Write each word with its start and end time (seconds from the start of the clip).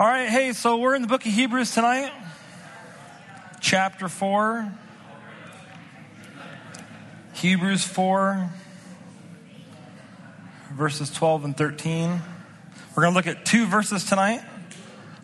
All 0.00 0.06
right, 0.06 0.28
hey, 0.28 0.52
so 0.52 0.76
we're 0.76 0.94
in 0.94 1.02
the 1.02 1.08
book 1.08 1.26
of 1.26 1.32
Hebrews 1.32 1.74
tonight, 1.74 2.12
chapter 3.60 4.08
4. 4.08 4.72
Hebrews 7.32 7.82
4, 7.82 8.48
verses 10.74 11.10
12 11.12 11.46
and 11.46 11.56
13. 11.56 12.10
We're 12.94 13.02
going 13.02 13.12
to 13.12 13.16
look 13.16 13.26
at 13.26 13.44
two 13.44 13.66
verses 13.66 14.04
tonight. 14.04 14.40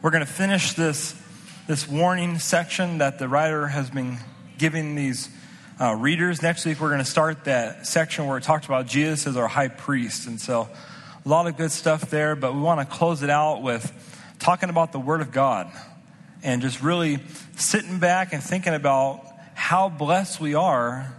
We're 0.02 0.10
going 0.10 0.26
to 0.26 0.32
finish 0.32 0.72
this, 0.72 1.14
this 1.68 1.86
warning 1.86 2.40
section 2.40 2.98
that 2.98 3.20
the 3.20 3.28
writer 3.28 3.68
has 3.68 3.90
been 3.90 4.18
giving 4.58 4.96
these 4.96 5.28
uh, 5.80 5.94
readers. 5.94 6.42
Next 6.42 6.66
week, 6.66 6.80
we're 6.80 6.88
going 6.88 6.98
to 6.98 7.04
start 7.04 7.44
that 7.44 7.86
section 7.86 8.26
where 8.26 8.38
it 8.38 8.42
talks 8.42 8.66
about 8.66 8.88
Jesus 8.88 9.28
as 9.28 9.36
our 9.36 9.46
high 9.46 9.68
priest. 9.68 10.26
And 10.26 10.40
so, 10.40 10.68
a 11.24 11.28
lot 11.28 11.46
of 11.46 11.56
good 11.56 11.70
stuff 11.70 12.10
there, 12.10 12.34
but 12.34 12.56
we 12.56 12.60
want 12.60 12.80
to 12.80 12.86
close 12.92 13.22
it 13.22 13.30
out 13.30 13.62
with 13.62 13.92
talking 14.44 14.68
about 14.68 14.92
the 14.92 15.00
Word 15.00 15.22
of 15.22 15.32
God 15.32 15.72
and 16.42 16.60
just 16.60 16.82
really 16.82 17.18
sitting 17.56 17.98
back 17.98 18.34
and 18.34 18.42
thinking 18.42 18.74
about 18.74 19.24
how 19.54 19.88
blessed 19.88 20.38
we 20.38 20.54
are 20.54 21.10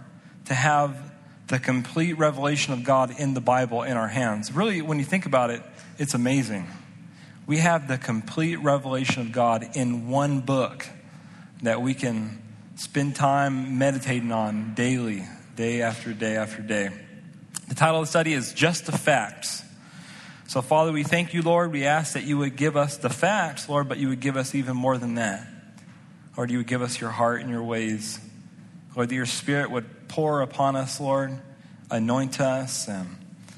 to 0.44 0.54
have 0.54 0.96
the 1.48 1.58
complete 1.58 2.12
revelation 2.12 2.72
of 2.72 2.84
God 2.84 3.18
in 3.18 3.34
the 3.34 3.40
Bible 3.40 3.82
in 3.82 3.96
our 3.96 4.06
hands. 4.06 4.52
Really, 4.52 4.80
when 4.80 5.00
you 5.00 5.04
think 5.04 5.26
about 5.26 5.50
it, 5.50 5.60
it's 5.98 6.14
amazing. 6.14 6.68
We 7.48 7.56
have 7.56 7.88
the 7.88 7.98
complete 7.98 8.60
revelation 8.60 9.22
of 9.22 9.32
God 9.32 9.70
in 9.74 10.06
one 10.06 10.38
book 10.38 10.86
that 11.62 11.82
we 11.82 11.94
can 11.94 12.40
spend 12.76 13.16
time 13.16 13.76
meditating 13.76 14.30
on 14.30 14.74
daily, 14.74 15.24
day 15.56 15.82
after 15.82 16.12
day 16.12 16.36
after 16.36 16.62
day. 16.62 16.90
The 17.66 17.74
title 17.74 17.98
of 17.98 18.06
the 18.06 18.10
study 18.10 18.34
is 18.34 18.52
Just 18.52 18.86
the 18.86 18.92
Facts. 18.92 19.64
So, 20.48 20.62
Father, 20.62 20.92
we 20.92 21.02
thank 21.02 21.34
you, 21.34 21.42
Lord. 21.42 21.72
We 21.72 21.84
ask 21.86 22.12
that 22.12 22.22
you 22.22 22.38
would 22.38 22.54
give 22.54 22.76
us 22.76 22.96
the 22.96 23.08
facts, 23.08 23.68
Lord, 23.68 23.88
but 23.88 23.98
you 23.98 24.08
would 24.08 24.20
give 24.20 24.36
us 24.36 24.54
even 24.54 24.76
more 24.76 24.96
than 24.96 25.16
that. 25.16 25.44
Lord, 26.36 26.52
you 26.52 26.58
would 26.58 26.68
give 26.68 26.82
us 26.82 27.00
your 27.00 27.10
heart 27.10 27.40
and 27.40 27.50
your 27.50 27.64
ways. 27.64 28.20
Lord, 28.94 29.08
that 29.08 29.14
your 29.14 29.26
spirit 29.26 29.72
would 29.72 30.08
pour 30.08 30.42
upon 30.42 30.76
us, 30.76 31.00
Lord, 31.00 31.36
anoint 31.90 32.40
us, 32.40 32.86
and 32.86 33.08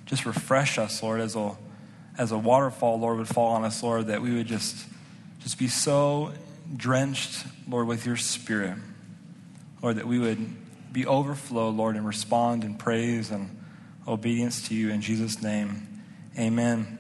just 0.06 0.24
refresh 0.24 0.78
us, 0.78 1.02
Lord, 1.02 1.20
as 1.20 1.36
a, 1.36 1.56
as 2.16 2.32
a 2.32 2.38
waterfall, 2.38 2.98
Lord, 2.98 3.18
would 3.18 3.28
fall 3.28 3.48
on 3.48 3.64
us, 3.64 3.82
Lord, 3.82 4.06
that 4.06 4.22
we 4.22 4.34
would 4.34 4.46
just, 4.46 4.86
just 5.40 5.58
be 5.58 5.68
so 5.68 6.32
drenched, 6.74 7.44
Lord, 7.68 7.86
with 7.86 8.06
your 8.06 8.16
spirit. 8.16 8.78
Lord, 9.82 9.96
that 9.96 10.06
we 10.06 10.18
would 10.18 10.92
be 10.92 11.04
overflow, 11.04 11.68
Lord, 11.68 11.96
and 11.96 12.06
respond 12.06 12.64
in 12.64 12.76
praise 12.76 13.30
and 13.30 13.60
obedience 14.06 14.68
to 14.68 14.74
you 14.74 14.88
in 14.90 15.02
Jesus' 15.02 15.42
name. 15.42 15.87
Amen. 16.38 16.98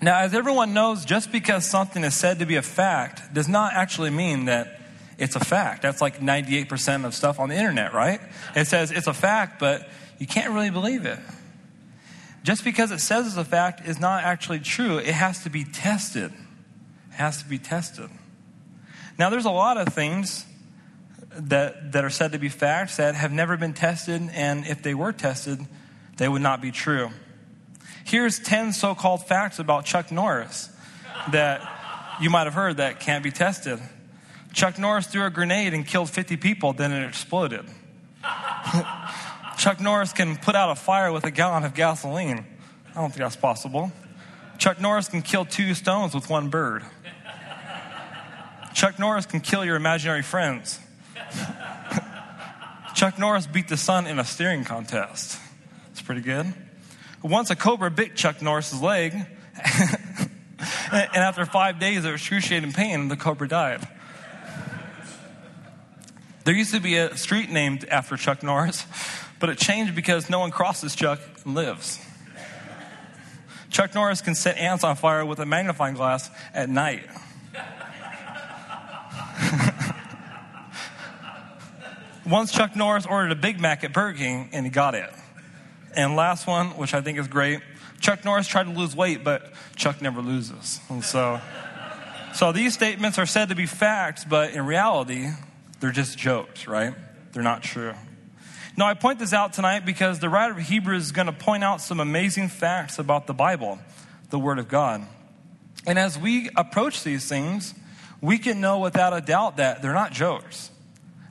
Now, 0.00 0.20
as 0.20 0.32
everyone 0.32 0.74
knows, 0.74 1.04
just 1.04 1.32
because 1.32 1.66
something 1.66 2.04
is 2.04 2.14
said 2.14 2.38
to 2.38 2.46
be 2.46 2.56
a 2.56 2.62
fact 2.62 3.34
does 3.34 3.48
not 3.48 3.74
actually 3.74 4.10
mean 4.10 4.46
that 4.46 4.80
it's 5.18 5.34
a 5.34 5.40
fact. 5.40 5.82
That's 5.82 6.00
like 6.00 6.20
98% 6.20 7.04
of 7.04 7.14
stuff 7.14 7.40
on 7.40 7.48
the 7.48 7.56
internet, 7.56 7.92
right? 7.92 8.20
It 8.54 8.66
says 8.66 8.92
it's 8.92 9.08
a 9.08 9.12
fact, 9.12 9.58
but 9.58 9.88
you 10.18 10.26
can't 10.26 10.52
really 10.54 10.70
believe 10.70 11.04
it. 11.04 11.18
Just 12.44 12.64
because 12.64 12.92
it 12.92 13.00
says 13.00 13.26
it's 13.26 13.36
a 13.36 13.44
fact 13.44 13.86
is 13.86 13.98
not 13.98 14.22
actually 14.22 14.60
true. 14.60 14.98
It 14.98 15.06
has 15.06 15.42
to 15.42 15.50
be 15.50 15.64
tested. 15.64 16.32
It 17.10 17.14
has 17.14 17.42
to 17.42 17.48
be 17.48 17.58
tested. 17.58 18.08
Now, 19.18 19.30
there's 19.30 19.44
a 19.44 19.50
lot 19.50 19.76
of 19.76 19.92
things 19.92 20.46
that, 21.32 21.92
that 21.92 22.04
are 22.04 22.10
said 22.10 22.32
to 22.32 22.38
be 22.38 22.48
facts 22.48 22.96
that 22.96 23.16
have 23.16 23.32
never 23.32 23.56
been 23.56 23.74
tested, 23.74 24.22
and 24.32 24.64
if 24.66 24.82
they 24.82 24.94
were 24.94 25.12
tested, 25.12 25.58
they 26.16 26.28
would 26.28 26.42
not 26.42 26.62
be 26.62 26.70
true. 26.70 27.10
Here's 28.08 28.38
10 28.38 28.72
so 28.72 28.94
called 28.94 29.26
facts 29.26 29.58
about 29.58 29.84
Chuck 29.84 30.10
Norris 30.10 30.70
that 31.30 31.60
you 32.22 32.30
might 32.30 32.44
have 32.44 32.54
heard 32.54 32.78
that 32.78 33.00
can't 33.00 33.22
be 33.22 33.30
tested. 33.30 33.78
Chuck 34.54 34.78
Norris 34.78 35.06
threw 35.06 35.26
a 35.26 35.30
grenade 35.30 35.74
and 35.74 35.86
killed 35.86 36.08
50 36.08 36.38
people, 36.38 36.72
then 36.72 36.90
it 36.90 37.06
exploded. 37.06 37.66
Chuck 39.58 39.78
Norris 39.78 40.14
can 40.14 40.38
put 40.38 40.54
out 40.54 40.70
a 40.70 40.74
fire 40.74 41.12
with 41.12 41.24
a 41.24 41.30
gallon 41.30 41.64
of 41.64 41.74
gasoline. 41.74 42.46
I 42.92 42.94
don't 42.94 43.10
think 43.10 43.18
that's 43.18 43.36
possible. 43.36 43.92
Chuck 44.56 44.80
Norris 44.80 45.08
can 45.10 45.20
kill 45.20 45.44
two 45.44 45.74
stones 45.74 46.14
with 46.14 46.30
one 46.30 46.48
bird. 46.48 46.84
Chuck 48.72 48.98
Norris 48.98 49.26
can 49.26 49.40
kill 49.40 49.66
your 49.66 49.76
imaginary 49.76 50.22
friends. 50.22 50.80
Chuck 52.94 53.18
Norris 53.18 53.46
beat 53.46 53.68
the 53.68 53.76
sun 53.76 54.06
in 54.06 54.18
a 54.18 54.24
steering 54.24 54.64
contest. 54.64 55.38
It's 55.90 56.00
pretty 56.00 56.22
good. 56.22 56.54
Once 57.22 57.50
a 57.50 57.56
cobra 57.56 57.90
bit 57.90 58.14
Chuck 58.14 58.40
Norris's 58.40 58.80
leg, 58.80 59.12
and 59.12 61.16
after 61.16 61.44
five 61.44 61.78
days 61.78 62.04
of 62.04 62.14
excruciating 62.14 62.72
pain, 62.72 63.08
the 63.08 63.16
cobra 63.16 63.48
died. 63.48 63.86
There 66.44 66.54
used 66.54 66.72
to 66.72 66.80
be 66.80 66.96
a 66.96 67.16
street 67.16 67.50
named 67.50 67.84
after 67.90 68.16
Chuck 68.16 68.42
Norris, 68.42 68.86
but 69.40 69.50
it 69.50 69.58
changed 69.58 69.94
because 69.94 70.30
no 70.30 70.38
one 70.38 70.50
crosses 70.50 70.94
Chuck 70.94 71.20
and 71.44 71.54
lives. 71.54 72.00
Chuck 73.70 73.94
Norris 73.94 74.22
can 74.22 74.34
set 74.34 74.56
ants 74.56 74.82
on 74.82 74.96
fire 74.96 75.26
with 75.26 75.40
a 75.40 75.46
magnifying 75.46 75.94
glass 75.94 76.30
at 76.54 76.70
night. 76.70 77.04
Once 82.26 82.52
Chuck 82.52 82.76
Norris 82.76 83.04
ordered 83.04 83.32
a 83.32 83.36
Big 83.36 83.60
Mac 83.60 83.84
at 83.84 83.92
Burger 83.92 84.18
King 84.18 84.48
and 84.52 84.64
he 84.64 84.70
got 84.70 84.94
it. 84.94 85.10
And 85.96 86.16
last 86.16 86.46
one, 86.46 86.70
which 86.76 86.94
I 86.94 87.00
think 87.00 87.18
is 87.18 87.28
great, 87.28 87.60
Chuck 88.00 88.24
Norris 88.24 88.46
tried 88.46 88.64
to 88.64 88.70
lose 88.70 88.94
weight, 88.94 89.24
but 89.24 89.52
Chuck 89.76 90.00
never 90.00 90.20
loses. 90.20 90.80
And 90.88 91.04
so, 91.04 91.40
so 92.34 92.52
these 92.52 92.74
statements 92.74 93.18
are 93.18 93.26
said 93.26 93.48
to 93.48 93.54
be 93.54 93.66
facts, 93.66 94.24
but 94.24 94.52
in 94.52 94.66
reality, 94.66 95.28
they're 95.80 95.90
just 95.90 96.18
jokes, 96.18 96.66
right? 96.66 96.94
They're 97.32 97.42
not 97.42 97.62
true. 97.62 97.94
Now, 98.76 98.86
I 98.86 98.94
point 98.94 99.18
this 99.18 99.32
out 99.32 99.54
tonight 99.54 99.84
because 99.84 100.20
the 100.20 100.28
writer 100.28 100.52
of 100.52 100.60
Hebrews 100.60 101.06
is 101.06 101.12
going 101.12 101.26
to 101.26 101.32
point 101.32 101.64
out 101.64 101.80
some 101.80 101.98
amazing 101.98 102.48
facts 102.48 103.00
about 103.00 103.26
the 103.26 103.34
Bible, 103.34 103.80
the 104.30 104.38
Word 104.38 104.60
of 104.60 104.68
God. 104.68 105.02
And 105.84 105.98
as 105.98 106.16
we 106.16 106.48
approach 106.54 107.02
these 107.02 107.28
things, 107.28 107.74
we 108.20 108.38
can 108.38 108.60
know 108.60 108.78
without 108.78 109.12
a 109.12 109.20
doubt 109.20 109.56
that 109.56 109.82
they're 109.82 109.94
not 109.94 110.12
jokes. 110.12 110.70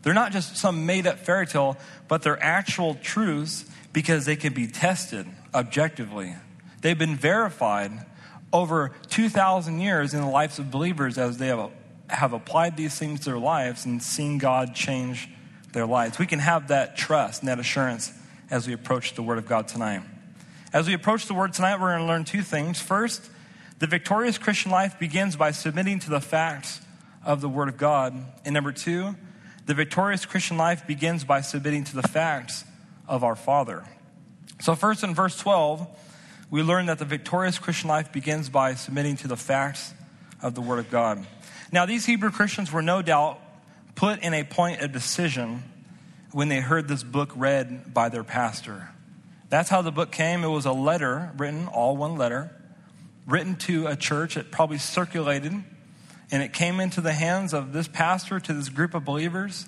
They're 0.03 0.13
not 0.13 0.31
just 0.31 0.57
some 0.57 0.85
made 0.85 1.07
up 1.07 1.19
fairy 1.19 1.47
tale, 1.47 1.77
but 2.07 2.21
they're 2.21 2.41
actual 2.41 2.95
truths 2.95 3.65
because 3.93 4.25
they 4.25 4.35
can 4.35 4.53
be 4.53 4.67
tested 4.67 5.27
objectively. 5.53 6.35
They've 6.81 6.97
been 6.97 7.15
verified 7.15 7.91
over 8.53 8.91
2,000 9.09 9.79
years 9.79 10.13
in 10.13 10.21
the 10.21 10.27
lives 10.27 10.59
of 10.59 10.71
believers 10.71 11.17
as 11.17 11.37
they 11.37 11.47
have, 11.47 11.71
have 12.09 12.33
applied 12.33 12.77
these 12.77 12.97
things 12.97 13.21
to 13.21 13.25
their 13.25 13.39
lives 13.39 13.85
and 13.85 14.01
seen 14.01 14.37
God 14.37 14.73
change 14.73 15.29
their 15.73 15.85
lives. 15.85 16.19
We 16.19 16.25
can 16.25 16.39
have 16.39 16.69
that 16.69 16.95
trust 16.95 17.41
and 17.41 17.49
that 17.49 17.59
assurance 17.59 18.13
as 18.49 18.67
we 18.67 18.73
approach 18.73 19.15
the 19.15 19.23
Word 19.23 19.37
of 19.37 19.45
God 19.45 19.67
tonight. 19.67 20.01
As 20.73 20.87
we 20.87 20.93
approach 20.93 21.25
the 21.25 21.33
Word 21.33 21.53
tonight, 21.53 21.79
we're 21.79 21.89
going 21.89 22.01
to 22.01 22.07
learn 22.07 22.23
two 22.23 22.41
things. 22.41 22.79
First, 22.79 23.29
the 23.79 23.87
victorious 23.87 24.37
Christian 24.37 24.71
life 24.71 24.97
begins 24.99 25.35
by 25.35 25.51
submitting 25.51 25.99
to 25.99 26.09
the 26.09 26.21
facts 26.21 26.81
of 27.25 27.41
the 27.41 27.49
Word 27.49 27.67
of 27.67 27.77
God. 27.77 28.15
And 28.45 28.53
number 28.53 28.71
two, 28.71 29.15
the 29.65 29.73
victorious 29.73 30.25
Christian 30.25 30.57
life 30.57 30.87
begins 30.87 31.23
by 31.23 31.41
submitting 31.41 31.83
to 31.85 31.95
the 31.95 32.01
facts 32.01 32.63
of 33.07 33.23
our 33.23 33.35
Father. 33.35 33.83
So, 34.59 34.75
first 34.75 35.03
in 35.03 35.13
verse 35.13 35.37
12, 35.37 35.87
we 36.49 36.63
learn 36.63 36.87
that 36.87 36.99
the 36.99 37.05
victorious 37.05 37.59
Christian 37.59 37.89
life 37.89 38.11
begins 38.11 38.49
by 38.49 38.75
submitting 38.75 39.17
to 39.17 39.27
the 39.27 39.37
facts 39.37 39.93
of 40.41 40.55
the 40.55 40.61
Word 40.61 40.79
of 40.79 40.89
God. 40.89 41.25
Now, 41.71 41.85
these 41.85 42.05
Hebrew 42.05 42.31
Christians 42.31 42.71
were 42.71 42.81
no 42.81 43.01
doubt 43.01 43.39
put 43.95 44.19
in 44.19 44.33
a 44.33 44.43
point 44.43 44.81
of 44.81 44.91
decision 44.91 45.63
when 46.31 46.49
they 46.49 46.59
heard 46.59 46.87
this 46.87 47.03
book 47.03 47.31
read 47.35 47.93
by 47.93 48.09
their 48.09 48.23
pastor. 48.23 48.89
That's 49.49 49.69
how 49.69 49.81
the 49.81 49.91
book 49.91 50.11
came. 50.11 50.43
It 50.43 50.49
was 50.49 50.65
a 50.65 50.71
letter 50.71 51.31
written, 51.37 51.67
all 51.67 51.97
one 51.97 52.15
letter, 52.15 52.51
written 53.25 53.55
to 53.55 53.87
a 53.87 53.95
church. 53.95 54.37
It 54.37 54.51
probably 54.51 54.77
circulated, 54.77 55.51
and 56.31 56.43
it 56.43 56.53
came 56.53 56.79
into 56.79 57.01
the 57.01 57.13
hands 57.13 57.53
of 57.53 57.73
this 57.73 57.87
pastor 57.87 58.39
to 58.39 58.53
this 58.53 58.69
group 58.69 58.93
of 58.93 59.05
believers. 59.05 59.67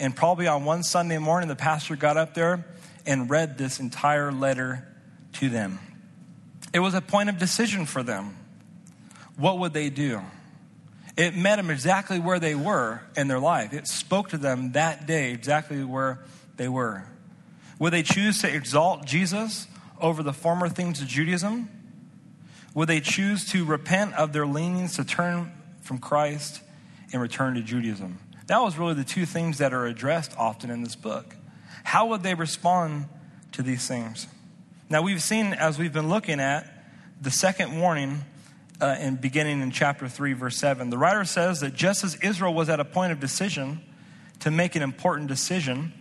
And 0.00 0.16
probably 0.16 0.46
on 0.46 0.64
one 0.64 0.82
Sunday 0.82 1.18
morning, 1.18 1.48
the 1.48 1.54
pastor 1.54 1.94
got 1.94 2.16
up 2.16 2.32
there 2.32 2.64
and 3.04 3.28
read 3.28 3.58
this 3.58 3.78
entire 3.78 4.32
letter 4.32 4.88
to 5.34 5.50
them. 5.50 5.78
It 6.72 6.78
was 6.78 6.94
a 6.94 7.02
point 7.02 7.28
of 7.28 7.38
decision 7.38 7.84
for 7.84 8.02
them. 8.02 8.34
What 9.36 9.58
would 9.58 9.74
they 9.74 9.90
do? 9.90 10.22
It 11.18 11.36
met 11.36 11.56
them 11.56 11.68
exactly 11.68 12.18
where 12.18 12.38
they 12.38 12.54
were 12.54 13.02
in 13.14 13.28
their 13.28 13.38
life. 13.38 13.74
It 13.74 13.86
spoke 13.86 14.30
to 14.30 14.38
them 14.38 14.72
that 14.72 15.06
day 15.06 15.32
exactly 15.32 15.84
where 15.84 16.24
they 16.56 16.68
were. 16.68 17.04
Would 17.78 17.92
they 17.92 18.02
choose 18.02 18.40
to 18.40 18.54
exalt 18.54 19.04
Jesus 19.04 19.66
over 20.00 20.22
the 20.22 20.32
former 20.32 20.70
things 20.70 21.02
of 21.02 21.08
Judaism? 21.08 21.68
Would 22.72 22.88
they 22.88 23.00
choose 23.00 23.50
to 23.50 23.66
repent 23.66 24.14
of 24.14 24.32
their 24.32 24.46
leanings 24.46 24.96
to 24.96 25.04
turn 25.04 25.52
from 25.82 25.98
Christ 25.98 26.62
and 27.12 27.20
return 27.20 27.54
to 27.54 27.62
Judaism? 27.62 28.18
That 28.50 28.62
was 28.62 28.76
really 28.76 28.94
the 28.94 29.04
two 29.04 29.26
things 29.26 29.58
that 29.58 29.72
are 29.72 29.86
addressed 29.86 30.36
often 30.36 30.70
in 30.70 30.82
this 30.82 30.96
book. 30.96 31.36
How 31.84 32.06
would 32.06 32.24
they 32.24 32.34
respond 32.34 33.04
to 33.52 33.62
these 33.62 33.86
things? 33.86 34.26
Now, 34.88 35.02
we've 35.02 35.22
seen 35.22 35.52
as 35.52 35.78
we've 35.78 35.92
been 35.92 36.08
looking 36.08 36.40
at 36.40 36.66
the 37.20 37.30
second 37.30 37.78
warning 37.78 38.22
uh, 38.80 38.96
in 38.98 39.14
beginning 39.14 39.60
in 39.60 39.70
chapter 39.70 40.08
3, 40.08 40.32
verse 40.32 40.56
7. 40.56 40.90
The 40.90 40.98
writer 40.98 41.24
says 41.24 41.60
that 41.60 41.74
just 41.74 42.02
as 42.02 42.16
Israel 42.16 42.52
was 42.52 42.68
at 42.68 42.80
a 42.80 42.84
point 42.84 43.12
of 43.12 43.20
decision 43.20 43.82
to 44.40 44.50
make 44.50 44.74
an 44.74 44.82
important 44.82 45.28
decision, 45.28 45.92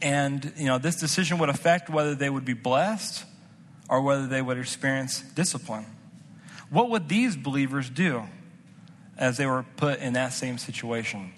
and 0.00 0.54
you 0.56 0.64
know 0.64 0.78
this 0.78 0.96
decision 0.96 1.36
would 1.36 1.50
affect 1.50 1.90
whether 1.90 2.14
they 2.14 2.30
would 2.30 2.46
be 2.46 2.54
blessed 2.54 3.26
or 3.90 4.00
whether 4.00 4.26
they 4.26 4.40
would 4.40 4.56
experience 4.56 5.20
discipline. 5.20 5.84
What 6.70 6.88
would 6.88 7.10
these 7.10 7.36
believers 7.36 7.90
do 7.90 8.26
as 9.16 9.36
they 9.36 9.46
were 9.46 9.64
put 9.76 10.00
in 10.00 10.14
that 10.14 10.32
same 10.32 10.58
situation? 10.58 11.32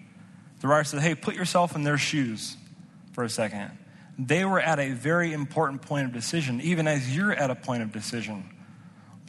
The 0.61 0.69
writer 0.69 0.85
said, 0.85 1.01
Hey, 1.01 1.15
put 1.15 1.35
yourself 1.35 1.77
in 1.77 1.85
their 1.85 1.99
shoes 1.99 2.57
for 3.13 3.25
a 3.25 3.29
second. 3.29 3.71
They 4.19 4.45
were 4.45 4.61
at 4.61 4.81
a 4.81 4.91
very 4.93 5.33
important 5.33 5.83
point 5.83 6.07
of 6.07 6.13
decision, 6.13 6.61
even 6.61 6.89
as 6.89 7.15
you're 7.15 7.33
at 7.33 7.51
a 7.51 7.55
point 7.55 7.83
of 7.83 7.93
decision. 7.93 8.51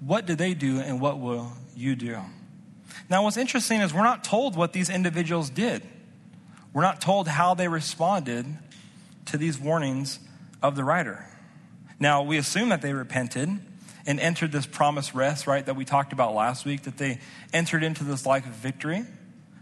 What 0.01 0.25
did 0.25 0.37
they 0.37 0.53
do, 0.53 0.79
and 0.79 0.99
what 0.99 1.19
will 1.19 1.51
you 1.75 1.95
do? 1.95 2.17
Now, 3.09 3.23
what's 3.23 3.37
interesting 3.37 3.81
is 3.81 3.93
we're 3.93 4.03
not 4.03 4.23
told 4.23 4.55
what 4.55 4.73
these 4.73 4.89
individuals 4.89 5.49
did. 5.49 5.83
We're 6.73 6.81
not 6.81 7.01
told 7.01 7.27
how 7.27 7.53
they 7.53 7.67
responded 7.67 8.45
to 9.25 9.37
these 9.37 9.59
warnings 9.59 10.19
of 10.61 10.75
the 10.75 10.83
writer. 10.83 11.25
Now, 11.99 12.23
we 12.23 12.37
assume 12.37 12.69
that 12.69 12.81
they 12.81 12.93
repented 12.93 13.49
and 14.09 14.19
entered 14.19 14.51
this 14.51 14.65
promised 14.65 15.13
rest, 15.13 15.45
right, 15.45 15.63
that 15.67 15.75
we 15.75 15.85
talked 15.85 16.13
about 16.13 16.33
last 16.33 16.65
week, 16.65 16.81
that 16.81 16.97
they 16.97 17.19
entered 17.53 17.83
into 17.83 18.03
this 18.03 18.25
life 18.25 18.43
of 18.43 18.53
victory, 18.53 19.05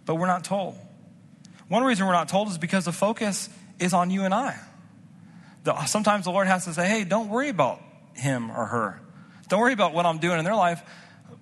but 0.05 0.15
we're 0.15 0.25
not 0.25 0.45
told. 0.45 0.77
One 1.67 1.83
reason 1.83 2.07
we're 2.07 2.13
not 2.13 2.29
told 2.29 2.47
is 2.47 2.57
because 2.57 2.85
the 2.85 2.93
focus 2.93 3.49
is 3.77 3.93
on 3.93 4.09
you 4.09 4.23
and 4.23 4.33
I. 4.33 4.57
The, 5.65 5.85
sometimes 5.87 6.23
the 6.23 6.31
Lord 6.31 6.47
has 6.47 6.63
to 6.63 6.73
say, 6.73 6.87
hey, 6.87 7.03
don't 7.03 7.27
worry 7.27 7.49
about 7.49 7.81
him 8.13 8.49
or 8.49 8.65
her. 8.65 9.01
Don't 9.49 9.59
worry 9.59 9.73
about 9.73 9.93
what 9.93 10.05
I'm 10.05 10.17
doing 10.17 10.39
in 10.39 10.45
their 10.45 10.55
life. 10.55 10.81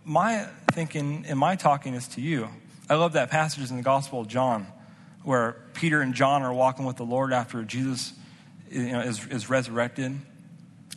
My 0.04 0.48
thinking 0.72 1.26
and 1.28 1.38
my 1.38 1.58
talking 1.58 1.94
is 1.94 2.08
to 2.10 2.22
you. 2.22 2.50
I 2.90 2.96
love 2.96 3.14
that 3.14 3.30
passage 3.30 3.70
in 3.70 3.78
the 3.78 3.84
Gospel 3.84 4.22
of 4.22 4.28
John 4.28 4.66
where 5.22 5.58
Peter 5.76 6.02
and 6.02 6.16
John 6.16 6.42
are 6.42 6.54
walking 6.54 6.86
with 6.86 6.96
the 6.96 7.06
Lord 7.06 7.34
after 7.34 7.64
Jesus 7.64 8.14
you 8.72 8.94
know, 8.94 9.02
is, 9.02 9.24
is 9.28 9.48
resurrected. 9.48 10.20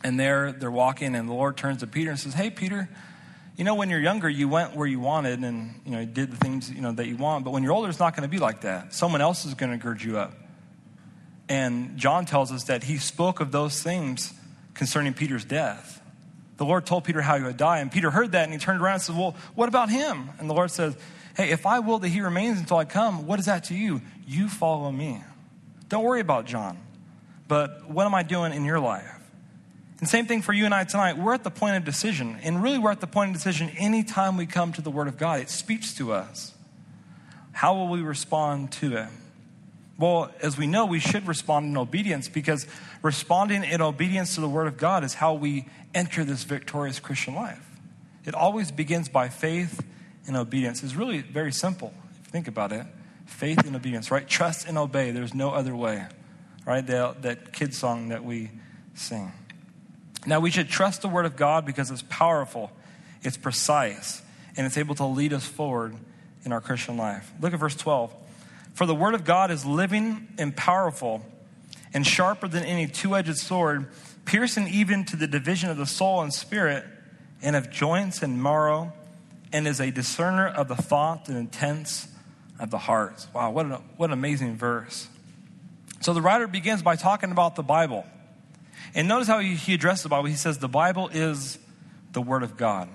And 0.03 0.19
there 0.19 0.51
they're 0.51 0.71
walking, 0.71 1.15
and 1.15 1.27
the 1.27 1.33
Lord 1.33 1.57
turns 1.57 1.79
to 1.79 1.87
Peter 1.87 2.09
and 2.11 2.19
says, 2.19 2.33
Hey, 2.33 2.49
Peter, 2.49 2.89
you 3.57 3.65
know, 3.65 3.75
when 3.75 3.89
you're 3.89 3.99
younger, 3.99 4.29
you 4.29 4.47
went 4.47 4.75
where 4.75 4.87
you 4.87 5.01
wanted 5.01 5.43
and, 5.43 5.81
you 5.85 5.91
know, 5.91 6.05
did 6.05 6.31
the 6.31 6.37
things, 6.37 6.71
you 6.71 6.79
know, 6.79 6.93
that 6.93 7.07
you 7.07 7.17
want. 7.17 7.43
But 7.43 7.51
when 7.51 7.61
you're 7.61 7.73
older, 7.73 7.89
it's 7.89 7.99
not 7.99 8.15
going 8.15 8.23
to 8.23 8.29
be 8.29 8.39
like 8.39 8.61
that. 8.61 8.93
Someone 8.93 9.19
else 9.19 9.43
is 9.43 9.53
going 9.53 9.73
to 9.73 9.77
gird 9.77 10.01
you 10.01 10.17
up. 10.17 10.33
And 11.49 11.97
John 11.97 12.25
tells 12.25 12.53
us 12.53 12.65
that 12.65 12.83
he 12.83 12.97
spoke 12.97 13.41
of 13.41 13.51
those 13.51 13.83
things 13.83 14.33
concerning 14.75 15.13
Peter's 15.13 15.43
death. 15.43 16.01
The 16.55 16.63
Lord 16.63 16.85
told 16.85 17.03
Peter 17.03 17.21
how 17.21 17.37
he 17.37 17.43
would 17.43 17.57
die. 17.57 17.79
And 17.79 17.91
Peter 17.91 18.11
heard 18.11 18.31
that 18.31 18.45
and 18.45 18.53
he 18.53 18.59
turned 18.59 18.81
around 18.81 18.93
and 18.93 19.01
said, 19.01 19.17
Well, 19.17 19.35
what 19.55 19.67
about 19.67 19.89
him? 19.89 20.29
And 20.39 20.49
the 20.49 20.53
Lord 20.53 20.71
says, 20.71 20.95
Hey, 21.35 21.49
if 21.49 21.65
I 21.65 21.79
will 21.79 21.99
that 21.99 22.07
he 22.07 22.21
remains 22.21 22.59
until 22.59 22.77
I 22.77 22.85
come, 22.85 23.27
what 23.27 23.39
is 23.39 23.47
that 23.47 23.65
to 23.65 23.75
you? 23.75 24.01
You 24.25 24.47
follow 24.47 24.91
me. 24.91 25.21
Don't 25.89 26.03
worry 26.03 26.21
about 26.21 26.45
John. 26.45 26.77
But 27.49 27.89
what 27.89 28.05
am 28.05 28.15
I 28.15 28.23
doing 28.23 28.53
in 28.53 28.63
your 28.63 28.79
life? 28.79 29.18
And 29.99 30.07
same 30.07 30.25
thing 30.25 30.41
for 30.41 30.53
you 30.53 30.65
and 30.65 30.73
I 30.73 30.85
tonight. 30.85 31.17
We're 31.17 31.33
at 31.33 31.43
the 31.43 31.51
point 31.51 31.75
of 31.75 31.83
decision. 31.83 32.37
And 32.43 32.63
really, 32.63 32.77
we're 32.77 32.91
at 32.91 33.01
the 33.01 33.07
point 33.07 33.31
of 33.31 33.35
decision 33.35 33.69
anytime 33.77 34.37
we 34.37 34.45
come 34.45 34.71
to 34.73 34.81
the 34.81 34.91
Word 34.91 35.07
of 35.07 35.17
God. 35.17 35.41
It 35.41 35.49
speaks 35.49 35.93
to 35.95 36.13
us. 36.13 36.53
How 37.51 37.75
will 37.75 37.89
we 37.89 38.01
respond 38.01 38.71
to 38.73 38.95
it? 38.95 39.09
Well, 39.97 40.31
as 40.41 40.57
we 40.57 40.65
know, 40.65 40.85
we 40.85 40.99
should 40.99 41.27
respond 41.27 41.65
in 41.65 41.75
obedience 41.75 42.29
because 42.29 42.65
responding 43.01 43.65
in 43.65 43.81
obedience 43.81 44.35
to 44.35 44.41
the 44.41 44.47
Word 44.47 44.67
of 44.67 44.77
God 44.77 45.03
is 45.03 45.15
how 45.15 45.33
we 45.33 45.67
enter 45.93 46.23
this 46.23 46.43
victorious 46.45 47.01
Christian 47.01 47.35
life. 47.35 47.69
It 48.23 48.33
always 48.33 48.71
begins 48.71 49.09
by 49.09 49.27
faith 49.27 49.85
and 50.25 50.37
obedience. 50.37 50.83
It's 50.83 50.95
really 50.95 51.19
very 51.19 51.51
simple 51.51 51.93
if 52.11 52.19
you 52.19 52.31
think 52.31 52.47
about 52.47 52.71
it. 52.71 52.85
Faith 53.25 53.65
and 53.65 53.75
obedience, 53.75 54.09
right? 54.09 54.25
Trust 54.25 54.65
and 54.65 54.77
obey. 54.77 55.11
There's 55.11 55.33
no 55.33 55.51
other 55.51 55.75
way, 55.75 56.05
right? 56.65 56.85
That, 56.87 57.23
that 57.23 57.51
kid 57.51 57.73
song 57.73 58.09
that 58.09 58.23
we 58.23 58.51
sing. 58.93 59.33
Now, 60.25 60.39
we 60.39 60.51
should 60.51 60.69
trust 60.69 61.01
the 61.01 61.07
Word 61.07 61.25
of 61.25 61.35
God 61.35 61.65
because 61.65 61.91
it's 61.91 62.03
powerful, 62.09 62.71
it's 63.23 63.37
precise, 63.37 64.21
and 64.57 64.65
it's 64.65 64.77
able 64.77 64.95
to 64.95 65.05
lead 65.05 65.33
us 65.33 65.45
forward 65.45 65.95
in 66.43 66.51
our 66.51 66.61
Christian 66.61 66.97
life. 66.97 67.31
Look 67.41 67.53
at 67.53 67.59
verse 67.59 67.75
12. 67.75 68.13
For 68.73 68.85
the 68.85 68.95
Word 68.95 69.13
of 69.13 69.23
God 69.23 69.51
is 69.51 69.65
living 69.65 70.27
and 70.37 70.55
powerful 70.55 71.25
and 71.93 72.05
sharper 72.05 72.47
than 72.47 72.63
any 72.63 72.87
two 72.87 73.15
edged 73.15 73.37
sword, 73.37 73.87
piercing 74.25 74.67
even 74.67 75.05
to 75.05 75.15
the 75.15 75.27
division 75.27 75.69
of 75.69 75.77
the 75.77 75.85
soul 75.85 76.21
and 76.21 76.33
spirit 76.33 76.85
and 77.41 77.55
of 77.55 77.71
joints 77.71 78.21
and 78.21 78.41
marrow, 78.41 78.93
and 79.51 79.67
is 79.67 79.79
a 79.79 79.91
discerner 79.91 80.47
of 80.47 80.67
the 80.67 80.75
thoughts 80.75 81.29
and 81.29 81.37
intents 81.37 82.07
of 82.59 82.69
the 82.69 82.77
heart. 82.77 83.25
Wow, 83.33 83.51
what 83.51 83.65
an, 83.65 83.71
what 83.97 84.07
an 84.07 84.13
amazing 84.13 84.57
verse. 84.57 85.07
So 86.01 86.13
the 86.13 86.21
writer 86.21 86.47
begins 86.47 86.81
by 86.81 86.95
talking 86.95 87.31
about 87.31 87.55
the 87.55 87.63
Bible. 87.63 88.05
And 88.95 89.07
notice 89.07 89.27
how 89.27 89.39
he, 89.39 89.73
addresses 89.73 90.03
the 90.03 90.09
Bible. 90.09 90.25
He 90.25 90.35
says, 90.35 90.57
The 90.57 90.67
Bible 90.67 91.09
is 91.09 91.59
the 92.11 92.21
Word 92.21 92.43
of 92.43 92.57
God. 92.57 92.89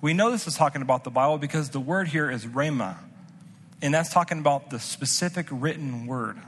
We 0.00 0.12
know 0.12 0.30
this 0.30 0.46
is 0.46 0.56
talking 0.56 0.82
about 0.82 1.04
the 1.04 1.10
Bible 1.10 1.38
because 1.38 1.70
the 1.70 1.80
word 1.80 2.08
here 2.08 2.30
is 2.30 2.46
rhema. 2.46 2.96
And 3.82 3.92
that's 3.92 4.12
talking 4.12 4.38
about 4.38 4.70
the 4.70 4.78
specific 4.78 5.46
written 5.50 6.06
word. 6.06 6.38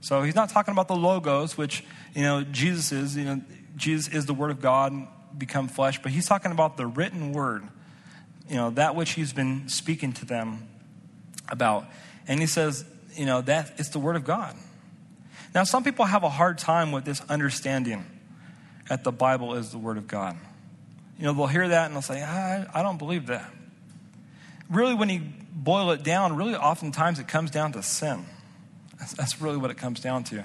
So 0.00 0.22
he's 0.22 0.34
not 0.34 0.48
talking 0.48 0.72
about 0.72 0.88
the 0.88 0.96
logos, 0.96 1.56
which, 1.56 1.84
you 2.14 2.22
know, 2.22 2.42
Jesus 2.42 2.90
is. 2.90 3.16
You 3.16 3.24
know, 3.24 3.40
Jesus 3.76 4.12
is 4.12 4.26
the 4.26 4.34
Word 4.34 4.50
of 4.50 4.60
God 4.60 5.06
become 5.36 5.68
flesh, 5.68 6.02
but 6.02 6.10
he's 6.10 6.26
talking 6.26 6.52
about 6.52 6.76
the 6.76 6.86
written 6.86 7.32
word, 7.32 7.62
you 8.48 8.56
know, 8.56 8.70
that 8.70 8.96
which 8.96 9.12
he's 9.12 9.32
been 9.32 9.68
speaking 9.68 10.12
to 10.14 10.24
them 10.24 10.68
about. 11.48 11.86
And 12.26 12.40
he 12.40 12.46
says, 12.46 12.84
you 13.14 13.26
know, 13.26 13.40
that 13.42 13.72
it's 13.78 13.90
the 13.90 13.98
Word 13.98 14.16
of 14.16 14.24
God. 14.24 14.56
Now, 15.54 15.64
some 15.64 15.84
people 15.84 16.04
have 16.04 16.22
a 16.22 16.28
hard 16.28 16.58
time 16.58 16.92
with 16.92 17.04
this 17.04 17.20
understanding 17.28 18.04
that 18.88 19.04
the 19.04 19.12
Bible 19.12 19.54
is 19.54 19.70
the 19.70 19.78
Word 19.78 19.98
of 19.98 20.06
God. 20.06 20.36
You 21.18 21.24
know, 21.26 21.32
they'll 21.32 21.46
hear 21.46 21.68
that 21.68 21.86
and 21.86 21.94
they'll 21.94 22.02
say, 22.02 22.22
ah, 22.24 22.66
I, 22.74 22.80
I 22.80 22.82
don't 22.82 22.98
believe 22.98 23.26
that. 23.26 23.50
Really, 24.70 24.94
when 24.94 25.08
you 25.10 25.22
boil 25.52 25.90
it 25.90 26.02
down, 26.02 26.36
really 26.36 26.54
oftentimes 26.54 27.18
it 27.18 27.28
comes 27.28 27.50
down 27.50 27.72
to 27.72 27.82
sin. 27.82 28.24
That's, 28.98 29.12
that's 29.12 29.40
really 29.40 29.56
what 29.56 29.70
it 29.70 29.76
comes 29.76 30.00
down 30.00 30.24
to. 30.24 30.44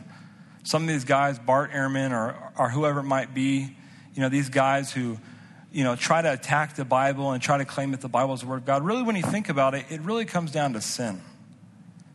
Some 0.64 0.84
of 0.84 0.88
these 0.88 1.04
guys, 1.04 1.38
Bart 1.38 1.72
Ehrman 1.72 2.12
or, 2.12 2.36
or 2.58 2.70
whoever 2.70 3.02
it 3.02 3.04
might 3.04 3.34
be, 3.34 3.76
you 4.16 4.22
know, 4.22 4.30
these 4.30 4.50
guys 4.50 4.92
who, 4.92 5.18
you 5.72 5.84
know, 5.84 5.96
try 5.96 6.22
to 6.22 6.32
attack 6.32 6.76
the 6.76 6.86
Bible 6.86 7.32
and 7.32 7.44
try 7.44 7.58
to 7.58 7.66
claim 7.66 7.92
that 7.92 8.02
the 8.02 8.10
Bible 8.10 8.34
is 8.34 8.42
the 8.42 8.48
Word 8.48 8.58
of 8.58 8.66
God, 8.66 8.84
really, 8.84 9.04
when 9.04 9.16
you 9.16 9.22
think 9.22 9.50
about 9.50 9.76
it, 9.76 9.86
it 9.90 10.02
really 10.02 10.26
comes 10.26 10.52
down 10.52 10.74
to 10.74 10.82
sin. 10.82 11.22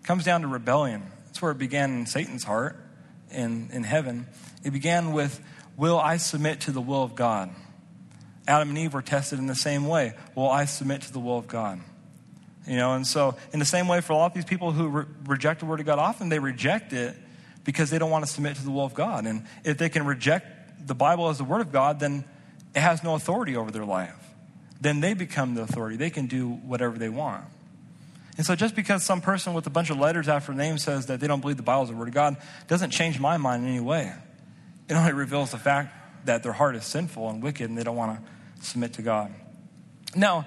It 0.03 0.07
comes 0.07 0.25
down 0.25 0.43
to 0.43 0.49
rebellion. 0.49 1.03
That's 1.27 1.41
where 1.41 1.53
it 1.53 1.59
began 1.59 1.91
in 1.93 2.07
Satan's 2.07 2.43
heart 2.43 2.77
in, 3.31 3.71
in 3.73 3.85
heaven. 3.85 4.27
It 4.65 4.73
began 4.73 5.13
with 5.13 5.41
Will 5.81 5.99
I 5.99 6.19
submit 6.19 6.61
to 6.63 6.73
the 6.73 6.81
will 6.83 7.03
of 7.03 7.15
God? 7.15 7.49
Adam 8.47 8.69
and 8.69 8.77
Eve 8.77 8.93
were 8.93 9.01
tested 9.01 9.39
in 9.39 9.47
the 9.47 9.55
same 9.55 9.87
way. 9.87 10.13
Will 10.35 10.51
I 10.51 10.67
submit 10.67 11.01
to 11.03 11.13
the 11.13 11.19
will 11.19 11.39
of 11.39 11.49
God? 11.49 11.81
You 12.67 12.77
know, 12.77 12.93
and 12.93 13.07
so 13.07 13.35
in 13.55 13.61
the 13.61 13.65
same 13.65 13.89
way 13.89 14.03
for 14.03 14.13
a 14.13 14.17
lot 14.17 14.27
of 14.27 14.35
these 14.35 14.45
people 14.45 14.73
who 14.73 14.89
re- 14.89 15.05
reject 15.25 15.61
the 15.61 15.65
word 15.65 15.81
of 15.81 15.87
God, 15.87 15.99
often 15.99 16.29
they 16.29 16.39
reject 16.39 16.93
it 16.93 17.17
because 17.65 17.89
they 17.89 17.99
don't 17.99 18.11
want 18.11 18.27
to 18.27 18.31
submit 18.31 18.57
to 18.57 18.63
the 18.63 18.71
will 18.71 18.85
of 18.85 18.93
God. 18.93 19.25
And 19.25 19.47
if 19.65 19.79
they 19.79 19.89
can 19.89 20.05
reject 20.05 20.87
the 20.87 20.95
Bible 20.95 21.31
as 21.31 21.39
the 21.39 21.45
word 21.45 21.63
of 21.63 21.73
God, 21.73 21.99
then 21.99 22.27
it 22.75 22.81
has 22.81 23.03
no 23.03 23.15
authority 23.15 23.57
over 23.57 23.71
their 23.71 23.87
life. 23.87 24.35
Then 24.83 25.01
they 25.01 25.15
become 25.15 25.55
the 25.55 25.63
authority. 25.63 25.97
They 25.97 26.11
can 26.11 26.27
do 26.27 26.51
whatever 26.51 26.99
they 26.99 27.09
want. 27.09 27.47
And 28.37 28.45
so 28.45 28.55
just 28.55 28.77
because 28.77 29.03
some 29.03 29.23
person 29.23 29.55
with 29.55 29.67
a 29.67 29.71
bunch 29.71 29.89
of 29.89 29.99
letters 29.99 30.29
after 30.29 30.53
a 30.53 30.55
name 30.55 30.77
says 30.77 31.07
that 31.07 31.21
they 31.21 31.27
don't 31.27 31.41
believe 31.41 31.57
the 31.57 31.63
Bible 31.63 31.85
is 31.85 31.89
the 31.89 31.97
word 31.97 32.09
of 32.09 32.15
God 32.15 32.37
doesn't 32.69 32.91
change 32.91 33.19
my 33.19 33.39
mind 33.39 33.65
in 33.65 33.71
any 33.71 33.81
way. 33.81 34.13
It 34.91 34.95
only 34.95 35.13
reveals 35.13 35.53
the 35.53 35.59
fact 35.59 36.27
that 36.27 36.43
their 36.43 36.53
heart 36.53 36.75
is 36.75 36.85
sinful 36.85 37.31
and 37.31 37.41
wicked 37.41 37.71
and 37.71 37.79
they 37.79 37.85
don't 37.85 37.97
want 37.97 38.19
to 38.19 38.67
submit 38.67 38.95
to 38.95 39.03
God. 39.03 39.33
Now, 40.17 40.47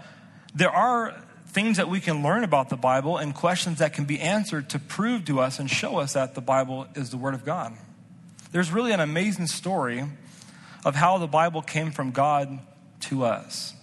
there 0.54 0.70
are 0.70 1.18
things 1.48 1.78
that 1.78 1.88
we 1.88 2.02
can 2.02 2.22
learn 2.24 2.44
about 2.44 2.68
the 2.68 2.76
Bible 2.76 3.18
and 3.18 3.34
questions 3.34 3.80
that 3.80 3.94
can 3.94 4.04
be 4.04 4.20
answered 4.20 4.70
to 4.72 4.80
prove 4.80 5.24
to 5.26 5.40
us 5.40 5.60
and 5.60 5.70
show 5.70 5.98
us 5.98 6.14
that 6.14 6.36
the 6.36 6.42
Bible 6.42 6.88
is 6.94 7.10
the 7.10 7.18
Word 7.18 7.36
of 7.36 7.46
God. 7.46 7.74
There's 8.52 8.70
really 8.70 8.92
an 8.92 9.00
amazing 9.00 9.48
story 9.48 10.04
of 10.84 10.94
how 10.94 11.20
the 11.20 11.28
Bible 11.28 11.62
came 11.62 11.92
from 11.92 12.12
God 12.12 12.60
to 13.02 13.24
us. 13.24 13.74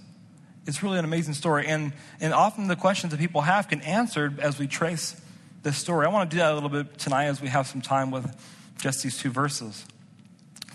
It's 0.67 0.83
really 0.83 0.99
an 0.99 1.07
amazing 1.07 1.35
story. 1.35 1.69
And, 1.69 1.95
and 2.21 2.35
often 2.35 2.69
the 2.69 2.76
questions 2.76 3.12
that 3.12 3.19
people 3.19 3.40
have 3.40 3.69
can 3.69 3.81
answered 3.81 4.38
as 4.38 4.59
we 4.59 4.67
trace 4.67 5.19
this 5.62 5.79
story. 5.79 6.07
I 6.07 6.11
want 6.11 6.31
to 6.31 6.37
do 6.37 6.40
that 6.40 6.52
a 6.52 6.55
little 6.55 6.69
bit 6.69 6.99
tonight 6.99 7.26
as 7.26 7.40
we 7.40 7.49
have 7.49 7.67
some 7.67 7.81
time 7.81 8.11
with 8.11 8.31
just 8.79 9.02
these 9.02 9.17
two 9.17 9.31
verses. 9.31 9.87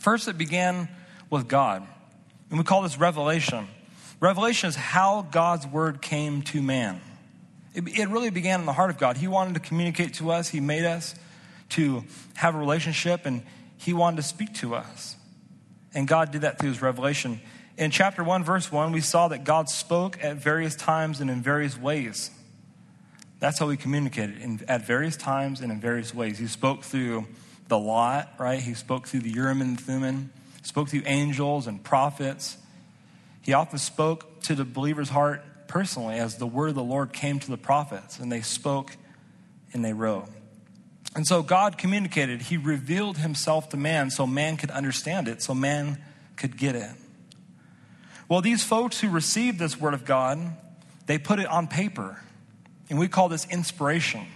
First, 0.05 0.27
it 0.27 0.37
began 0.37 0.87
with 1.31 1.47
God. 1.47 1.81
And 2.51 2.59
we 2.59 2.63
call 2.63 2.83
this 2.83 2.99
revelation. 2.99 3.67
Revelation 4.19 4.69
is 4.69 4.75
how 4.75 5.23
God's 5.31 5.65
word 5.65 5.99
came 5.99 6.43
to 6.43 6.61
man. 6.61 7.01
It, 7.73 7.87
it, 7.87 8.09
really 8.09 8.29
began 8.29 8.59
in 8.59 8.67
the 8.67 8.73
heart 8.73 8.91
of 8.91 8.99
God. 8.99 9.17
He 9.17 9.27
wanted 9.27 9.55
to 9.55 9.59
communicate 9.61 10.13
to 10.15 10.29
us, 10.29 10.47
He 10.47 10.59
made 10.59 10.85
us 10.85 11.15
to 11.69 12.03
have 12.35 12.53
a 12.53 12.59
relationship, 12.59 13.25
and 13.25 13.41
He 13.79 13.93
wanted 13.93 14.17
to 14.17 14.21
speak 14.21 14.53
to 14.57 14.75
us. 14.75 15.15
And 15.95 16.07
God 16.07 16.29
did 16.29 16.41
that 16.41 16.59
through 16.59 16.69
His 16.69 16.83
revelation. 16.83 17.41
In 17.75 17.89
chapter 17.89 18.23
1, 18.23 18.43
verse 18.43 18.71
1, 18.71 18.91
we 18.91 19.01
saw 19.01 19.29
that 19.29 19.43
God 19.43 19.69
spoke 19.69 20.23
at 20.23 20.35
various 20.35 20.75
times 20.75 21.19
and 21.19 21.31
in 21.31 21.41
various 21.41 21.79
ways. 21.79 22.29
That's 23.39 23.57
how 23.57 23.69
he 23.69 23.75
communicated 23.75 24.37
in, 24.37 24.63
at 24.67 24.85
various 24.85 25.17
times 25.17 25.61
and 25.61 25.71
in 25.71 25.81
various 25.81 26.13
ways. 26.13 26.37
He 26.37 26.45
spoke 26.45 26.83
through 26.83 27.25
the 27.67 27.79
lot, 27.79 28.33
right? 28.37 28.59
He 28.59 28.73
spoke 28.73 29.07
through 29.07 29.21
the 29.21 29.31
Urim 29.31 29.61
and 29.61 29.79
Thummim, 29.79 30.31
spoke 30.61 30.89
through 30.89 31.03
angels 31.05 31.67
and 31.67 31.83
prophets. 31.83 32.57
He 33.41 33.53
often 33.53 33.79
spoke 33.79 34.41
to 34.43 34.55
the 34.55 34.65
believer's 34.65 35.09
heart 35.09 35.43
personally 35.67 36.17
as 36.17 36.37
the 36.37 36.47
word 36.47 36.69
of 36.69 36.75
the 36.75 36.83
Lord 36.83 37.13
came 37.13 37.39
to 37.39 37.49
the 37.49 37.57
prophets, 37.57 38.19
and 38.19 38.31
they 38.31 38.41
spoke 38.41 38.95
and 39.73 39.83
they 39.83 39.93
wrote. 39.93 40.27
And 41.15 41.25
so 41.25 41.41
God 41.41 41.77
communicated. 41.77 42.43
He 42.43 42.57
revealed 42.57 43.17
himself 43.17 43.69
to 43.69 43.77
man 43.77 44.09
so 44.09 44.27
man 44.27 44.57
could 44.57 44.71
understand 44.71 45.27
it, 45.27 45.41
so 45.41 45.53
man 45.53 45.97
could 46.35 46.57
get 46.57 46.75
it. 46.75 46.91
Well, 48.27 48.41
these 48.41 48.63
folks 48.63 48.99
who 48.99 49.09
received 49.09 49.59
this 49.59 49.79
word 49.79 49.93
of 49.93 50.03
God, 50.03 50.39
they 51.05 51.17
put 51.17 51.39
it 51.39 51.47
on 51.47 51.67
paper. 51.67 52.19
And 52.89 52.99
we 52.99 53.07
call 53.07 53.29
this 53.29 53.47
inspiration. 53.49 54.27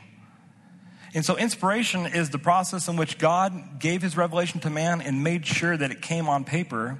And 1.13 1.25
so, 1.25 1.38
inspiration 1.38 2.06
is 2.06 2.30
the 2.30 2.38
process 2.38 2.88
in 2.88 2.96
which 2.96 3.18
God 3.18 3.80
gave 3.80 4.01
his 4.01 4.16
revelation 4.16 4.60
to 4.62 4.70
man 4.70 5.01
and 5.01 5.24
made 5.24 5.46
sure 5.46 5.75
that 5.75 5.92
it 5.92 6.01
came 6.01 6.30
on 6.30 6.44
paper 6.44 7.00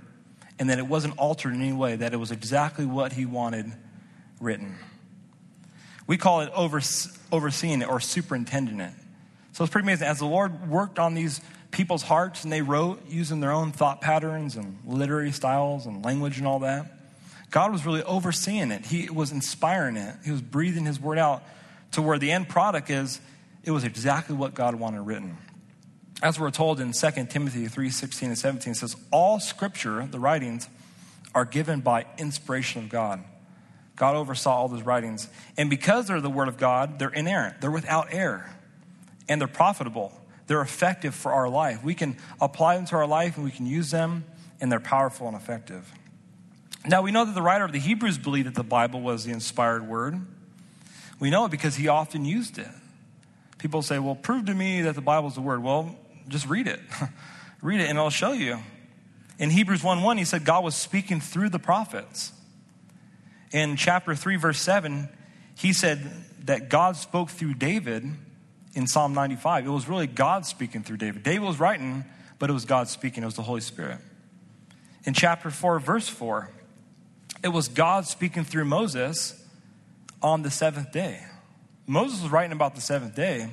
and 0.58 0.70
that 0.70 0.80
it 0.80 0.88
wasn't 0.88 1.18
altered 1.18 1.54
in 1.54 1.62
any 1.62 1.74
way, 1.74 1.96
that 1.96 2.14
it 2.14 2.18
was 2.18 2.32
exactly 2.32 2.86
what 2.86 3.14
he 3.14 3.26
wanted 3.26 3.72
written. 4.40 4.76
We 6.08 6.18
call 6.18 6.42
it 6.42 6.52
overseeing 6.56 7.82
it 7.82 7.88
or 7.88 8.00
superintending 8.00 8.80
it. 8.80 8.94
So 9.54 9.64
it's 9.64 9.72
pretty 9.72 9.86
amazing. 9.86 10.08
As 10.08 10.20
the 10.20 10.26
Lord 10.26 10.68
worked 10.70 10.98
on 10.98 11.14
these 11.14 11.40
people's 11.70 12.02
hearts 12.02 12.44
and 12.44 12.52
they 12.52 12.64
wrote 12.64 13.08
using 13.08 13.42
their 13.42 13.52
own 13.52 13.72
thought 13.72 14.02
patterns 14.02 14.56
and 14.56 14.80
literary 14.86 15.32
styles 15.32 15.86
and 15.86 16.04
language 16.04 16.40
and 16.40 16.48
all 16.48 16.60
that, 16.60 16.92
God 17.52 17.72
was 17.72 17.86
really 17.86 18.04
overseeing 18.04 18.72
it. 18.72 18.86
He 18.86 19.10
was 19.10 19.32
inspiring 19.32 19.98
it. 19.98 20.16
He 20.26 20.32
was 20.32 20.42
breathing 20.42 20.86
his 20.86 21.00
word 21.00 21.20
out 21.20 21.44
to 21.92 22.02
where 22.02 22.18
the 22.18 22.32
end 22.32 22.50
product 22.50 22.90
is 22.90 23.22
it 23.64 23.72
was 23.72 23.84
exactly 23.84 24.36
what 24.36 24.54
God 24.54 24.76
wanted 24.76 25.02
written. 25.02 25.38
As 26.22 26.40
we're 26.40 26.52
told 26.52 26.80
in 26.80 26.92
2 26.92 27.12
Timothy 27.30 27.68
3 27.68 27.90
16 27.90 28.30
and 28.30 28.38
17, 28.38 28.72
it 28.72 28.76
says, 28.76 28.96
All 29.12 29.40
scripture, 29.40 30.08
the 30.10 30.20
writings, 30.20 30.68
are 31.34 31.46
given 31.46 31.82
by 31.82 32.06
inspiration 32.18 32.84
of 32.84 32.90
God. 32.90 33.24
God 33.96 34.16
oversaw 34.16 34.56
all 34.56 34.68
those 34.68 34.84
writings. 34.84 35.28
And 35.58 35.70
because 35.70 36.08
they're 36.08 36.22
the 36.22 36.30
word 36.30 36.48
of 36.48 36.58
God, 36.58 37.00
they're 37.00 37.10
inerrant, 37.10 37.62
they're 37.62 37.72
without 37.72 38.08
error, 38.12 38.50
and 39.28 39.40
they're 39.40 39.48
profitable. 39.48 40.14
They're 40.48 40.62
effective 40.62 41.14
for 41.14 41.32
our 41.32 41.48
life. 41.48 41.84
We 41.84 41.94
can 41.94 42.18
apply 42.42 42.78
them 42.78 42.86
to 42.86 42.96
our 42.96 43.06
life 43.06 43.36
and 43.36 43.46
we 43.46 43.52
can 43.52 43.68
use 43.68 43.92
them, 43.92 44.26
and 44.60 44.72
they're 44.72 44.80
powerful 44.80 45.28
and 45.28 45.38
effective. 45.38 45.94
Now, 46.88 47.04
we 47.04 47.12
know 47.12 47.24
that 47.26 47.36
the 47.36 47.42
writer 47.42 47.66
of 47.66 47.72
the 47.72 47.80
Hebrews 47.80 48.18
believed 48.18 48.48
that 48.48 48.56
the 48.56 48.64
Bible 48.64 49.02
was 49.02 49.26
the 49.26 49.32
inspired 49.32 49.88
word. 49.88 50.20
We 51.20 51.30
know 51.30 51.46
it 51.46 51.52
because 51.52 51.76
he 51.76 51.88
often 51.88 52.26
used 52.26 52.58
it. 52.58 52.70
People 53.60 53.82
say, 53.82 54.00
well, 54.00 54.16
prove 54.16 54.46
to 54.46 54.54
me 54.54 54.82
that 54.84 54.96
the 54.96 55.02
Bible 55.02 55.28
is 55.28 55.36
the 55.36 55.42
word. 55.42 55.62
Well, 55.62 55.96
just 56.28 56.48
read 56.48 56.68
it. 56.68 56.80
read 57.62 57.82
it 57.82 57.90
and 57.90 58.00
I'll 58.00 58.10
show 58.10 58.32
you. 58.32 58.60
In 59.38 59.50
Hebrews 59.50 59.84
1 59.84 60.02
1, 60.02 60.18
he 60.18 60.26
said 60.26 60.44
God 60.44 60.64
was 60.64 60.76
speaking 60.76 61.22
through 61.22 61.50
the 61.50 61.60
prophets. 61.60 62.32
In 63.52 63.76
chapter 63.76 64.16
3, 64.16 64.36
verse 64.36 64.62
7, 64.62 65.10
he 65.56 65.74
said 65.74 66.00
that 66.46 66.70
God 66.70 66.96
spoke 66.96 67.30
through 67.30 67.56
David 67.56 68.06
in 68.74 68.88
Psalm 68.88 69.14
95. 69.14 69.66
It 69.66 69.70
was 69.70 69.88
really 69.88 70.08
God 70.08 70.46
speaking 70.46 70.84
through 70.84 70.98
David. 70.98 71.24
David 71.24 71.46
was 71.46 71.60
writing, 71.60 72.06
but 72.38 72.50
it 72.50 72.54
was 72.54 72.66
God 72.66 72.88
speaking, 72.88 73.24
it 73.24 73.26
was 73.26 73.36
the 73.36 73.42
Holy 73.42 73.62
Spirit. 73.62 74.00
In 75.06 75.14
chapter 75.14 75.50
4, 75.50 75.80
verse 75.80 76.08
4, 76.08 76.52
it 77.44 77.50
was 77.50 77.68
God 77.68 78.06
speaking 78.06 78.44
through 78.44 78.66
Moses 78.66 79.42
on 80.22 80.44
the 80.44 80.52
seventh 80.52 80.92
day. 80.92 81.24
Moses 81.90 82.22
was 82.22 82.32
writing 82.32 82.52
about 82.52 82.76
the 82.76 82.82
seventh 82.82 83.16
day, 83.16 83.50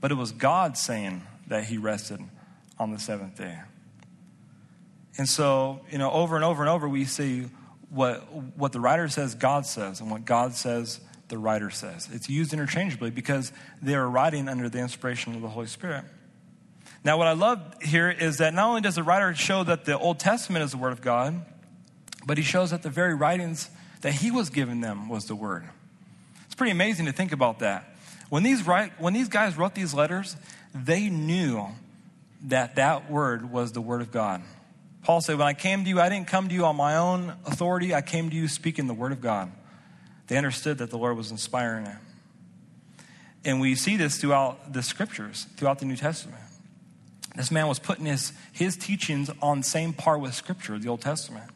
but 0.00 0.10
it 0.10 0.14
was 0.14 0.32
God 0.32 0.78
saying 0.78 1.22
that 1.48 1.64
he 1.64 1.76
rested 1.76 2.18
on 2.78 2.92
the 2.92 2.98
seventh 2.98 3.36
day. 3.36 3.58
And 5.18 5.28
so, 5.28 5.80
you 5.90 5.98
know, 5.98 6.10
over 6.10 6.34
and 6.34 6.44
over 6.46 6.62
and 6.62 6.70
over, 6.70 6.88
we 6.88 7.04
see 7.04 7.44
what, 7.90 8.32
what 8.56 8.72
the 8.72 8.80
writer 8.80 9.06
says, 9.08 9.34
God 9.34 9.66
says, 9.66 10.00
and 10.00 10.10
what 10.10 10.24
God 10.24 10.54
says, 10.54 10.98
the 11.28 11.36
writer 11.36 11.68
says. 11.68 12.08
It's 12.10 12.30
used 12.30 12.54
interchangeably 12.54 13.10
because 13.10 13.52
they 13.82 13.94
are 13.94 14.08
writing 14.08 14.48
under 14.48 14.70
the 14.70 14.78
inspiration 14.78 15.34
of 15.34 15.42
the 15.42 15.48
Holy 15.48 15.66
Spirit. 15.66 16.06
Now, 17.04 17.18
what 17.18 17.26
I 17.26 17.34
love 17.34 17.60
here 17.82 18.10
is 18.10 18.38
that 18.38 18.54
not 18.54 18.66
only 18.66 18.80
does 18.80 18.94
the 18.94 19.02
writer 19.02 19.34
show 19.34 19.62
that 19.62 19.84
the 19.84 19.98
Old 19.98 20.18
Testament 20.18 20.64
is 20.64 20.70
the 20.70 20.78
Word 20.78 20.92
of 20.92 21.02
God, 21.02 21.44
but 22.24 22.38
he 22.38 22.44
shows 22.44 22.70
that 22.70 22.82
the 22.82 22.88
very 22.88 23.14
writings 23.14 23.68
that 24.00 24.14
he 24.14 24.30
was 24.30 24.48
giving 24.48 24.80
them 24.80 25.10
was 25.10 25.26
the 25.26 25.34
Word. 25.34 25.68
It's 26.54 26.58
pretty 26.60 26.70
amazing 26.70 27.06
to 27.06 27.12
think 27.12 27.32
about 27.32 27.58
that. 27.58 27.96
When 28.28 28.44
these, 28.44 28.64
write, 28.64 28.92
when 29.00 29.12
these 29.12 29.28
guys 29.28 29.58
wrote 29.58 29.74
these 29.74 29.92
letters, 29.92 30.36
they 30.72 31.08
knew 31.08 31.66
that 32.44 32.76
that 32.76 33.10
word 33.10 33.50
was 33.50 33.72
the 33.72 33.80
word 33.80 34.02
of 34.02 34.12
God. 34.12 34.40
Paul 35.02 35.20
said, 35.20 35.36
When 35.36 35.48
I 35.48 35.54
came 35.54 35.82
to 35.82 35.90
you, 35.90 35.98
I 35.98 36.08
didn't 36.08 36.28
come 36.28 36.48
to 36.48 36.54
you 36.54 36.64
on 36.64 36.76
my 36.76 36.94
own 36.94 37.34
authority, 37.44 37.92
I 37.92 38.02
came 38.02 38.30
to 38.30 38.36
you 38.36 38.46
speaking 38.46 38.86
the 38.86 38.94
word 38.94 39.10
of 39.10 39.20
God. 39.20 39.50
They 40.28 40.36
understood 40.36 40.78
that 40.78 40.90
the 40.90 40.96
Lord 40.96 41.16
was 41.16 41.32
inspiring 41.32 41.86
it. 41.86 41.96
And 43.44 43.60
we 43.60 43.74
see 43.74 43.96
this 43.96 44.18
throughout 44.18 44.72
the 44.72 44.84
scriptures, 44.84 45.48
throughout 45.56 45.80
the 45.80 45.86
New 45.86 45.96
Testament. 45.96 46.40
This 47.34 47.50
man 47.50 47.66
was 47.66 47.80
putting 47.80 48.06
his, 48.06 48.32
his 48.52 48.76
teachings 48.76 49.28
on 49.42 49.64
same 49.64 49.92
par 49.92 50.18
with 50.18 50.34
scripture, 50.34 50.78
the 50.78 50.88
Old 50.88 51.00
Testament. 51.00 51.50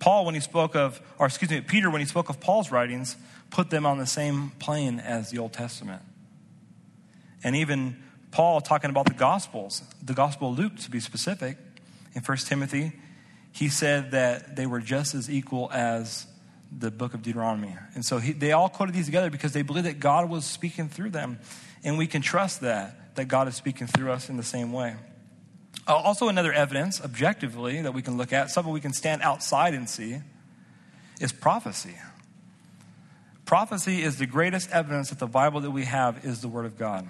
Paul, 0.00 0.26
when 0.26 0.34
he 0.34 0.40
spoke 0.42 0.76
of, 0.76 1.00
or 1.18 1.24
excuse 1.24 1.50
me, 1.50 1.62
Peter, 1.62 1.88
when 1.88 2.02
he 2.02 2.06
spoke 2.06 2.28
of 2.28 2.40
Paul's 2.40 2.70
writings, 2.70 3.16
put 3.52 3.70
them 3.70 3.86
on 3.86 3.98
the 3.98 4.06
same 4.06 4.50
plane 4.58 4.98
as 4.98 5.30
the 5.30 5.38
Old 5.38 5.52
Testament. 5.52 6.02
And 7.44 7.54
even 7.54 8.02
Paul 8.30 8.60
talking 8.60 8.90
about 8.90 9.06
the 9.06 9.14
Gospels, 9.14 9.82
the 10.02 10.14
Gospel 10.14 10.50
of 10.50 10.58
Luke 10.58 10.76
to 10.78 10.90
be 10.90 11.00
specific, 11.00 11.58
in 12.14 12.22
1 12.22 12.36
Timothy, 12.38 12.92
he 13.52 13.68
said 13.68 14.12
that 14.12 14.56
they 14.56 14.66
were 14.66 14.80
just 14.80 15.14
as 15.14 15.30
equal 15.30 15.70
as 15.70 16.26
the 16.76 16.90
book 16.90 17.12
of 17.12 17.22
Deuteronomy. 17.22 17.76
And 17.94 18.04
so 18.04 18.18
he, 18.18 18.32
they 18.32 18.52
all 18.52 18.70
quoted 18.70 18.94
these 18.94 19.06
together 19.06 19.28
because 19.28 19.52
they 19.52 19.62
believed 19.62 19.86
that 19.86 20.00
God 20.00 20.30
was 20.30 20.46
speaking 20.46 20.88
through 20.88 21.10
them. 21.10 21.38
And 21.84 21.98
we 21.98 22.06
can 22.06 22.22
trust 22.22 22.62
that, 22.62 23.16
that 23.16 23.26
God 23.26 23.48
is 23.48 23.54
speaking 23.54 23.86
through 23.86 24.12
us 24.12 24.30
in 24.30 24.38
the 24.38 24.42
same 24.42 24.72
way. 24.72 24.96
Uh, 25.86 25.94
also, 25.94 26.28
another 26.28 26.52
evidence, 26.52 27.02
objectively, 27.02 27.82
that 27.82 27.92
we 27.92 28.00
can 28.00 28.16
look 28.16 28.32
at, 28.32 28.50
something 28.50 28.72
we 28.72 28.80
can 28.80 28.92
stand 28.92 29.20
outside 29.20 29.74
and 29.74 29.90
see, 29.90 30.20
is 31.20 31.32
prophecy. 31.32 31.94
Prophecy 33.52 34.02
is 34.02 34.16
the 34.16 34.24
greatest 34.24 34.70
evidence 34.70 35.10
that 35.10 35.18
the 35.18 35.26
Bible 35.26 35.60
that 35.60 35.70
we 35.70 35.84
have 35.84 36.24
is 36.24 36.40
the 36.40 36.48
Word 36.48 36.64
of 36.64 36.78
God. 36.78 37.06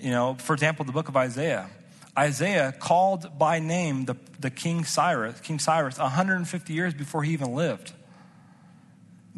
You 0.00 0.10
know, 0.10 0.36
for 0.36 0.54
example, 0.54 0.86
the 0.86 0.92
book 0.92 1.10
of 1.10 1.16
Isaiah. 1.18 1.68
Isaiah 2.18 2.72
called 2.72 3.38
by 3.38 3.58
name 3.58 4.06
the, 4.06 4.16
the 4.40 4.48
King 4.48 4.86
Cyrus, 4.86 5.38
King 5.40 5.58
Cyrus, 5.58 5.98
150 5.98 6.72
years 6.72 6.94
before 6.94 7.22
he 7.22 7.34
even 7.34 7.54
lived. 7.54 7.92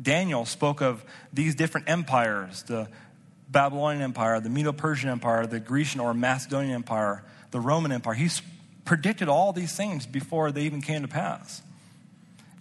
Daniel 0.00 0.44
spoke 0.44 0.80
of 0.80 1.04
these 1.32 1.56
different 1.56 1.88
empires 1.90 2.62
the 2.62 2.86
Babylonian 3.48 4.04
Empire, 4.04 4.38
the 4.38 4.50
Medo 4.50 4.70
Persian 4.70 5.10
Empire, 5.10 5.44
the 5.44 5.58
Grecian 5.58 5.98
or 5.98 6.14
Macedonian 6.14 6.72
Empire, 6.72 7.24
the 7.50 7.58
Roman 7.58 7.90
Empire. 7.90 8.14
He 8.14 8.30
predicted 8.84 9.28
all 9.28 9.52
these 9.52 9.76
things 9.76 10.06
before 10.06 10.52
they 10.52 10.62
even 10.62 10.82
came 10.82 11.02
to 11.02 11.08
pass. 11.08 11.62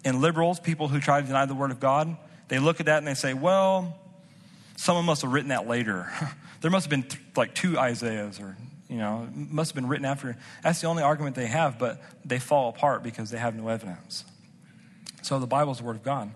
And 0.04 0.20
liberals, 0.20 0.60
people 0.60 0.88
who 0.88 1.00
try 1.00 1.22
to 1.22 1.28
deny 1.28 1.46
the 1.46 1.54
Word 1.54 1.70
of 1.70 1.80
God, 1.80 2.18
they 2.48 2.60
look 2.60 2.80
at 2.80 2.86
that 2.86 3.00
and 3.00 3.08
they 3.08 3.14
say, 3.14 3.34
well, 3.34 3.98
someone 4.76 5.06
must 5.06 5.22
have 5.22 5.32
written 5.32 5.50
that 5.50 5.68
later. 5.68 6.12
there 6.62 6.72
must 6.72 6.86
have 6.86 6.90
been 6.90 7.04
th- 7.04 7.22
like 7.36 7.54
two 7.54 7.78
Isaiahs 7.78 8.40
or, 8.40 8.56
you 8.90 8.98
know, 8.98 9.28
must 9.34 9.72
have 9.72 9.76
been 9.76 9.88
written 9.88 10.06
after. 10.06 10.38
That's 10.64 10.82
the 10.82 10.88
only 10.88 11.04
argument 11.04 11.36
they 11.36 11.48
have, 11.48 11.78
but 11.78 12.02
they 12.24 12.40
fall 12.40 12.70
apart 12.70 13.04
because 13.04 13.30
they 13.30 13.38
have 13.38 13.56
no 13.56 13.68
evidence. 13.68 14.24
So 15.22 15.40
the 15.40 15.48
Bible 15.48 15.74
is 15.74 15.80
the 15.80 15.84
Word 15.84 15.98
of 15.98 16.04
God. 16.04 16.32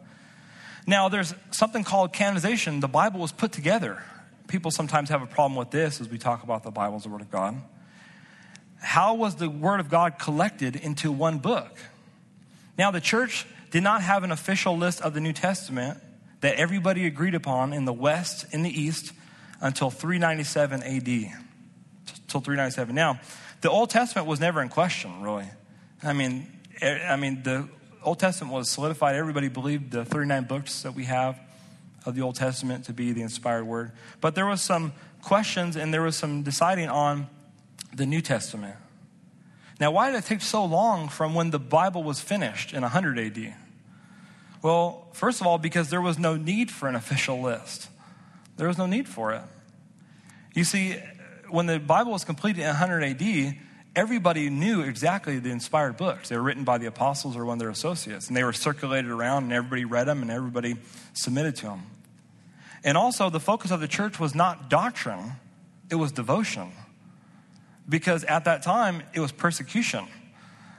Now, 0.87 1.09
there's 1.09 1.33
something 1.51 1.83
called 1.83 2.11
canonization. 2.11 2.79
The 2.79 2.87
Bible 2.87 3.19
was 3.19 3.31
put 3.31 3.51
together. 3.51 4.03
People 4.47 4.71
sometimes 4.71 5.09
have 5.09 5.21
a 5.21 5.27
problem 5.27 5.55
with 5.55 5.71
this 5.71 6.01
as 6.01 6.09
we 6.09 6.17
talk 6.17 6.43
about 6.43 6.63
the 6.63 6.71
Bible 6.71 6.97
as 6.97 7.03
the 7.03 7.09
Word 7.09 7.21
of 7.21 7.31
God. 7.31 7.61
How 8.81 9.13
was 9.13 9.35
the 9.35 9.49
Word 9.49 9.79
of 9.79 9.89
God 9.89 10.17
collected 10.17 10.75
into 10.75 11.11
one 11.11 11.37
book? 11.37 11.77
Now, 12.77 12.89
the 12.91 12.99
church 12.99 13.45
did 13.71 13.83
not 13.83 14.01
have 14.01 14.23
an 14.23 14.31
official 14.31 14.77
list 14.77 15.01
of 15.01 15.13
the 15.13 15.21
New 15.21 15.33
Testament 15.33 15.97
that 16.41 16.55
everybody 16.55 17.07
agreed 17.07 17.35
upon 17.35 17.73
in 17.73 17.85
the 17.85 17.93
West, 17.93 18.45
in 18.51 18.63
the 18.63 18.69
East, 18.69 19.13
until 19.61 19.89
397 19.89 20.83
AD. 20.83 21.07
Until 22.23 22.41
397. 22.41 22.93
Now, 22.93 23.19
the 23.61 23.69
Old 23.69 23.89
Testament 23.89 24.27
was 24.27 24.39
never 24.39 24.61
in 24.61 24.69
question, 24.69 25.21
really. 25.21 25.45
I 26.03 26.13
mean, 26.13 26.47
I 26.81 27.15
mean, 27.15 27.43
the 27.43 27.67
Old 28.03 28.19
Testament 28.19 28.53
was 28.53 28.69
solidified. 28.69 29.15
Everybody 29.15 29.47
believed 29.47 29.91
the 29.91 30.03
39 30.03 30.45
books 30.45 30.81
that 30.81 30.95
we 30.95 31.05
have 31.05 31.39
of 32.05 32.15
the 32.15 32.21
Old 32.21 32.35
Testament 32.35 32.85
to 32.85 32.93
be 32.93 33.11
the 33.11 33.21
inspired 33.21 33.65
word. 33.65 33.91
But 34.19 34.33
there 34.33 34.47
was 34.47 34.61
some 34.61 34.93
questions 35.21 35.75
and 35.75 35.93
there 35.93 36.01
was 36.01 36.15
some 36.15 36.41
deciding 36.41 36.89
on 36.89 37.27
the 37.93 38.07
New 38.07 38.21
Testament. 38.21 38.75
Now, 39.79 39.91
why 39.91 40.11
did 40.11 40.17
it 40.17 40.25
take 40.25 40.41
so 40.41 40.65
long 40.65 41.09
from 41.09 41.35
when 41.35 41.51
the 41.51 41.59
Bible 41.59 42.03
was 42.03 42.19
finished 42.19 42.73
in 42.73 42.81
100 42.81 43.19
AD? 43.19 43.55
Well, 44.61 45.07
first 45.13 45.41
of 45.41 45.47
all, 45.47 45.57
because 45.57 45.89
there 45.89 46.01
was 46.01 46.19
no 46.19 46.35
need 46.35 46.69
for 46.69 46.87
an 46.87 46.95
official 46.95 47.41
list. 47.41 47.89
There 48.57 48.67
was 48.67 48.77
no 48.77 48.85
need 48.85 49.07
for 49.07 49.33
it. 49.33 49.41
You 50.53 50.63
see, 50.63 50.97
when 51.49 51.65
the 51.65 51.79
Bible 51.79 52.11
was 52.11 52.23
completed 52.23 52.61
in 52.61 52.67
100 52.67 53.03
AD, 53.03 53.55
everybody 53.95 54.49
knew 54.49 54.81
exactly 54.81 55.39
the 55.39 55.49
inspired 55.49 55.97
books. 55.97 56.29
They 56.29 56.37
were 56.37 56.43
written 56.43 56.63
by 56.63 56.77
the 56.77 56.85
apostles 56.85 57.35
or 57.35 57.45
one 57.45 57.55
of 57.55 57.59
their 57.59 57.69
associates, 57.69 58.27
and 58.27 58.37
they 58.37 58.43
were 58.43 58.53
circulated 58.53 59.09
around, 59.09 59.45
and 59.45 59.53
everybody 59.53 59.85
read 59.85 60.07
them, 60.07 60.21
and 60.21 60.29
everybody 60.29 60.75
submitted 61.13 61.55
to 61.57 61.67
them. 61.67 61.83
And 62.83 62.97
also, 62.97 63.29
the 63.29 63.39
focus 63.39 63.71
of 63.71 63.79
the 63.79 63.87
church 63.87 64.19
was 64.19 64.33
not 64.35 64.69
doctrine, 64.69 65.33
it 65.89 65.95
was 65.95 66.11
devotion. 66.11 66.71
Because 67.87 68.23
at 68.23 68.45
that 68.45 68.61
time, 68.61 69.03
it 69.13 69.19
was 69.19 69.31
persecution. 69.31 70.07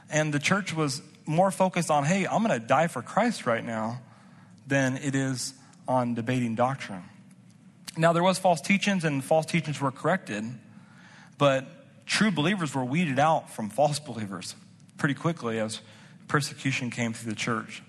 And 0.09 0.33
the 0.33 0.39
church 0.39 0.73
was 0.75 1.03
more 1.26 1.50
focused 1.50 1.91
on, 1.91 2.05
hey, 2.05 2.26
I'm 2.26 2.43
going 2.43 2.59
to 2.59 2.67
die 2.67 2.87
for 2.87 3.02
Christ 3.02 3.47
right 3.47 3.64
now, 3.64 4.00
than 4.67 4.97
it 4.97 5.14
is 5.14 5.55
on 5.88 6.14
debating 6.14 6.55
doctrine. 6.55 7.02
Now, 7.97 8.12
there 8.12 8.23
was 8.23 8.38
false 8.38 8.61
teachings, 8.61 9.05
and 9.05 9.23
false 9.23 9.47
teachings 9.47 9.81
were 9.81 9.91
corrected, 9.91 10.45
but 11.38 12.07
true 12.07 12.31
believers 12.31 12.75
were 12.75 12.85
weeded 12.85 13.19
out 13.19 13.50
from 13.50 13.69
false 13.69 13.99
believers 13.99 14.55
pretty 14.97 15.14
quickly 15.14 15.59
as 15.59 15.81
persecution 16.29 16.91
came 16.91 17.12
through 17.12 17.31
the 17.31 17.37
church. 17.37 17.83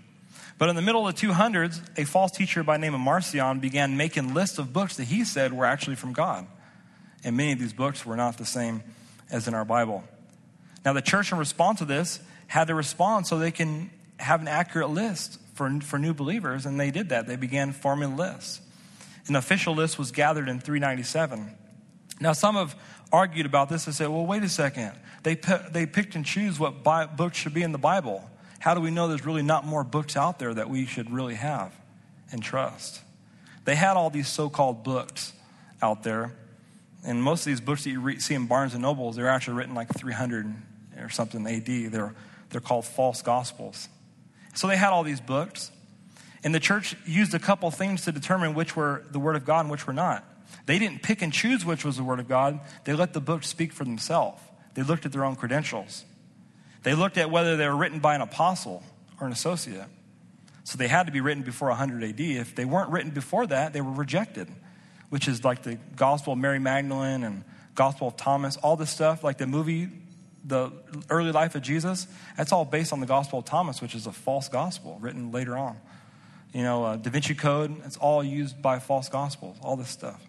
But 0.57 0.69
in 0.69 0.75
the 0.75 0.81
middle 0.81 1.07
of 1.07 1.15
the 1.15 1.27
200s, 1.27 1.81
a 1.97 2.05
false 2.05 2.31
teacher 2.31 2.63
by 2.63 2.77
name 2.77 2.93
of 2.93 2.99
Marcion 2.99 3.59
began 3.59 3.97
making 3.97 4.33
lists 4.33 4.57
of 4.57 4.73
books 4.73 4.97
that 4.97 5.05
he 5.05 5.23
said 5.23 5.53
were 5.53 5.65
actually 5.65 5.95
from 5.95 6.13
God. 6.13 6.47
And 7.23 7.37
many 7.37 7.53
of 7.53 7.59
these 7.59 7.73
books 7.73 8.05
were 8.05 8.15
not 8.15 8.37
the 8.37 8.45
same 8.45 8.83
as 9.31 9.47
in 9.47 9.53
our 9.53 9.65
Bible. 9.65 10.03
Now, 10.83 10.93
the 10.93 11.01
church, 11.01 11.31
in 11.31 11.37
response 11.37 11.79
to 11.79 11.85
this, 11.85 12.19
had 12.53 12.67
to 12.67 12.75
respond 12.75 13.25
so 13.25 13.39
they 13.39 13.49
can 13.49 13.89
have 14.19 14.39
an 14.39 14.47
accurate 14.47 14.91
list 14.91 15.39
for, 15.55 15.81
for 15.81 15.97
new 15.97 16.13
believers, 16.13 16.67
and 16.67 16.79
they 16.79 16.91
did 16.91 17.09
that. 17.09 17.25
They 17.25 17.35
began 17.35 17.71
forming 17.71 18.15
lists. 18.15 18.61
An 19.27 19.35
official 19.35 19.73
list 19.73 19.97
was 19.97 20.11
gathered 20.11 20.47
in 20.47 20.59
397. 20.59 21.51
Now, 22.19 22.33
some 22.33 22.53
have 22.53 22.75
argued 23.11 23.47
about 23.47 23.69
this 23.69 23.87
and 23.87 23.95
said, 23.95 24.09
well, 24.09 24.27
wait 24.27 24.43
a 24.43 24.49
second. 24.49 24.91
They, 25.23 25.33
they 25.71 25.87
picked 25.87 26.13
and 26.13 26.23
choose 26.23 26.59
what 26.59 26.83
bi- 26.83 27.07
books 27.07 27.39
should 27.39 27.55
be 27.55 27.63
in 27.63 27.71
the 27.71 27.79
Bible. 27.79 28.23
How 28.59 28.75
do 28.75 28.81
we 28.81 28.91
know 28.91 29.07
there's 29.07 29.25
really 29.25 29.41
not 29.41 29.65
more 29.65 29.83
books 29.83 30.15
out 30.15 30.37
there 30.37 30.53
that 30.53 30.69
we 30.69 30.85
should 30.85 31.09
really 31.09 31.33
have 31.33 31.73
and 32.31 32.43
trust? 32.43 33.01
They 33.65 33.73
had 33.73 33.97
all 33.97 34.11
these 34.11 34.27
so 34.27 34.51
called 34.51 34.83
books 34.83 35.33
out 35.81 36.03
there. 36.03 36.31
And 37.03 37.23
most 37.23 37.41
of 37.41 37.45
these 37.45 37.61
books 37.61 37.83
that 37.85 37.89
you 37.89 37.99
re- 37.99 38.19
see 38.19 38.35
in 38.35 38.45
Barnes 38.45 38.73
and 38.73 38.83
Nobles, 38.83 39.15
they're 39.15 39.27
actually 39.27 39.55
written 39.55 39.73
like 39.73 39.91
300 39.97 40.53
or 40.99 41.09
something 41.09 41.47
AD. 41.47 41.91
They're, 41.91 42.13
they're 42.53 42.61
called 42.61 42.85
false 42.85 43.21
gospels. 43.21 43.89
So 44.53 44.67
they 44.67 44.77
had 44.77 44.91
all 44.91 45.03
these 45.03 45.19
books. 45.19 45.71
And 46.43 46.53
the 46.53 46.59
church 46.59 46.95
used 47.05 47.33
a 47.33 47.39
couple 47.39 47.69
things 47.71 48.03
to 48.03 48.11
determine 48.11 48.53
which 48.53 48.75
were 48.75 49.03
the 49.11 49.19
Word 49.19 49.35
of 49.35 49.45
God 49.45 49.61
and 49.61 49.71
which 49.71 49.87
were 49.87 49.93
not. 49.93 50.23
They 50.65 50.79
didn't 50.79 51.01
pick 51.01 51.21
and 51.21 51.33
choose 51.33 51.65
which 51.65 51.83
was 51.83 51.97
the 51.97 52.03
Word 52.03 52.19
of 52.19 52.27
God, 52.27 52.59
they 52.85 52.93
let 52.93 53.13
the 53.13 53.21
books 53.21 53.47
speak 53.47 53.73
for 53.73 53.83
themselves. 53.83 54.41
They 54.75 54.83
looked 54.83 55.05
at 55.05 55.11
their 55.11 55.25
own 55.25 55.35
credentials. 55.35 56.05
They 56.83 56.95
looked 56.95 57.17
at 57.17 57.31
whether 57.31 57.57
they 57.57 57.67
were 57.67 57.75
written 57.75 57.99
by 57.99 58.15
an 58.15 58.21
apostle 58.21 58.83
or 59.19 59.27
an 59.27 59.33
associate. 59.33 59.87
So 60.63 60.77
they 60.77 60.87
had 60.87 61.07
to 61.07 61.11
be 61.11 61.21
written 61.21 61.43
before 61.43 61.69
100 61.69 62.03
AD. 62.03 62.19
If 62.19 62.55
they 62.55 62.65
weren't 62.65 62.89
written 62.89 63.11
before 63.11 63.47
that, 63.47 63.73
they 63.73 63.81
were 63.81 63.91
rejected, 63.91 64.47
which 65.09 65.27
is 65.27 65.43
like 65.43 65.63
the 65.63 65.75
Gospel 65.95 66.33
of 66.33 66.39
Mary 66.39 66.59
Magdalene 66.59 67.23
and 67.23 67.43
Gospel 67.75 68.09
of 68.09 68.17
Thomas, 68.17 68.57
all 68.57 68.75
this 68.75 68.89
stuff, 68.89 69.23
like 69.23 69.37
the 69.37 69.47
movie, 69.47 69.89
the 70.43 70.71
early 71.09 71.31
life 71.31 71.55
of 71.55 71.61
Jesus, 71.61 72.07
that's 72.35 72.51
all 72.51 72.65
based 72.65 72.91
on 72.91 72.99
the 72.99 73.05
Gospel 73.05 73.39
of 73.39 73.45
Thomas, 73.45 73.81
which 73.81 73.95
is 73.95 74.07
a 74.07 74.11
false 74.11 74.49
gospel 74.49 74.97
written 75.01 75.31
later 75.31 75.57
on 75.57 75.77
you 76.53 76.61
know, 76.61 76.85
uh, 76.85 76.95
Da 76.95 77.09
Vinci 77.09 77.33
Code. 77.33 77.75
It's 77.85 77.97
all 77.97 78.23
used 78.23 78.61
by 78.61 78.79
false 78.79 79.09
gospels, 79.09 79.57
all 79.61 79.75
this 79.75 79.89
stuff. 79.89 80.21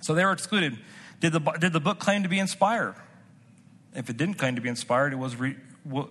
So 0.00 0.14
they 0.14 0.24
were 0.24 0.32
excluded. 0.32 0.76
Did 1.20 1.32
the, 1.32 1.40
did 1.60 1.72
the 1.72 1.80
book 1.80 1.98
claim 1.98 2.24
to 2.24 2.28
be 2.28 2.38
inspired? 2.38 2.96
If 3.94 4.10
it 4.10 4.16
didn't 4.16 4.34
claim 4.34 4.56
to 4.56 4.60
be 4.60 4.68
inspired, 4.68 5.12
it 5.12 5.16
was, 5.16 5.36
re, 5.36 5.56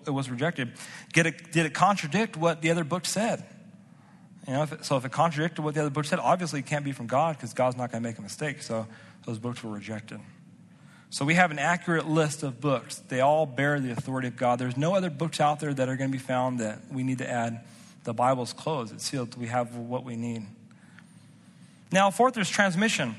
it 0.05 0.09
was 0.09 0.29
rejected. 0.29 0.73
Did 1.13 1.27
it, 1.27 1.51
did 1.51 1.65
it 1.65 1.73
contradict 1.73 2.37
what 2.37 2.61
the 2.61 2.71
other 2.71 2.83
book 2.83 3.05
said? 3.05 3.45
You 4.47 4.53
know, 4.53 4.63
if 4.63 4.71
it, 4.71 4.85
so 4.85 4.95
if 4.95 5.05
it 5.05 5.11
contradicted 5.11 5.63
what 5.63 5.73
the 5.75 5.81
other 5.81 5.89
book 5.89 6.05
said, 6.05 6.19
obviously 6.19 6.59
it 6.59 6.65
can't 6.65 6.85
be 6.85 6.93
from 6.93 7.07
God 7.07 7.35
because 7.35 7.53
God's 7.53 7.75
not 7.75 7.91
going 7.91 8.01
to 8.01 8.09
make 8.09 8.17
a 8.17 8.21
mistake. 8.21 8.61
So 8.61 8.87
those 9.25 9.39
books 9.39 9.63
were 9.63 9.71
rejected. 9.71 10.19
So 11.09 11.23
we 11.23 11.35
have 11.35 11.51
an 11.51 11.59
accurate 11.59 12.07
list 12.07 12.43
of 12.43 12.59
books. 12.59 12.97
They 13.07 13.21
all 13.21 13.45
bear 13.45 13.79
the 13.79 13.91
authority 13.91 14.27
of 14.27 14.35
God. 14.35 14.59
There's 14.59 14.77
no 14.77 14.93
other 14.93 15.09
books 15.09 15.39
out 15.39 15.59
there 15.59 15.73
that 15.73 15.87
are 15.87 15.95
going 15.95 16.11
to 16.11 16.17
be 16.17 16.23
found 16.23 16.59
that 16.59 16.79
we 16.91 17.03
need 17.03 17.19
to 17.19 17.29
add 17.29 17.61
the 18.03 18.13
Bible's 18.13 18.53
closed, 18.53 18.93
it's 18.93 19.03
sealed. 19.03 19.35
We 19.35 19.47
have 19.47 19.75
what 19.75 20.05
we 20.05 20.15
need. 20.15 20.45
Now, 21.91 22.09
fourth, 22.09 22.35
there's 22.35 22.49
transmission. 22.49 23.15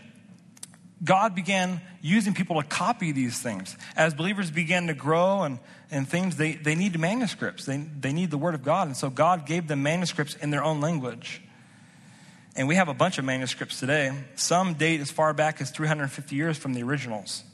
God 1.05 1.35
began 1.35 1.81
using 2.01 2.35
people 2.35 2.61
to 2.61 2.67
copy 2.67 3.13
these 3.13 3.39
things. 3.39 3.77
As 3.97 4.15
believers 4.15 4.51
began 4.51 4.87
to 4.87 4.95
grow 4.95 5.43
and, 5.43 5.59
and 5.91 6.09
things, 6.09 6.37
they, 6.37 6.55
they 6.55 6.75
need 6.75 6.99
manuscripts. 6.99 7.67
They, 7.67 7.77
they 7.77 8.13
need 8.13 8.31
the 8.31 8.39
Word 8.39 8.55
of 8.55 8.63
God. 8.63 8.89
And 8.89 8.97
so 8.97 9.11
God 9.11 9.47
gave 9.47 9.69
them 9.69 9.83
manuscripts 9.83 10.35
in 10.35 10.51
their 10.51 10.65
own 10.65 10.81
language. 10.81 11.43
And 12.57 12.67
we 12.67 12.75
have 12.75 12.89
a 12.89 12.95
bunch 12.95 13.19
of 13.19 13.25
manuscripts 13.25 13.79
today. 13.79 14.13
Some 14.35 14.75
date 14.75 15.01
as 15.01 15.11
far 15.11 15.33
back 15.35 15.61
as 15.61 15.71
350 15.71 16.35
years 16.35 16.57
from 16.57 16.73
the 16.73 16.83
originals. 16.83 17.45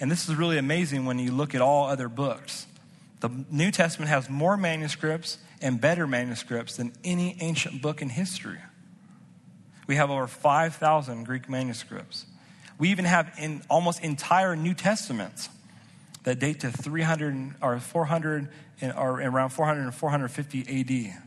And 0.00 0.10
this 0.10 0.28
is 0.28 0.34
really 0.34 0.58
amazing 0.58 1.04
when 1.06 1.18
you 1.18 1.32
look 1.32 1.54
at 1.54 1.60
all 1.60 1.86
other 1.86 2.08
books. 2.08 2.66
The 3.20 3.30
New 3.50 3.70
Testament 3.70 4.08
has 4.08 4.28
more 4.28 4.56
manuscripts 4.56 5.38
and 5.62 5.80
better 5.80 6.06
manuscripts 6.06 6.76
than 6.76 6.92
any 7.04 7.36
ancient 7.40 7.80
book 7.80 8.02
in 8.02 8.08
history. 8.08 8.58
We 9.86 9.96
have 9.96 10.10
over 10.10 10.26
5,000 10.26 11.24
Greek 11.24 11.48
manuscripts. 11.48 12.26
We 12.78 12.90
even 12.90 13.04
have 13.04 13.32
in 13.38 13.62
almost 13.70 14.02
entire 14.02 14.56
New 14.56 14.74
Testaments 14.74 15.48
that 16.24 16.38
date 16.38 16.60
to 16.60 16.70
300 16.70 17.54
or 17.62 17.78
400 17.78 18.48
or 18.96 19.20
around 19.20 19.50
400 19.50 19.82
and 19.82 19.94
450 19.94 20.60
AD. 20.60 21.22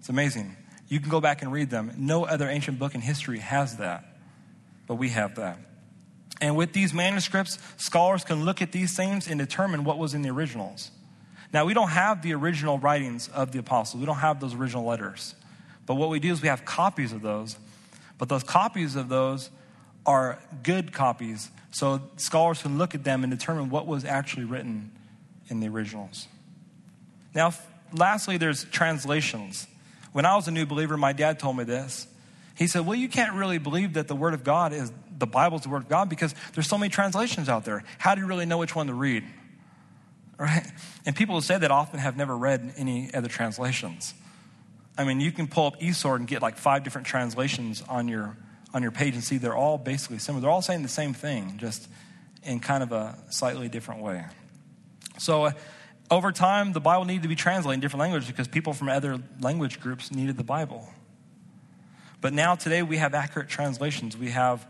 It's 0.00 0.08
amazing. 0.08 0.56
You 0.88 1.00
can 1.00 1.08
go 1.08 1.20
back 1.20 1.42
and 1.42 1.52
read 1.52 1.70
them. 1.70 1.92
No 1.96 2.24
other 2.24 2.48
ancient 2.48 2.78
book 2.78 2.94
in 2.94 3.00
history 3.00 3.38
has 3.38 3.76
that, 3.76 4.04
but 4.86 4.96
we 4.96 5.10
have 5.10 5.36
that. 5.36 5.58
And 6.40 6.56
with 6.56 6.72
these 6.72 6.92
manuscripts, 6.92 7.58
scholars 7.76 8.24
can 8.24 8.44
look 8.44 8.60
at 8.60 8.72
these 8.72 8.94
things 8.94 9.28
and 9.28 9.38
determine 9.38 9.84
what 9.84 9.98
was 9.98 10.14
in 10.14 10.22
the 10.22 10.30
originals. 10.30 10.90
Now, 11.52 11.64
we 11.64 11.74
don't 11.74 11.88
have 11.88 12.22
the 12.22 12.34
original 12.34 12.78
writings 12.78 13.28
of 13.28 13.52
the 13.52 13.58
apostles, 13.58 14.00
we 14.00 14.06
don't 14.06 14.16
have 14.16 14.40
those 14.40 14.54
original 14.54 14.84
letters. 14.84 15.34
But 15.86 15.94
what 15.94 16.10
we 16.10 16.18
do 16.18 16.32
is 16.32 16.42
we 16.42 16.48
have 16.48 16.64
copies 16.64 17.12
of 17.12 17.22
those. 17.22 17.56
But 18.18 18.28
those 18.28 18.42
copies 18.42 18.96
of 18.96 19.08
those 19.08 19.50
are 20.04 20.38
good 20.62 20.92
copies, 20.92 21.50
so 21.70 22.00
scholars 22.16 22.62
can 22.62 22.78
look 22.78 22.94
at 22.94 23.04
them 23.04 23.24
and 23.24 23.30
determine 23.30 23.70
what 23.70 23.86
was 23.86 24.04
actually 24.04 24.44
written 24.44 24.90
in 25.48 25.60
the 25.60 25.68
originals. 25.68 26.26
Now, 27.34 27.52
lastly, 27.92 28.38
there's 28.38 28.64
translations. 28.64 29.66
When 30.12 30.24
I 30.24 30.36
was 30.36 30.48
a 30.48 30.50
new 30.50 30.64
believer, 30.64 30.96
my 30.96 31.12
dad 31.12 31.38
told 31.38 31.56
me 31.56 31.64
this. 31.64 32.06
He 32.56 32.66
said, 32.66 32.86
Well, 32.86 32.96
you 32.96 33.08
can't 33.08 33.34
really 33.34 33.58
believe 33.58 33.94
that 33.94 34.08
the 34.08 34.16
Word 34.16 34.34
of 34.34 34.44
God 34.44 34.72
is 34.72 34.92
the 35.18 35.26
Bible's 35.26 35.62
the 35.62 35.68
Word 35.68 35.82
of 35.82 35.88
God 35.88 36.08
because 36.08 36.34
there's 36.54 36.68
so 36.68 36.78
many 36.78 36.90
translations 36.90 37.48
out 37.48 37.64
there. 37.64 37.84
How 37.98 38.14
do 38.14 38.20
you 38.20 38.26
really 38.26 38.46
know 38.46 38.58
which 38.58 38.74
one 38.74 38.88
to 38.88 38.94
read? 38.94 39.24
right? 40.38 40.66
And 41.04 41.16
people 41.16 41.34
who 41.34 41.40
say 41.40 41.58
that 41.58 41.70
often 41.70 41.98
have 41.98 42.16
never 42.16 42.36
read 42.36 42.74
any 42.76 43.12
other 43.14 43.28
translations. 43.28 44.14
I 44.98 45.04
mean, 45.04 45.20
you 45.20 45.32
can 45.32 45.46
pull 45.46 45.66
up 45.66 45.80
eSword 45.80 46.16
and 46.16 46.26
get 46.26 46.42
like 46.42 46.56
five 46.56 46.84
different 46.84 47.06
translations 47.06 47.82
on 47.88 48.08
your 48.08 48.36
on 48.74 48.82
your 48.82 48.90
page 48.90 49.14
and 49.14 49.24
see 49.24 49.38
they're 49.38 49.56
all 49.56 49.78
basically 49.78 50.18
similar. 50.18 50.42
They're 50.42 50.50
all 50.50 50.60
saying 50.60 50.82
the 50.82 50.88
same 50.88 51.14
thing, 51.14 51.54
just 51.56 51.88
in 52.42 52.60
kind 52.60 52.82
of 52.82 52.92
a 52.92 53.16
slightly 53.30 53.68
different 53.68 54.02
way. 54.02 54.24
So, 55.18 55.44
uh, 55.44 55.52
over 56.10 56.30
time, 56.30 56.72
the 56.72 56.80
Bible 56.80 57.04
needed 57.04 57.22
to 57.22 57.28
be 57.28 57.36
translated 57.36 57.74
in 57.74 57.80
different 57.80 58.00
languages 58.00 58.28
because 58.28 58.48
people 58.48 58.72
from 58.72 58.88
other 58.88 59.18
language 59.40 59.80
groups 59.80 60.12
needed 60.12 60.36
the 60.36 60.44
Bible. 60.44 60.88
But 62.26 62.32
now, 62.32 62.56
today, 62.56 62.82
we 62.82 62.96
have 62.96 63.14
accurate 63.14 63.48
translations. 63.48 64.16
We 64.16 64.30
have 64.30 64.66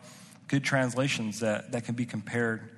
good 0.46 0.62
translations 0.62 1.40
that, 1.40 1.72
that 1.72 1.86
can 1.86 1.94
be 1.94 2.04
compared 2.04 2.68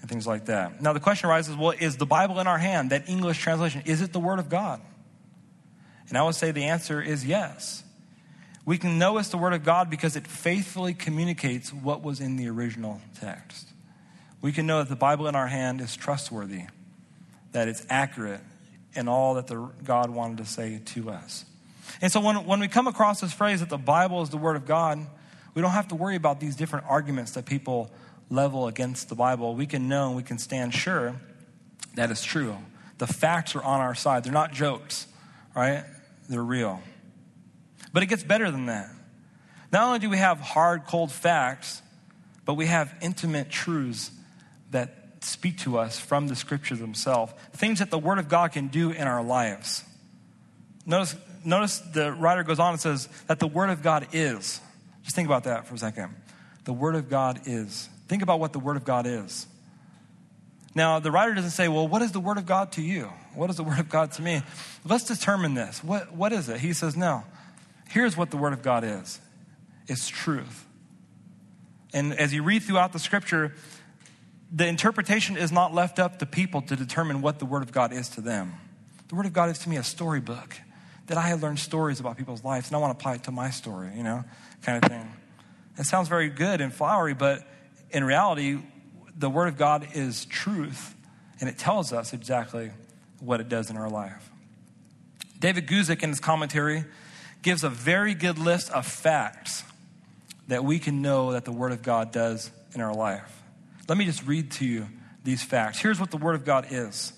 and 0.00 0.08
things 0.08 0.24
like 0.24 0.44
that. 0.44 0.80
Now, 0.80 0.92
the 0.92 1.00
question 1.00 1.28
arises 1.28 1.56
well, 1.56 1.72
is 1.76 1.96
the 1.96 2.06
Bible 2.06 2.38
in 2.38 2.46
our 2.46 2.56
hand, 2.56 2.90
that 2.90 3.08
English 3.08 3.40
translation, 3.40 3.82
is 3.86 4.02
it 4.02 4.12
the 4.12 4.20
Word 4.20 4.38
of 4.38 4.48
God? 4.48 4.80
And 6.08 6.16
I 6.16 6.22
would 6.22 6.36
say 6.36 6.52
the 6.52 6.66
answer 6.66 7.02
is 7.02 7.26
yes. 7.26 7.82
We 8.64 8.78
can 8.78 9.00
know 9.00 9.18
it's 9.18 9.30
the 9.30 9.36
Word 9.36 9.52
of 9.52 9.64
God 9.64 9.90
because 9.90 10.14
it 10.14 10.28
faithfully 10.28 10.94
communicates 10.94 11.72
what 11.72 12.00
was 12.00 12.20
in 12.20 12.36
the 12.36 12.46
original 12.46 13.00
text. 13.20 13.66
We 14.40 14.52
can 14.52 14.64
know 14.64 14.78
that 14.78 14.88
the 14.88 14.94
Bible 14.94 15.26
in 15.26 15.34
our 15.34 15.48
hand 15.48 15.80
is 15.80 15.96
trustworthy, 15.96 16.66
that 17.50 17.66
it's 17.66 17.84
accurate 17.90 18.42
in 18.94 19.08
all 19.08 19.34
that 19.34 19.48
the, 19.48 19.56
God 19.82 20.10
wanted 20.10 20.38
to 20.38 20.46
say 20.46 20.80
to 20.84 21.10
us. 21.10 21.46
And 22.00 22.10
so 22.10 22.20
when, 22.20 22.44
when 22.46 22.60
we 22.60 22.68
come 22.68 22.86
across 22.86 23.20
this 23.20 23.32
phrase 23.32 23.60
that 23.60 23.68
the 23.68 23.78
Bible 23.78 24.22
is 24.22 24.30
the 24.30 24.36
Word 24.36 24.56
of 24.56 24.66
God, 24.66 25.06
we 25.54 25.62
don't 25.62 25.72
have 25.72 25.88
to 25.88 25.94
worry 25.94 26.16
about 26.16 26.40
these 26.40 26.56
different 26.56 26.86
arguments 26.88 27.32
that 27.32 27.44
people 27.44 27.90
level 28.30 28.68
against 28.68 29.08
the 29.08 29.14
Bible, 29.14 29.54
we 29.54 29.66
can 29.66 29.88
know 29.88 30.08
and 30.08 30.16
we 30.16 30.22
can 30.22 30.38
stand 30.38 30.72
sure 30.72 31.16
That 31.96 32.10
is 32.10 32.22
true. 32.22 32.56
The 32.98 33.06
facts 33.06 33.56
are 33.56 33.62
on 33.62 33.80
our 33.80 33.94
side. 33.94 34.24
They're 34.24 34.32
not 34.32 34.52
jokes, 34.52 35.06
right? 35.54 35.84
They're 36.28 36.42
real. 36.42 36.80
But 37.92 38.02
it 38.02 38.06
gets 38.06 38.22
better 38.22 38.50
than 38.50 38.66
that. 38.66 38.88
Not 39.72 39.82
only 39.82 39.98
do 39.98 40.08
we 40.08 40.18
have 40.18 40.38
hard, 40.40 40.84
cold 40.86 41.10
facts, 41.10 41.82
but 42.44 42.54
we 42.54 42.66
have 42.66 42.94
intimate 43.00 43.50
truths 43.50 44.10
that 44.70 45.00
speak 45.20 45.58
to 45.58 45.78
us 45.78 45.98
from 45.98 46.28
the 46.28 46.36
scriptures 46.36 46.78
themselves, 46.78 47.32
things 47.52 47.80
that 47.80 47.90
the 47.90 47.98
Word 47.98 48.18
of 48.18 48.28
God 48.28 48.52
can 48.52 48.68
do 48.68 48.90
in 48.90 49.06
our 49.06 49.22
lives. 49.22 49.84
Notice, 50.86 51.16
notice 51.44 51.78
the 51.78 52.12
writer 52.12 52.42
goes 52.42 52.58
on 52.58 52.72
and 52.72 52.80
says 52.80 53.08
that 53.26 53.38
the 53.38 53.46
Word 53.46 53.70
of 53.70 53.82
God 53.82 54.08
is. 54.12 54.60
Just 55.02 55.14
think 55.14 55.26
about 55.26 55.44
that 55.44 55.66
for 55.66 55.74
a 55.74 55.78
second. 55.78 56.14
The 56.64 56.72
Word 56.72 56.94
of 56.94 57.08
God 57.08 57.40
is. 57.46 57.88
Think 58.08 58.22
about 58.22 58.40
what 58.40 58.52
the 58.52 58.58
Word 58.58 58.76
of 58.76 58.84
God 58.84 59.06
is. 59.06 59.46
Now, 60.74 61.00
the 61.00 61.10
writer 61.10 61.34
doesn't 61.34 61.50
say, 61.50 61.68
well, 61.68 61.88
what 61.88 62.02
is 62.02 62.12
the 62.12 62.20
Word 62.20 62.38
of 62.38 62.46
God 62.46 62.72
to 62.72 62.82
you? 62.82 63.10
What 63.34 63.50
is 63.50 63.56
the 63.56 63.64
Word 63.64 63.78
of 63.78 63.88
God 63.88 64.12
to 64.12 64.22
me? 64.22 64.42
Let's 64.84 65.04
determine 65.04 65.54
this. 65.54 65.82
What, 65.82 66.12
what 66.14 66.32
is 66.32 66.48
it? 66.48 66.60
He 66.60 66.72
says, 66.72 66.96
no. 66.96 67.24
Here's 67.88 68.16
what 68.16 68.30
the 68.30 68.36
Word 68.36 68.52
of 68.52 68.62
God 68.62 68.84
is 68.84 69.20
it's 69.88 70.08
truth. 70.08 70.66
And 71.92 72.12
as 72.14 72.32
you 72.32 72.44
read 72.44 72.62
throughout 72.62 72.92
the 72.92 73.00
scripture, 73.00 73.52
the 74.52 74.66
interpretation 74.66 75.36
is 75.36 75.50
not 75.50 75.74
left 75.74 75.98
up 75.98 76.20
to 76.20 76.26
people 76.26 76.62
to 76.62 76.76
determine 76.76 77.20
what 77.20 77.40
the 77.40 77.46
Word 77.46 77.62
of 77.62 77.72
God 77.72 77.92
is 77.92 78.08
to 78.10 78.20
them. 78.20 78.54
The 79.08 79.16
Word 79.16 79.26
of 79.26 79.32
God 79.32 79.50
is 79.50 79.58
to 79.60 79.68
me 79.68 79.76
a 79.76 79.82
storybook 79.82 80.56
that 81.10 81.18
I 81.18 81.22
have 81.22 81.42
learned 81.42 81.58
stories 81.58 81.98
about 81.98 82.16
people's 82.16 82.44
lives 82.44 82.68
and 82.68 82.76
I 82.76 82.78
want 82.78 82.96
to 82.96 83.02
apply 83.02 83.14
it 83.14 83.24
to 83.24 83.32
my 83.32 83.50
story, 83.50 83.90
you 83.96 84.04
know, 84.04 84.22
kind 84.62 84.82
of 84.82 84.88
thing. 84.88 85.12
It 85.76 85.84
sounds 85.84 86.06
very 86.06 86.28
good 86.28 86.60
and 86.60 86.72
flowery, 86.72 87.14
but 87.14 87.42
in 87.90 88.04
reality, 88.04 88.60
the 89.18 89.28
Word 89.28 89.48
of 89.48 89.58
God 89.58 89.88
is 89.94 90.24
truth 90.26 90.94
and 91.40 91.50
it 91.50 91.58
tells 91.58 91.92
us 91.92 92.12
exactly 92.12 92.70
what 93.18 93.40
it 93.40 93.48
does 93.48 93.70
in 93.70 93.76
our 93.76 93.90
life. 93.90 94.30
David 95.40 95.66
Guzik, 95.66 96.04
in 96.04 96.10
his 96.10 96.20
commentary, 96.20 96.84
gives 97.42 97.64
a 97.64 97.68
very 97.68 98.14
good 98.14 98.38
list 98.38 98.70
of 98.70 98.86
facts 98.86 99.64
that 100.46 100.62
we 100.64 100.78
can 100.78 101.02
know 101.02 101.32
that 101.32 101.44
the 101.44 101.50
Word 101.50 101.72
of 101.72 101.82
God 101.82 102.12
does 102.12 102.52
in 102.72 102.80
our 102.80 102.94
life. 102.94 103.42
Let 103.88 103.98
me 103.98 104.04
just 104.04 104.24
read 104.28 104.52
to 104.52 104.64
you 104.64 104.86
these 105.24 105.42
facts. 105.42 105.80
Here's 105.80 105.98
what 105.98 106.12
the 106.12 106.18
Word 106.18 106.36
of 106.36 106.44
God 106.44 106.68
is 106.70 107.12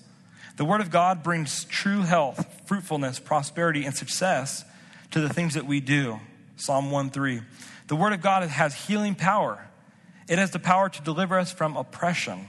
the 0.55 0.65
Word 0.65 0.81
of 0.81 0.91
God 0.91 1.23
brings 1.23 1.65
true 1.65 2.01
health, 2.01 2.61
fruitfulness, 2.65 3.19
prosperity, 3.19 3.85
and 3.85 3.95
success 3.95 4.65
to 5.11 5.19
the 5.19 5.29
things 5.29 5.55
that 5.55 5.65
we 5.65 5.79
do. 5.79 6.19
Psalm 6.57 6.91
1 6.91 7.09
3. 7.09 7.41
The 7.87 7.95
Word 7.95 8.13
of 8.13 8.21
God 8.21 8.47
has 8.47 8.73
healing 8.87 9.15
power, 9.15 9.67
it 10.27 10.37
has 10.39 10.51
the 10.51 10.59
power 10.59 10.89
to 10.89 11.01
deliver 11.01 11.37
us 11.37 11.51
from 11.51 11.75
oppression. 11.75 12.47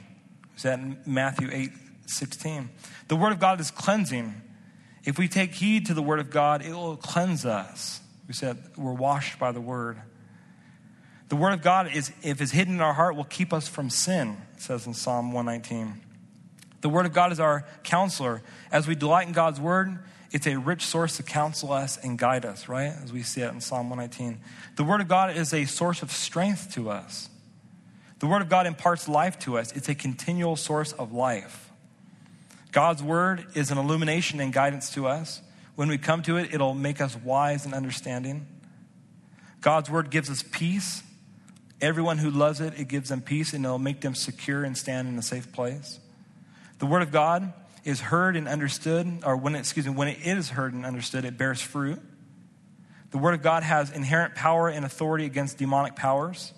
Is 0.56 0.62
that 0.62 0.78
in 0.78 0.98
Matthew 1.06 1.48
8 1.50 1.70
16? 2.06 2.70
The 3.08 3.16
Word 3.16 3.32
of 3.32 3.40
God 3.40 3.60
is 3.60 3.70
cleansing. 3.70 4.42
If 5.04 5.18
we 5.18 5.28
take 5.28 5.52
heed 5.52 5.86
to 5.86 5.94
the 5.94 6.02
Word 6.02 6.20
of 6.20 6.30
God, 6.30 6.62
it 6.64 6.72
will 6.72 6.96
cleanse 6.96 7.44
us. 7.44 8.00
We 8.26 8.34
said 8.34 8.58
we're 8.76 8.92
washed 8.92 9.38
by 9.38 9.52
the 9.52 9.60
Word. 9.60 9.98
The 11.28 11.36
Word 11.36 11.52
of 11.52 11.62
God, 11.62 11.94
is, 11.94 12.12
if 12.22 12.40
it's 12.40 12.52
hidden 12.52 12.74
in 12.74 12.80
our 12.80 12.92
heart, 12.92 13.16
will 13.16 13.24
keep 13.24 13.52
us 13.52 13.66
from 13.66 13.90
sin, 13.90 14.36
it 14.54 14.62
says 14.62 14.86
in 14.86 14.94
Psalm 14.94 15.32
119. 15.32 16.03
The 16.84 16.90
Word 16.90 17.06
of 17.06 17.14
God 17.14 17.32
is 17.32 17.40
our 17.40 17.64
counselor. 17.82 18.42
As 18.70 18.86
we 18.86 18.94
delight 18.94 19.26
in 19.26 19.32
God's 19.32 19.58
Word, 19.58 20.00
it's 20.32 20.46
a 20.46 20.58
rich 20.58 20.84
source 20.84 21.16
to 21.16 21.22
counsel 21.22 21.72
us 21.72 21.96
and 21.96 22.18
guide 22.18 22.44
us, 22.44 22.68
right? 22.68 22.92
As 23.02 23.10
we 23.10 23.22
see 23.22 23.40
it 23.40 23.50
in 23.50 23.62
Psalm 23.62 23.88
119. 23.88 24.38
The 24.76 24.84
Word 24.84 25.00
of 25.00 25.08
God 25.08 25.34
is 25.34 25.54
a 25.54 25.64
source 25.64 26.02
of 26.02 26.12
strength 26.12 26.74
to 26.74 26.90
us. 26.90 27.30
The 28.18 28.26
Word 28.26 28.42
of 28.42 28.50
God 28.50 28.66
imparts 28.66 29.08
life 29.08 29.38
to 29.38 29.56
us, 29.56 29.72
it's 29.72 29.88
a 29.88 29.94
continual 29.94 30.56
source 30.56 30.92
of 30.92 31.10
life. 31.10 31.70
God's 32.70 33.02
Word 33.02 33.46
is 33.54 33.70
an 33.70 33.78
illumination 33.78 34.38
and 34.38 34.52
guidance 34.52 34.90
to 34.90 35.06
us. 35.06 35.40
When 35.76 35.88
we 35.88 35.96
come 35.96 36.20
to 36.24 36.36
it, 36.36 36.52
it'll 36.52 36.74
make 36.74 37.00
us 37.00 37.16
wise 37.16 37.64
and 37.64 37.72
understanding. 37.72 38.46
God's 39.62 39.88
Word 39.88 40.10
gives 40.10 40.28
us 40.28 40.44
peace 40.52 41.02
Everyone 41.80 42.16
who 42.16 42.30
loves 42.30 42.60
it, 42.60 42.78
it 42.78 42.88
gives 42.88 43.10
them 43.10 43.20
peace 43.20 43.52
and 43.52 43.64
it'll 43.64 43.78
make 43.78 44.00
them 44.00 44.14
secure 44.14 44.64
and 44.64 44.76
stand 44.78 45.06
in 45.06 45.18
a 45.18 45.22
safe 45.22 45.52
place. 45.52 46.00
The 46.84 46.90
Word 46.90 47.00
of 47.00 47.12
God 47.12 47.50
is 47.82 47.98
heard 47.98 48.36
and 48.36 48.46
understood, 48.46 49.20
or 49.24 49.38
when 49.38 49.54
it, 49.54 49.60
excuse 49.60 49.86
me, 49.86 49.94
when 49.94 50.08
it 50.08 50.18
is 50.22 50.50
heard 50.50 50.74
and 50.74 50.84
understood, 50.84 51.24
it 51.24 51.38
bears 51.38 51.62
fruit. 51.62 51.98
The 53.10 53.16
Word 53.16 53.32
of 53.32 53.40
God 53.40 53.62
has 53.62 53.90
inherent 53.90 54.34
power 54.34 54.68
and 54.68 54.84
authority 54.84 55.24
against 55.24 55.56
demonic 55.56 55.96
powers. 55.96 56.52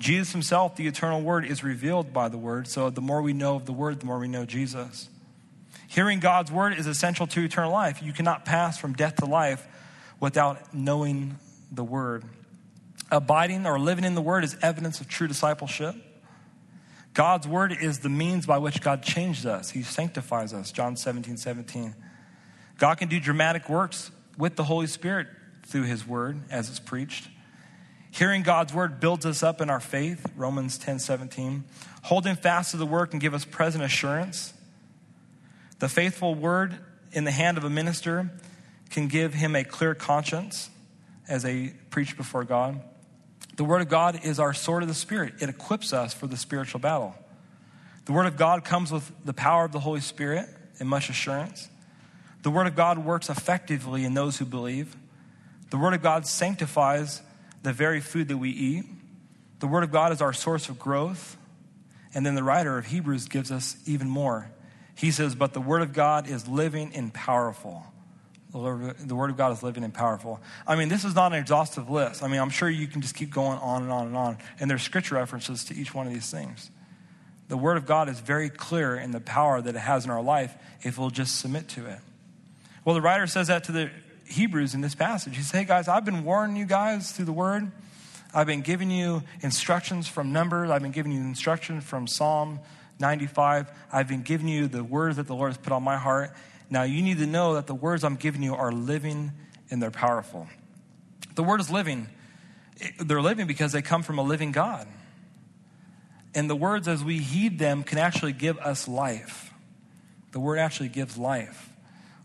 Jesus 0.00 0.32
himself, 0.32 0.74
the 0.74 0.88
eternal 0.88 1.20
Word, 1.20 1.44
is 1.44 1.62
revealed 1.62 2.12
by 2.12 2.28
the 2.28 2.38
Word. 2.38 2.66
So 2.66 2.90
the 2.90 3.00
more 3.00 3.22
we 3.22 3.32
know 3.32 3.54
of 3.54 3.66
the 3.66 3.72
Word, 3.72 4.00
the 4.00 4.06
more 4.06 4.18
we 4.18 4.26
know 4.26 4.44
Jesus. 4.44 5.08
Hearing 5.86 6.18
God's 6.18 6.50
Word 6.50 6.76
is 6.76 6.88
essential 6.88 7.28
to 7.28 7.44
eternal 7.44 7.70
life. 7.70 8.02
You 8.02 8.12
cannot 8.12 8.44
pass 8.44 8.78
from 8.78 8.94
death 8.94 9.14
to 9.18 9.26
life 9.26 9.64
without 10.18 10.74
knowing 10.74 11.38
the 11.70 11.84
Word 11.84 12.24
abiding 13.12 13.64
or 13.64 13.78
living 13.78 14.04
in 14.04 14.16
the 14.16 14.22
Word 14.22 14.44
is 14.44 14.56
evidence 14.62 15.00
of 15.00 15.08
true 15.08 15.28
discipleship. 15.28 15.94
God's 17.14 17.48
Word 17.48 17.76
is 17.80 18.00
the 18.00 18.08
means 18.08 18.46
by 18.46 18.58
which 18.58 18.80
God 18.80 19.02
changes 19.02 19.46
us, 19.46 19.70
He 19.70 19.82
sanctifies 19.82 20.52
us. 20.52 20.72
John 20.72 20.96
17, 20.96 21.36
17. 21.36 21.94
God 22.78 22.94
can 22.96 23.08
do 23.08 23.20
dramatic 23.20 23.68
works 23.68 24.10
with 24.38 24.56
the 24.56 24.64
Holy 24.64 24.86
Spirit 24.86 25.26
through 25.66 25.82
His 25.82 26.06
Word 26.06 26.40
as 26.50 26.68
it's 26.68 26.80
preached. 26.80 27.28
Hearing 28.10 28.42
God's 28.42 28.74
Word 28.74 29.00
builds 29.00 29.24
us 29.26 29.42
up 29.42 29.60
in 29.60 29.70
our 29.70 29.80
faith, 29.80 30.26
Romans 30.36 30.78
10, 30.78 30.98
17. 30.98 31.64
Holding 32.04 32.36
fast 32.36 32.72
to 32.72 32.76
the 32.76 32.86
Word 32.86 33.10
can 33.10 33.18
give 33.18 33.34
us 33.34 33.44
present 33.44 33.84
assurance. 33.84 34.52
The 35.78 35.88
faithful 35.88 36.34
Word 36.34 36.78
in 37.12 37.24
the 37.24 37.30
hand 37.30 37.58
of 37.58 37.64
a 37.64 37.70
minister 37.70 38.30
can 38.90 39.08
give 39.08 39.34
him 39.34 39.54
a 39.54 39.64
clear 39.64 39.94
conscience 39.94 40.70
as 41.28 41.42
they 41.42 41.72
preach 41.90 42.16
before 42.16 42.44
God. 42.44 42.80
The 43.60 43.64
Word 43.64 43.82
of 43.82 43.90
God 43.90 44.24
is 44.24 44.40
our 44.40 44.54
sword 44.54 44.84
of 44.84 44.88
the 44.88 44.94
Spirit, 44.94 45.34
it 45.42 45.50
equips 45.50 45.92
us 45.92 46.14
for 46.14 46.26
the 46.26 46.38
spiritual 46.38 46.80
battle. 46.80 47.14
The 48.06 48.12
Word 48.12 48.24
of 48.24 48.38
God 48.38 48.64
comes 48.64 48.90
with 48.90 49.12
the 49.22 49.34
power 49.34 49.66
of 49.66 49.72
the 49.72 49.80
Holy 49.80 50.00
Spirit 50.00 50.48
and 50.78 50.88
much 50.88 51.10
assurance. 51.10 51.68
The 52.40 52.48
Word 52.48 52.68
of 52.68 52.74
God 52.74 53.04
works 53.04 53.28
effectively 53.28 54.06
in 54.06 54.14
those 54.14 54.38
who 54.38 54.46
believe. 54.46 54.96
The 55.68 55.76
Word 55.76 55.92
of 55.92 56.00
God 56.00 56.26
sanctifies 56.26 57.20
the 57.62 57.74
very 57.74 58.00
food 58.00 58.28
that 58.28 58.38
we 58.38 58.48
eat. 58.48 58.86
The 59.58 59.66
Word 59.66 59.84
of 59.84 59.92
God 59.92 60.10
is 60.12 60.22
our 60.22 60.32
source 60.32 60.70
of 60.70 60.78
growth. 60.78 61.36
And 62.14 62.24
then 62.24 62.36
the 62.36 62.42
writer 62.42 62.78
of 62.78 62.86
Hebrews 62.86 63.28
gives 63.28 63.52
us 63.52 63.76
even 63.84 64.08
more. 64.08 64.50
He 64.94 65.10
says, 65.10 65.34
But 65.34 65.52
the 65.52 65.60
Word 65.60 65.82
of 65.82 65.92
God 65.92 66.30
is 66.30 66.48
living 66.48 66.92
and 66.94 67.12
powerful 67.12 67.84
the, 68.52 68.58
Lord, 68.58 68.98
the 68.98 69.14
Word 69.14 69.30
of 69.30 69.36
God 69.36 69.52
is 69.52 69.62
living 69.62 69.84
and 69.84 69.94
powerful. 69.94 70.40
I 70.66 70.76
mean, 70.76 70.88
this 70.88 71.04
is 71.04 71.14
not 71.14 71.32
an 71.32 71.38
exhaustive 71.38 71.88
list. 71.88 72.22
I 72.22 72.28
mean, 72.28 72.40
I'm 72.40 72.50
sure 72.50 72.68
you 72.68 72.86
can 72.86 73.00
just 73.00 73.14
keep 73.14 73.30
going 73.30 73.58
on 73.58 73.82
and 73.82 73.92
on 73.92 74.06
and 74.08 74.16
on. 74.16 74.38
And 74.58 74.70
there's 74.70 74.82
scripture 74.82 75.14
references 75.14 75.64
to 75.66 75.74
each 75.74 75.94
one 75.94 76.06
of 76.06 76.12
these 76.12 76.30
things. 76.30 76.70
The 77.48 77.56
Word 77.56 77.76
of 77.76 77.86
God 77.86 78.08
is 78.08 78.20
very 78.20 78.48
clear 78.48 78.96
in 78.96 79.10
the 79.10 79.20
power 79.20 79.60
that 79.60 79.74
it 79.74 79.78
has 79.78 80.04
in 80.04 80.10
our 80.10 80.22
life 80.22 80.54
if 80.82 80.98
we'll 80.98 81.10
just 81.10 81.40
submit 81.40 81.68
to 81.70 81.86
it. 81.86 81.98
Well, 82.84 82.94
the 82.94 83.00
writer 83.00 83.26
says 83.26 83.48
that 83.48 83.64
to 83.64 83.72
the 83.72 83.90
Hebrews 84.24 84.74
in 84.74 84.80
this 84.80 84.94
passage. 84.94 85.36
He 85.36 85.42
says, 85.42 85.50
Hey, 85.50 85.64
guys, 85.64 85.88
I've 85.88 86.04
been 86.04 86.24
warning 86.24 86.56
you 86.56 86.64
guys 86.64 87.12
through 87.12 87.24
the 87.24 87.32
Word. 87.32 87.70
I've 88.32 88.46
been 88.46 88.62
giving 88.62 88.90
you 88.90 89.22
instructions 89.42 90.06
from 90.06 90.32
Numbers. 90.32 90.70
I've 90.70 90.82
been 90.82 90.92
giving 90.92 91.12
you 91.12 91.20
instructions 91.20 91.82
from 91.82 92.06
Psalm 92.06 92.60
95. 93.00 93.70
I've 93.92 94.06
been 94.06 94.22
giving 94.22 94.46
you 94.46 94.68
the 94.68 94.84
words 94.84 95.16
that 95.16 95.26
the 95.26 95.34
Lord 95.34 95.50
has 95.50 95.58
put 95.58 95.72
on 95.72 95.82
my 95.82 95.96
heart. 95.96 96.32
Now, 96.70 96.84
you 96.84 97.02
need 97.02 97.18
to 97.18 97.26
know 97.26 97.54
that 97.54 97.66
the 97.66 97.74
words 97.74 98.04
I'm 98.04 98.16
giving 98.16 98.42
you 98.42 98.54
are 98.54 98.70
living 98.70 99.32
and 99.70 99.82
they're 99.82 99.90
powerful. 99.90 100.46
The 101.34 101.42
word 101.42 101.60
is 101.60 101.70
living. 101.70 102.08
They're 102.98 103.20
living 103.20 103.46
because 103.46 103.72
they 103.72 103.82
come 103.82 104.02
from 104.02 104.18
a 104.18 104.22
living 104.22 104.52
God. 104.52 104.86
And 106.34 106.48
the 106.48 106.56
words, 106.56 106.86
as 106.86 107.02
we 107.02 107.18
heed 107.18 107.58
them, 107.58 107.82
can 107.82 107.98
actually 107.98 108.32
give 108.32 108.56
us 108.58 108.86
life. 108.86 109.52
The 110.30 110.38
word 110.38 110.58
actually 110.58 110.88
gives 110.88 111.18
life. 111.18 111.70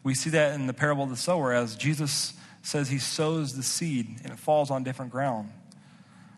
We 0.03 0.13
see 0.13 0.29
that 0.29 0.53
in 0.53 0.67
the 0.67 0.73
parable 0.73 1.03
of 1.03 1.09
the 1.09 1.17
sower, 1.17 1.51
as 1.51 1.75
Jesus 1.75 2.33
says 2.61 2.89
he 2.89 2.99
sows 2.99 3.55
the 3.55 3.63
seed 3.63 4.19
and 4.23 4.31
it 4.31 4.37
falls 4.37 4.69
on 4.69 4.83
different 4.83 5.11
ground. 5.11 5.49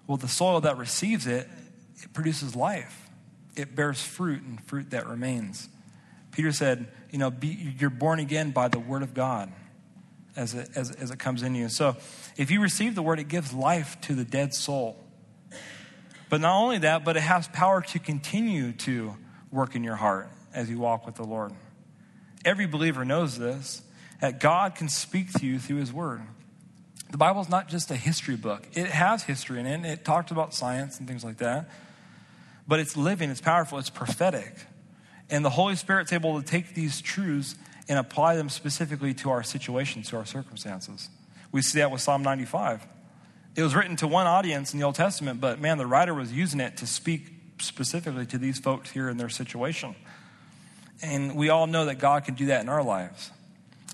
Well, 0.08 0.18
the 0.18 0.30
soil 0.30 0.62
that 0.62 0.78
receives 0.78 1.28
it, 1.28 1.50
it 2.02 2.14
produces 2.14 2.56
life. 2.56 3.10
It 3.58 3.76
bears 3.76 4.02
fruit 4.02 4.42
and 4.44 4.64
fruit 4.64 4.92
that 4.92 5.08
remains. 5.08 5.68
Peter 6.38 6.52
said, 6.52 6.86
you 7.10 7.18
know, 7.18 7.32
be, 7.32 7.74
you're 7.80 7.90
born 7.90 8.20
again 8.20 8.52
by 8.52 8.68
the 8.68 8.78
word 8.78 9.02
of 9.02 9.16
God 9.16 9.52
as 10.36 10.54
it, 10.54 10.70
as, 10.76 10.92
as 10.92 11.10
it 11.10 11.18
comes 11.18 11.42
in 11.42 11.56
you. 11.56 11.68
So 11.68 11.98
if 12.38 12.52
you 12.52 12.62
receive 12.62 12.94
the 12.94 13.02
word, 13.02 13.18
it 13.18 13.28
gives 13.28 13.54
life 13.54 14.00
to 14.02 14.14
the 14.14 14.24
dead 14.24 14.54
soul. 14.54 15.04
But 16.30 16.40
not 16.40 16.56
only 16.62 16.78
that, 16.78 17.04
but 17.04 17.18
it 17.18 17.22
has 17.22 17.48
power 17.48 17.82
to 17.82 17.98
continue 17.98 18.72
to 18.74 19.16
work 19.52 19.74
in 19.74 19.84
your 19.84 19.96
heart 19.96 20.30
as 20.54 20.70
you 20.70 20.78
walk 20.78 21.08
with 21.08 21.16
the 21.16 21.24
Lord. 21.24 21.54
Every 22.46 22.68
believer 22.68 23.04
knows 23.04 23.40
this 23.40 23.82
that 24.22 24.40
God 24.40 24.76
can 24.76 24.90
speak 24.90 25.34
to 25.40 25.46
you 25.46 25.58
through 25.58 25.78
his 25.78 25.92
word. 25.92 26.22
The 27.10 27.18
Bible 27.18 27.42
is 27.42 27.50
not 27.50 27.68
just 27.68 27.90
a 27.90 27.96
history 27.96 28.36
book, 28.36 28.68
it 28.74 28.86
has 28.86 29.24
history 29.24 29.60
in 29.60 29.66
it. 29.66 29.84
It 29.84 30.06
talks 30.06 30.30
about 30.30 30.54
science 30.54 31.00
and 31.00 31.08
things 31.08 31.24
like 31.24 31.38
that. 31.38 31.68
But 32.68 32.80
it's 32.80 32.96
living, 32.96 33.32
it's 33.32 33.42
powerful, 33.42 33.80
it's 33.80 33.90
prophetic. 33.90 34.54
And 35.30 35.44
the 35.44 35.50
Holy 35.50 35.76
Spirit's 35.76 36.14
able 36.14 36.42
to 36.42 36.46
take 36.46 36.74
these 36.74 37.02
truths 37.02 37.56
and 37.90 38.00
apply 38.00 38.36
them 38.36 38.50
specifically 38.50 39.14
to 39.16 39.30
our 39.30 39.44
situations, 39.44 40.10
to 40.10 40.18
our 40.18 40.26
circumstances. 40.26 41.10
We 41.52 41.62
see 41.62 41.80
that 41.80 41.92
with 41.92 42.02
Psalm 42.02 42.24
95. 42.24 42.86
It 43.56 43.64
was 43.64 43.76
written 43.76 43.96
to 43.98 44.08
one 44.08 44.28
audience 44.28 44.74
in 44.74 44.80
the 44.80 44.86
Old 44.86 44.96
Testament, 44.96 45.42
but 45.42 45.60
man, 45.60 45.78
the 45.78 45.88
writer 45.88 46.14
was 46.14 46.32
using 46.32 46.60
it 46.60 46.78
to 46.78 46.88
speak 46.88 47.28
specifically 47.60 48.26
to 48.28 48.38
these 48.38 48.60
folks 48.60 48.92
here 48.92 49.10
in 49.10 49.18
their 49.18 49.30
situation. 49.30 49.96
And 51.02 51.36
we 51.36 51.50
all 51.50 51.68
know 51.68 51.86
that 51.86 51.96
God 51.96 52.26
can 52.26 52.36
do 52.36 52.48
that 52.48 52.62
in 52.62 52.70
our 52.70 52.84
lives. 52.84 53.32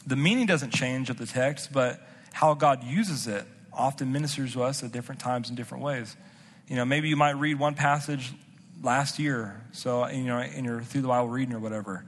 The 0.06 0.16
meaning 0.16 0.46
doesn't 0.46 0.72
change 0.72 1.10
of 1.10 1.18
the 1.18 1.26
text, 1.26 1.72
but 1.72 2.06
how 2.34 2.54
God 2.56 2.84
uses 2.84 3.28
it 3.28 3.46
often 3.72 4.12
ministers 4.12 4.54
to 4.54 4.64
us 4.64 4.84
at 4.84 4.92
different 4.92 5.22
times 5.22 5.50
in 5.50 5.56
different 5.56 5.84
ways. 5.84 6.16
You 6.68 6.76
know, 6.76 6.86
maybe 6.86 7.10
you 7.10 7.16
might 7.16 7.32
read 7.32 7.60
one 7.60 7.76
passage 7.76 8.34
last 8.82 9.20
year, 9.20 9.62
so 9.72 10.08
you 10.08 10.24
know, 10.24 10.40
in 10.40 10.66
your 10.66 10.82
through 10.82 11.02
the 11.02 11.08
Bible 11.08 11.30
reading 11.30 11.54
or 11.54 11.60
whatever, 11.60 12.06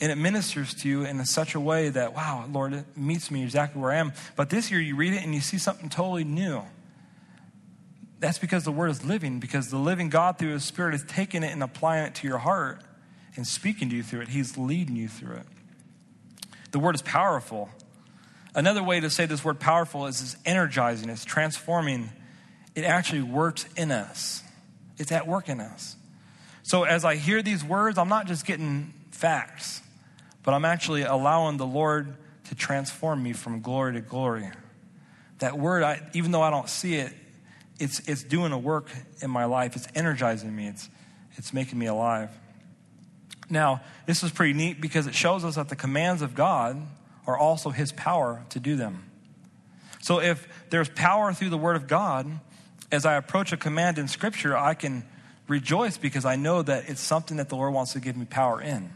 and 0.00 0.10
it 0.10 0.16
ministers 0.16 0.74
to 0.74 0.88
you 0.88 1.04
in 1.04 1.24
such 1.24 1.54
a 1.54 1.60
way 1.60 1.88
that 1.88 2.14
wow, 2.14 2.46
Lord, 2.50 2.72
it 2.72 2.96
meets 2.96 3.30
me 3.30 3.42
exactly 3.42 3.80
where 3.80 3.92
I 3.92 3.96
am. 3.96 4.12
But 4.36 4.50
this 4.50 4.70
year 4.70 4.80
you 4.80 4.96
read 4.96 5.14
it 5.14 5.22
and 5.22 5.34
you 5.34 5.40
see 5.40 5.58
something 5.58 5.88
totally 5.88 6.24
new. 6.24 6.62
That's 8.20 8.38
because 8.38 8.64
the 8.64 8.72
Word 8.72 8.90
is 8.90 9.04
living, 9.04 9.40
because 9.40 9.70
the 9.70 9.78
living 9.78 10.08
God 10.08 10.38
through 10.38 10.52
His 10.52 10.64
Spirit 10.64 10.94
is 10.94 11.04
taking 11.06 11.42
it 11.42 11.52
and 11.52 11.62
applying 11.62 12.06
it 12.06 12.14
to 12.16 12.28
your 12.28 12.38
heart 12.38 12.80
and 13.36 13.46
speaking 13.46 13.90
to 13.90 13.96
you 13.96 14.02
through 14.02 14.22
it. 14.22 14.28
He's 14.28 14.56
leading 14.56 14.96
you 14.96 15.08
through 15.08 15.36
it. 15.36 15.46
The 16.70 16.78
Word 16.78 16.94
is 16.94 17.02
powerful. 17.02 17.68
Another 18.54 18.84
way 18.84 19.00
to 19.00 19.10
say 19.10 19.26
this 19.26 19.44
word 19.44 19.58
powerful 19.58 20.06
is 20.06 20.22
it's 20.22 20.36
energizing, 20.46 21.10
it's 21.10 21.24
transforming. 21.24 22.10
It 22.76 22.84
actually 22.84 23.22
works 23.22 23.66
in 23.76 23.90
us, 23.90 24.43
it's 24.98 25.12
at 25.12 25.26
work 25.26 25.48
in 25.48 25.60
us. 25.60 25.96
So 26.62 26.84
as 26.84 27.04
I 27.04 27.16
hear 27.16 27.42
these 27.42 27.62
words, 27.62 27.98
I'm 27.98 28.08
not 28.08 28.26
just 28.26 28.46
getting 28.46 28.92
facts, 29.10 29.82
but 30.42 30.54
I'm 30.54 30.64
actually 30.64 31.02
allowing 31.02 31.56
the 31.56 31.66
Lord 31.66 32.16
to 32.44 32.54
transform 32.54 33.22
me 33.22 33.32
from 33.32 33.60
glory 33.60 33.94
to 33.94 34.00
glory. 34.00 34.48
That 35.38 35.58
word, 35.58 35.82
I, 35.82 36.00
even 36.14 36.30
though 36.30 36.42
I 36.42 36.50
don't 36.50 36.68
see 36.68 36.94
it, 36.94 37.12
it's, 37.78 38.00
it's 38.08 38.22
doing 38.22 38.52
a 38.52 38.58
work 38.58 38.90
in 39.20 39.30
my 39.30 39.44
life. 39.46 39.76
It's 39.76 39.88
energizing 39.94 40.54
me. 40.54 40.68
It's, 40.68 40.88
it's 41.36 41.52
making 41.52 41.78
me 41.78 41.86
alive. 41.86 42.30
Now, 43.50 43.82
this 44.06 44.22
is 44.22 44.30
pretty 44.30 44.52
neat 44.52 44.80
because 44.80 45.06
it 45.06 45.14
shows 45.14 45.44
us 45.44 45.56
that 45.56 45.68
the 45.68 45.76
commands 45.76 46.22
of 46.22 46.34
God 46.34 46.80
are 47.26 47.36
also 47.36 47.70
His 47.70 47.92
power 47.92 48.44
to 48.50 48.60
do 48.60 48.76
them. 48.76 49.10
So 50.00 50.20
if 50.20 50.46
there's 50.70 50.88
power 50.88 51.32
through 51.32 51.50
the 51.50 51.58
Word 51.58 51.76
of 51.76 51.86
God, 51.86 52.26
as 52.90 53.06
I 53.06 53.14
approach 53.14 53.52
a 53.52 53.56
command 53.56 53.98
in 53.98 54.08
Scripture, 54.08 54.56
I 54.56 54.74
can 54.74 55.04
rejoice 55.48 55.96
because 55.96 56.24
I 56.24 56.36
know 56.36 56.62
that 56.62 56.88
it's 56.88 57.00
something 57.00 57.36
that 57.36 57.48
the 57.48 57.56
Lord 57.56 57.72
wants 57.74 57.92
to 57.92 58.00
give 58.00 58.16
me 58.16 58.24
power 58.24 58.60
in. 58.60 58.90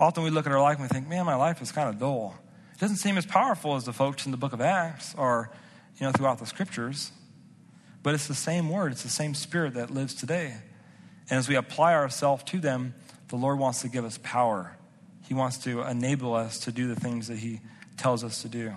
Often 0.00 0.24
we 0.24 0.30
look 0.30 0.46
at 0.46 0.52
our 0.52 0.60
life 0.60 0.78
and 0.78 0.84
we 0.84 0.88
think, 0.88 1.08
man, 1.08 1.26
my 1.26 1.36
life 1.36 1.62
is 1.62 1.70
kind 1.70 1.88
of 1.88 1.98
dull. 1.98 2.34
It 2.74 2.80
doesn't 2.80 2.96
seem 2.96 3.16
as 3.16 3.26
powerful 3.26 3.76
as 3.76 3.84
the 3.84 3.92
folks 3.92 4.26
in 4.26 4.32
the 4.32 4.38
book 4.38 4.52
of 4.52 4.60
Acts 4.60 5.14
or, 5.16 5.50
you 5.98 6.06
know, 6.06 6.12
throughout 6.12 6.38
the 6.38 6.46
scriptures. 6.46 7.12
But 8.02 8.14
it's 8.14 8.26
the 8.26 8.34
same 8.34 8.68
word, 8.68 8.92
it's 8.92 9.04
the 9.04 9.08
same 9.08 9.34
spirit 9.34 9.74
that 9.74 9.90
lives 9.90 10.14
today. 10.14 10.56
And 11.30 11.38
as 11.38 11.48
we 11.48 11.54
apply 11.54 11.94
ourselves 11.94 12.42
to 12.44 12.58
them, 12.58 12.94
the 13.28 13.36
Lord 13.36 13.58
wants 13.58 13.82
to 13.82 13.88
give 13.88 14.04
us 14.04 14.18
power. 14.22 14.76
He 15.28 15.34
wants 15.34 15.58
to 15.58 15.82
enable 15.82 16.34
us 16.34 16.58
to 16.60 16.72
do 16.72 16.88
the 16.88 16.96
things 16.98 17.28
that 17.28 17.38
He 17.38 17.60
tells 17.96 18.24
us 18.24 18.42
to 18.42 18.48
do. 18.48 18.72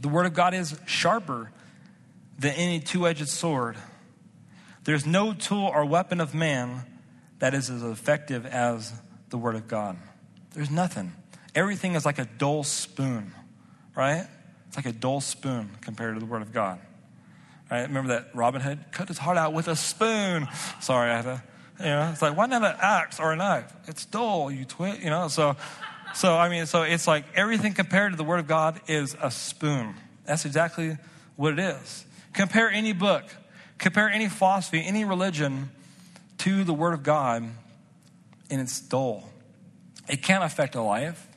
The 0.00 0.08
Word 0.08 0.26
of 0.26 0.34
God 0.34 0.52
is 0.52 0.76
sharper 0.84 1.52
than 2.42 2.54
any 2.54 2.80
two 2.80 3.06
edged 3.06 3.28
sword. 3.28 3.76
There's 4.84 5.06
no 5.06 5.32
tool 5.32 5.70
or 5.72 5.84
weapon 5.86 6.20
of 6.20 6.34
man 6.34 6.82
that 7.38 7.54
is 7.54 7.70
as 7.70 7.82
effective 7.82 8.44
as 8.44 8.92
the 9.30 9.38
Word 9.38 9.54
of 9.54 9.68
God. 9.68 9.96
There's 10.54 10.70
nothing. 10.70 11.12
Everything 11.54 11.94
is 11.94 12.04
like 12.04 12.18
a 12.18 12.24
dull 12.24 12.64
spoon, 12.64 13.32
right? 13.96 14.26
It's 14.66 14.76
like 14.76 14.86
a 14.86 14.92
dull 14.92 15.20
spoon 15.20 15.70
compared 15.80 16.14
to 16.14 16.20
the 16.20 16.26
Word 16.26 16.42
of 16.42 16.52
God. 16.52 16.78
Right? 17.70 17.82
Remember 17.82 18.14
that 18.14 18.34
Robin 18.34 18.60
Hood 18.60 18.86
cut 18.90 19.08
his 19.08 19.18
heart 19.18 19.38
out 19.38 19.52
with 19.52 19.68
a 19.68 19.76
spoon. 19.76 20.48
Sorry, 20.80 21.10
I 21.10 21.16
had 21.16 21.24
to, 21.24 21.42
you 21.78 21.86
know, 21.86 22.10
it's 22.12 22.22
like, 22.22 22.36
why 22.36 22.46
not 22.46 22.62
an 22.62 22.76
axe 22.80 23.20
or 23.20 23.32
a 23.32 23.36
knife? 23.36 23.72
It's 23.86 24.04
dull, 24.04 24.50
you 24.50 24.64
twit, 24.64 25.00
you 25.00 25.10
know? 25.10 25.28
So, 25.28 25.56
so, 26.14 26.36
I 26.36 26.48
mean, 26.48 26.66
so 26.66 26.82
it's 26.82 27.06
like 27.06 27.24
everything 27.34 27.72
compared 27.72 28.12
to 28.12 28.16
the 28.16 28.24
Word 28.24 28.40
of 28.40 28.48
God 28.48 28.80
is 28.88 29.16
a 29.22 29.30
spoon. 29.30 29.94
That's 30.24 30.44
exactly 30.44 30.98
what 31.36 31.54
it 31.54 31.58
is. 31.60 32.04
Compare 32.32 32.70
any 32.70 32.92
book, 32.92 33.24
compare 33.78 34.08
any 34.08 34.28
philosophy, 34.28 34.82
any 34.84 35.04
religion 35.04 35.70
to 36.38 36.64
the 36.64 36.72
Word 36.72 36.94
of 36.94 37.02
God, 37.02 37.42
and 38.50 38.60
it's 38.60 38.80
dull. 38.80 39.28
It 40.08 40.22
can't 40.22 40.42
affect 40.42 40.74
a 40.74 40.82
life. 40.82 41.28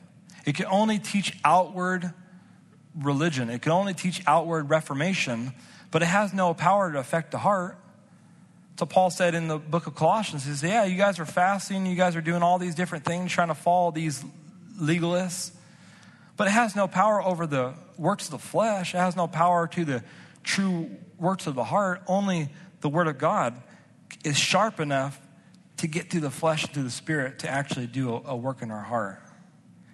It 0.44 0.54
can 0.54 0.66
only 0.66 0.98
teach 0.98 1.36
outward 1.44 2.12
religion, 2.94 3.50
it 3.50 3.60
can 3.60 3.72
only 3.72 3.92
teach 3.92 4.22
outward 4.26 4.70
reformation, 4.70 5.52
but 5.90 6.02
it 6.02 6.06
has 6.06 6.32
no 6.32 6.54
power 6.54 6.92
to 6.92 6.98
affect 6.98 7.30
the 7.30 7.38
heart. 7.38 7.78
So 8.78 8.84
Paul 8.86 9.10
said 9.10 9.34
in 9.34 9.48
the 9.48 9.58
book 9.58 9.86
of 9.86 9.94
Colossians, 9.94 10.44
he 10.44 10.68
Yeah, 10.68 10.84
you 10.84 10.96
guys 10.96 11.18
are 11.18 11.26
fasting, 11.26 11.86
you 11.86 11.96
guys 11.96 12.16
are 12.16 12.20
doing 12.20 12.42
all 12.42 12.58
these 12.58 12.74
different 12.74 13.04
things, 13.04 13.32
trying 13.32 13.48
to 13.48 13.54
follow 13.54 13.90
these 13.90 14.24
legalists. 14.78 15.52
But 16.36 16.48
it 16.48 16.50
has 16.50 16.76
no 16.76 16.86
power 16.86 17.22
over 17.22 17.46
the 17.46 17.74
works 17.96 18.26
of 18.26 18.32
the 18.32 18.38
flesh. 18.38 18.94
It 18.94 18.98
has 18.98 19.16
no 19.16 19.26
power 19.26 19.66
to 19.68 19.84
the 19.84 20.04
true 20.46 20.90
works 21.18 21.46
of 21.46 21.54
the 21.54 21.64
heart. 21.64 22.02
Only 22.06 22.48
the 22.80 22.88
Word 22.88 23.08
of 23.08 23.18
God 23.18 23.60
is 24.24 24.38
sharp 24.38 24.80
enough 24.80 25.20
to 25.78 25.86
get 25.86 26.10
through 26.10 26.22
the 26.22 26.30
flesh 26.30 26.64
and 26.64 26.72
through 26.72 26.84
the 26.84 26.90
spirit 26.90 27.40
to 27.40 27.50
actually 27.50 27.86
do 27.86 28.14
a, 28.14 28.30
a 28.30 28.36
work 28.36 28.62
in 28.62 28.70
our 28.70 28.82
heart. 28.82 29.20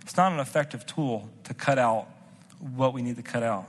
It's 0.03 0.17
not 0.17 0.33
an 0.33 0.39
effective 0.39 0.87
tool 0.87 1.29
to 1.45 1.55
cut 1.55 1.79
out 1.79 2.09
what 2.61 2.93
we 2.93 3.03
need 3.03 3.17
to 3.17 3.23
cut 3.23 3.43
out. 3.43 3.69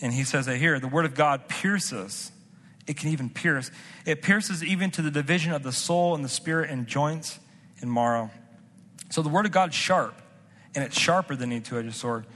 And 0.00 0.12
he 0.12 0.24
says 0.24 0.46
that 0.46 0.58
here 0.58 0.78
the 0.80 0.88
word 0.88 1.06
of 1.06 1.14
God 1.14 1.48
pierces. 1.48 2.30
It 2.86 2.98
can 2.98 3.10
even 3.10 3.30
pierce. 3.30 3.70
It 4.04 4.20
pierces 4.20 4.62
even 4.62 4.90
to 4.92 5.02
the 5.02 5.10
division 5.10 5.52
of 5.52 5.62
the 5.62 5.72
soul 5.72 6.14
and 6.14 6.22
the 6.22 6.28
spirit 6.28 6.68
and 6.68 6.86
joints 6.86 7.38
and 7.80 7.90
marrow. 7.90 8.30
So 9.10 9.22
the 9.22 9.30
word 9.30 9.46
of 9.46 9.52
God 9.52 9.70
is 9.70 9.74
sharp, 9.74 10.20
and 10.74 10.84
it's 10.84 10.98
sharper 10.98 11.36
than 11.36 11.50
any 11.52 11.62
two 11.62 11.78
edged 11.78 11.94
sword. 11.94 12.26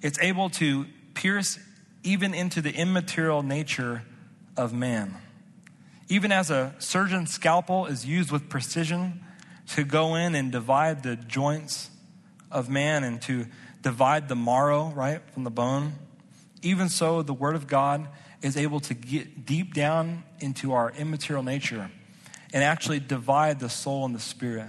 It's 0.00 0.18
able 0.20 0.50
to 0.50 0.86
pierce 1.14 1.58
even 2.02 2.34
into 2.34 2.60
the 2.60 2.74
immaterial 2.74 3.42
nature 3.42 4.02
of 4.56 4.72
man. 4.72 5.16
Even 6.08 6.32
as 6.32 6.50
a 6.50 6.74
surgeon's 6.78 7.30
scalpel 7.30 7.86
is 7.86 8.06
used 8.06 8.30
with 8.30 8.48
precision 8.48 9.22
to 9.68 9.84
go 9.84 10.14
in 10.14 10.34
and 10.34 10.50
divide 10.50 11.02
the 11.02 11.16
joints 11.16 11.90
of 12.50 12.68
man 12.68 13.04
and 13.04 13.20
to 13.22 13.46
divide 13.82 14.28
the 14.28 14.36
marrow, 14.36 14.88
right, 14.88 15.20
from 15.32 15.44
the 15.44 15.50
bone, 15.50 15.92
even 16.62 16.88
so, 16.88 17.22
the 17.22 17.34
Word 17.34 17.54
of 17.54 17.66
God 17.66 18.08
is 18.42 18.56
able 18.56 18.80
to 18.80 18.94
get 18.94 19.46
deep 19.46 19.74
down 19.74 20.24
into 20.40 20.72
our 20.72 20.90
immaterial 20.92 21.42
nature 21.42 21.90
and 22.52 22.64
actually 22.64 23.00
divide 23.00 23.60
the 23.60 23.68
soul 23.68 24.04
and 24.04 24.14
the 24.14 24.20
spirit. 24.20 24.66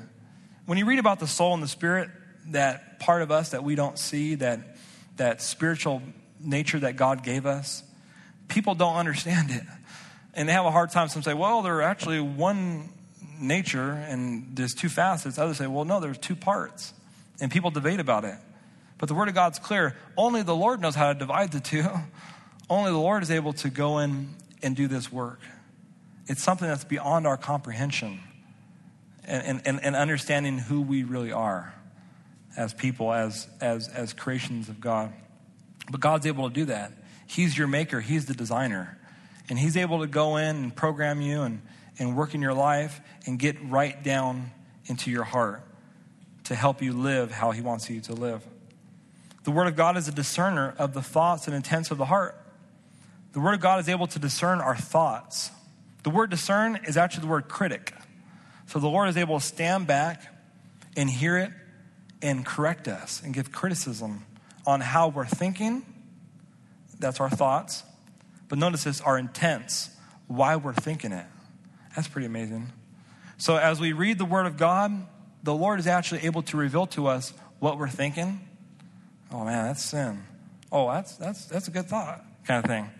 When 0.65 0.77
you 0.77 0.85
read 0.85 0.99
about 0.99 1.19
the 1.19 1.27
soul 1.27 1.53
and 1.53 1.63
the 1.63 1.67
spirit, 1.67 2.09
that 2.47 2.99
part 2.99 3.21
of 3.21 3.31
us 3.31 3.51
that 3.51 3.63
we 3.63 3.75
don't 3.75 3.97
see, 3.97 4.35
that, 4.35 4.77
that 5.17 5.41
spiritual 5.41 6.01
nature 6.39 6.79
that 6.79 6.95
God 6.95 7.23
gave 7.23 7.45
us, 7.45 7.83
people 8.47 8.75
don't 8.75 8.95
understand 8.95 9.51
it 9.51 9.63
and 10.33 10.47
they 10.47 10.53
have 10.53 10.65
a 10.65 10.71
hard 10.71 10.91
time. 10.91 11.09
Some 11.09 11.21
say, 11.21 11.33
well, 11.33 11.61
they're 11.61 11.81
actually 11.81 12.19
one 12.19 12.89
nature 13.39 13.91
and 13.91 14.55
there's 14.55 14.73
two 14.73 14.89
facets. 14.89 15.37
Others 15.37 15.57
say, 15.57 15.67
well, 15.67 15.85
no, 15.85 15.99
there's 15.99 16.17
two 16.17 16.35
parts. 16.35 16.93
And 17.41 17.51
people 17.51 17.71
debate 17.71 17.99
about 17.99 18.25
it. 18.25 18.35
But 18.97 19.09
the 19.09 19.15
Word 19.15 19.29
of 19.29 19.35
God's 19.35 19.59
clear. 19.59 19.97
Only 20.17 20.43
the 20.43 20.55
Lord 20.55 20.81
knows 20.81 20.95
how 20.95 21.11
to 21.11 21.17
divide 21.17 21.51
the 21.51 21.59
two. 21.59 21.85
Only 22.69 22.91
the 22.91 22.97
Lord 22.97 23.23
is 23.23 23.31
able 23.31 23.53
to 23.53 23.69
go 23.69 23.99
in 23.99 24.35
and 24.61 24.75
do 24.75 24.87
this 24.87 25.11
work. 25.11 25.39
It's 26.27 26.43
something 26.43 26.67
that's 26.67 26.83
beyond 26.83 27.25
our 27.25 27.37
comprehension 27.37 28.19
and, 29.25 29.61
and, 29.65 29.83
and 29.83 29.95
understanding 29.95 30.57
who 30.57 30.81
we 30.81 31.03
really 31.03 31.31
are 31.31 31.73
as 32.55 32.73
people, 32.73 33.11
as, 33.11 33.47
as, 33.61 33.87
as 33.89 34.13
creations 34.13 34.69
of 34.69 34.79
God. 34.79 35.11
But 35.89 36.01
God's 36.01 36.25
able 36.25 36.47
to 36.47 36.53
do 36.53 36.65
that. 36.65 36.93
He's 37.27 37.57
your 37.57 37.67
maker, 37.67 38.01
He's 38.01 38.25
the 38.25 38.33
designer. 38.33 38.97
And 39.49 39.57
He's 39.57 39.77
able 39.77 40.01
to 40.01 40.07
go 40.07 40.37
in 40.37 40.55
and 40.55 40.75
program 40.75 41.21
you 41.21 41.41
and, 41.41 41.61
and 41.97 42.15
work 42.15 42.35
in 42.35 42.41
your 42.41 42.53
life 42.53 43.01
and 43.25 43.39
get 43.39 43.57
right 43.63 44.01
down 44.03 44.51
into 44.85 45.11
your 45.11 45.23
heart 45.23 45.63
to 46.45 46.55
help 46.55 46.81
you 46.81 46.93
live 46.93 47.31
how 47.31 47.51
He 47.51 47.61
wants 47.61 47.89
you 47.89 48.01
to 48.01 48.13
live. 48.13 48.45
The 49.43 49.51
Word 49.51 49.67
of 49.67 49.75
God 49.75 49.97
is 49.97 50.07
a 50.07 50.11
discerner 50.11 50.75
of 50.77 50.93
the 50.93 51.01
thoughts 51.01 51.47
and 51.47 51.55
intents 51.55 51.91
of 51.91 51.97
the 51.97 52.05
heart. 52.05 52.35
The 53.33 53.39
Word 53.39 53.55
of 53.55 53.59
God 53.59 53.79
is 53.79 53.89
able 53.89 54.07
to 54.07 54.19
discern 54.19 54.59
our 54.59 54.75
thoughts. 54.75 55.51
The 56.03 56.09
word 56.09 56.29
discern 56.29 56.79
is 56.87 56.97
actually 56.97 57.21
the 57.21 57.27
word 57.27 57.47
critic. 57.49 57.93
So 58.67 58.79
the 58.79 58.87
Lord 58.87 59.09
is 59.09 59.17
able 59.17 59.39
to 59.39 59.45
stand 59.45 59.87
back 59.87 60.23
and 60.95 61.09
hear 61.09 61.37
it 61.37 61.51
and 62.21 62.45
correct 62.45 62.87
us 62.87 63.21
and 63.23 63.33
give 63.33 63.51
criticism 63.51 64.25
on 64.69 64.81
how 64.81 65.07
we're 65.07 65.25
thinking. 65.25 65.83
That's 66.99 67.19
our 67.19 67.29
thoughts. 67.29 67.83
But 68.49 68.59
notice 68.59 68.83
this 68.83 69.01
our 69.01 69.17
intents, 69.17 69.89
why 70.27 70.57
we're 70.57 70.73
thinking 70.73 71.11
it. 71.11 71.25
That's 71.95 72.07
pretty 72.07 72.27
amazing. 72.27 72.71
So 73.37 73.57
as 73.57 73.79
we 73.79 73.93
read 73.93 74.19
the 74.19 74.25
Word 74.25 74.45
of 74.45 74.57
God, 74.57 74.91
the 75.41 75.55
Lord 75.55 75.79
is 75.79 75.87
actually 75.87 76.25
able 76.25 76.43
to 76.43 76.57
reveal 76.57 76.85
to 76.87 77.07
us 77.07 77.33
what 77.57 77.79
we're 77.79 77.89
thinking. 77.89 78.41
Oh 79.31 79.43
man, 79.43 79.65
that's 79.65 79.83
sin. 79.83 80.23
Oh, 80.71 80.91
that's 80.91 81.17
that's 81.17 81.45
that's 81.45 81.67
a 81.67 81.71
good 81.71 81.87
thought, 81.87 82.23
kind 82.45 82.63
of 82.63 82.69
thing. 82.69 82.91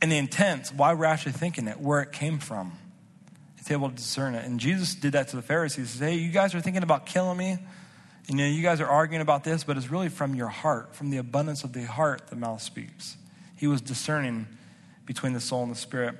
And 0.00 0.10
the 0.10 0.16
intents, 0.16 0.72
why 0.72 0.94
we're 0.94 1.04
actually 1.04 1.32
thinking 1.32 1.68
it, 1.68 1.78
where 1.78 2.00
it 2.00 2.12
came 2.12 2.38
from. 2.38 2.72
It's 3.58 3.70
able 3.70 3.90
to 3.90 3.96
discern 3.96 4.34
it. 4.34 4.46
And 4.46 4.58
Jesus 4.58 4.94
did 4.94 5.12
that 5.12 5.28
to 5.28 5.36
the 5.36 5.42
Pharisees. 5.42 5.92
He 5.92 5.98
said, 5.98 6.10
Hey, 6.10 6.16
you 6.16 6.30
guys 6.30 6.54
are 6.54 6.60
thinking 6.62 6.82
about 6.82 7.04
killing 7.04 7.36
me. 7.36 7.58
You 8.26 8.34
know, 8.34 8.46
you 8.46 8.62
guys 8.62 8.80
are 8.80 8.88
arguing 8.88 9.22
about 9.22 9.44
this, 9.44 9.62
but 9.62 9.76
it's 9.76 9.90
really 9.90 10.08
from 10.08 10.34
your 10.34 10.48
heart, 10.48 10.94
from 10.96 11.10
the 11.10 11.18
abundance 11.18 11.62
of 11.62 11.72
the 11.72 11.84
heart, 11.84 12.26
the 12.28 12.36
mouth 12.36 12.60
speaks. 12.60 13.16
He 13.54 13.66
was 13.66 13.80
discerning 13.80 14.46
between 15.04 15.32
the 15.32 15.40
soul 15.40 15.62
and 15.62 15.70
the 15.70 15.76
spirit. 15.76 16.16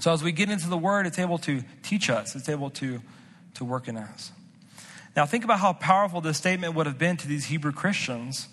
So 0.00 0.12
as 0.12 0.22
we 0.22 0.32
get 0.32 0.50
into 0.50 0.68
the 0.68 0.76
word, 0.76 1.06
it's 1.06 1.18
able 1.18 1.38
to 1.38 1.62
teach 1.82 2.10
us, 2.10 2.34
it's 2.34 2.48
able 2.48 2.70
to, 2.70 3.00
to 3.54 3.64
work 3.64 3.88
in 3.88 3.96
us. 3.96 4.32
Now, 5.16 5.26
think 5.26 5.44
about 5.44 5.60
how 5.60 5.72
powerful 5.72 6.20
this 6.20 6.38
statement 6.38 6.74
would 6.74 6.86
have 6.86 6.98
been 6.98 7.16
to 7.16 7.28
these 7.28 7.46
Hebrew 7.46 7.72
Christians 7.72 8.48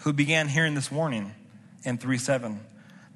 who 0.00 0.12
began 0.12 0.48
hearing 0.48 0.74
this 0.74 0.90
warning 0.90 1.32
in 1.84 1.98
3 1.98 2.18
7. 2.18 2.60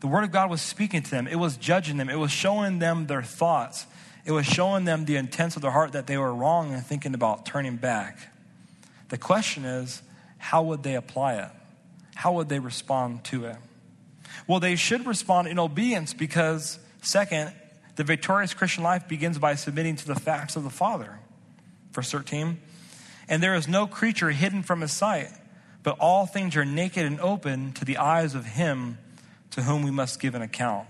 The 0.00 0.06
Word 0.08 0.24
of 0.24 0.32
God 0.32 0.50
was 0.50 0.60
speaking 0.60 1.02
to 1.02 1.10
them, 1.10 1.28
it 1.28 1.36
was 1.36 1.56
judging 1.56 1.96
them, 1.96 2.10
it 2.10 2.18
was 2.18 2.32
showing 2.32 2.80
them 2.80 3.06
their 3.06 3.22
thoughts, 3.22 3.86
it 4.24 4.32
was 4.32 4.46
showing 4.46 4.84
them 4.84 5.04
the 5.04 5.16
intents 5.16 5.54
of 5.54 5.62
their 5.62 5.70
heart 5.70 5.92
that 5.92 6.08
they 6.08 6.16
were 6.16 6.34
wrong 6.34 6.72
and 6.72 6.84
thinking 6.84 7.14
about 7.14 7.46
turning 7.46 7.76
back. 7.76 8.31
The 9.12 9.18
question 9.18 9.66
is, 9.66 10.00
how 10.38 10.62
would 10.62 10.82
they 10.82 10.94
apply 10.94 11.34
it? 11.34 11.50
How 12.14 12.32
would 12.32 12.48
they 12.48 12.60
respond 12.60 13.24
to 13.24 13.44
it? 13.44 13.56
Well, 14.46 14.58
they 14.58 14.74
should 14.74 15.04
respond 15.04 15.48
in 15.48 15.58
obedience 15.58 16.14
because, 16.14 16.78
second, 17.02 17.52
the 17.96 18.04
victorious 18.04 18.54
Christian 18.54 18.82
life 18.82 19.08
begins 19.08 19.38
by 19.38 19.56
submitting 19.56 19.96
to 19.96 20.06
the 20.06 20.14
facts 20.14 20.56
of 20.56 20.64
the 20.64 20.70
Father. 20.70 21.18
Verse 21.92 22.10
13. 22.10 22.58
And 23.28 23.42
there 23.42 23.54
is 23.54 23.68
no 23.68 23.86
creature 23.86 24.30
hidden 24.30 24.62
from 24.62 24.80
his 24.80 24.92
sight, 24.92 25.28
but 25.82 25.98
all 26.00 26.24
things 26.24 26.56
are 26.56 26.64
naked 26.64 27.04
and 27.04 27.20
open 27.20 27.72
to 27.72 27.84
the 27.84 27.98
eyes 27.98 28.34
of 28.34 28.46
him 28.46 28.96
to 29.50 29.60
whom 29.60 29.82
we 29.82 29.90
must 29.90 30.20
give 30.20 30.34
an 30.34 30.40
account. 30.40 30.88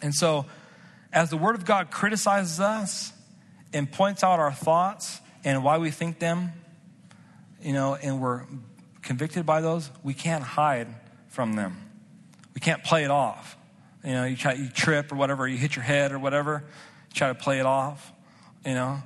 And 0.00 0.14
so, 0.14 0.46
as 1.12 1.30
the 1.30 1.36
Word 1.36 1.56
of 1.56 1.64
God 1.64 1.90
criticizes 1.90 2.60
us 2.60 3.12
and 3.72 3.90
points 3.90 4.22
out 4.22 4.38
our 4.38 4.52
thoughts 4.52 5.20
and 5.42 5.64
why 5.64 5.78
we 5.78 5.90
think 5.90 6.20
them, 6.20 6.52
you 7.62 7.72
know, 7.72 7.94
and 7.94 8.20
we're 8.20 8.44
convicted 9.02 9.46
by 9.46 9.60
those, 9.60 9.90
we 10.02 10.14
can't 10.14 10.44
hide 10.44 10.88
from 11.28 11.54
them. 11.54 11.76
We 12.54 12.60
can't 12.60 12.84
play 12.84 13.04
it 13.04 13.10
off. 13.10 13.56
You 14.04 14.12
know, 14.12 14.24
you 14.24 14.36
try, 14.36 14.54
you 14.54 14.68
trip 14.68 15.12
or 15.12 15.16
whatever, 15.16 15.46
you 15.46 15.56
hit 15.56 15.76
your 15.76 15.84
head 15.84 16.12
or 16.12 16.18
whatever, 16.18 16.64
try 17.14 17.28
to 17.28 17.34
play 17.34 17.58
it 17.58 17.66
off. 17.66 18.12
You 18.64 18.74
know, 18.74 19.02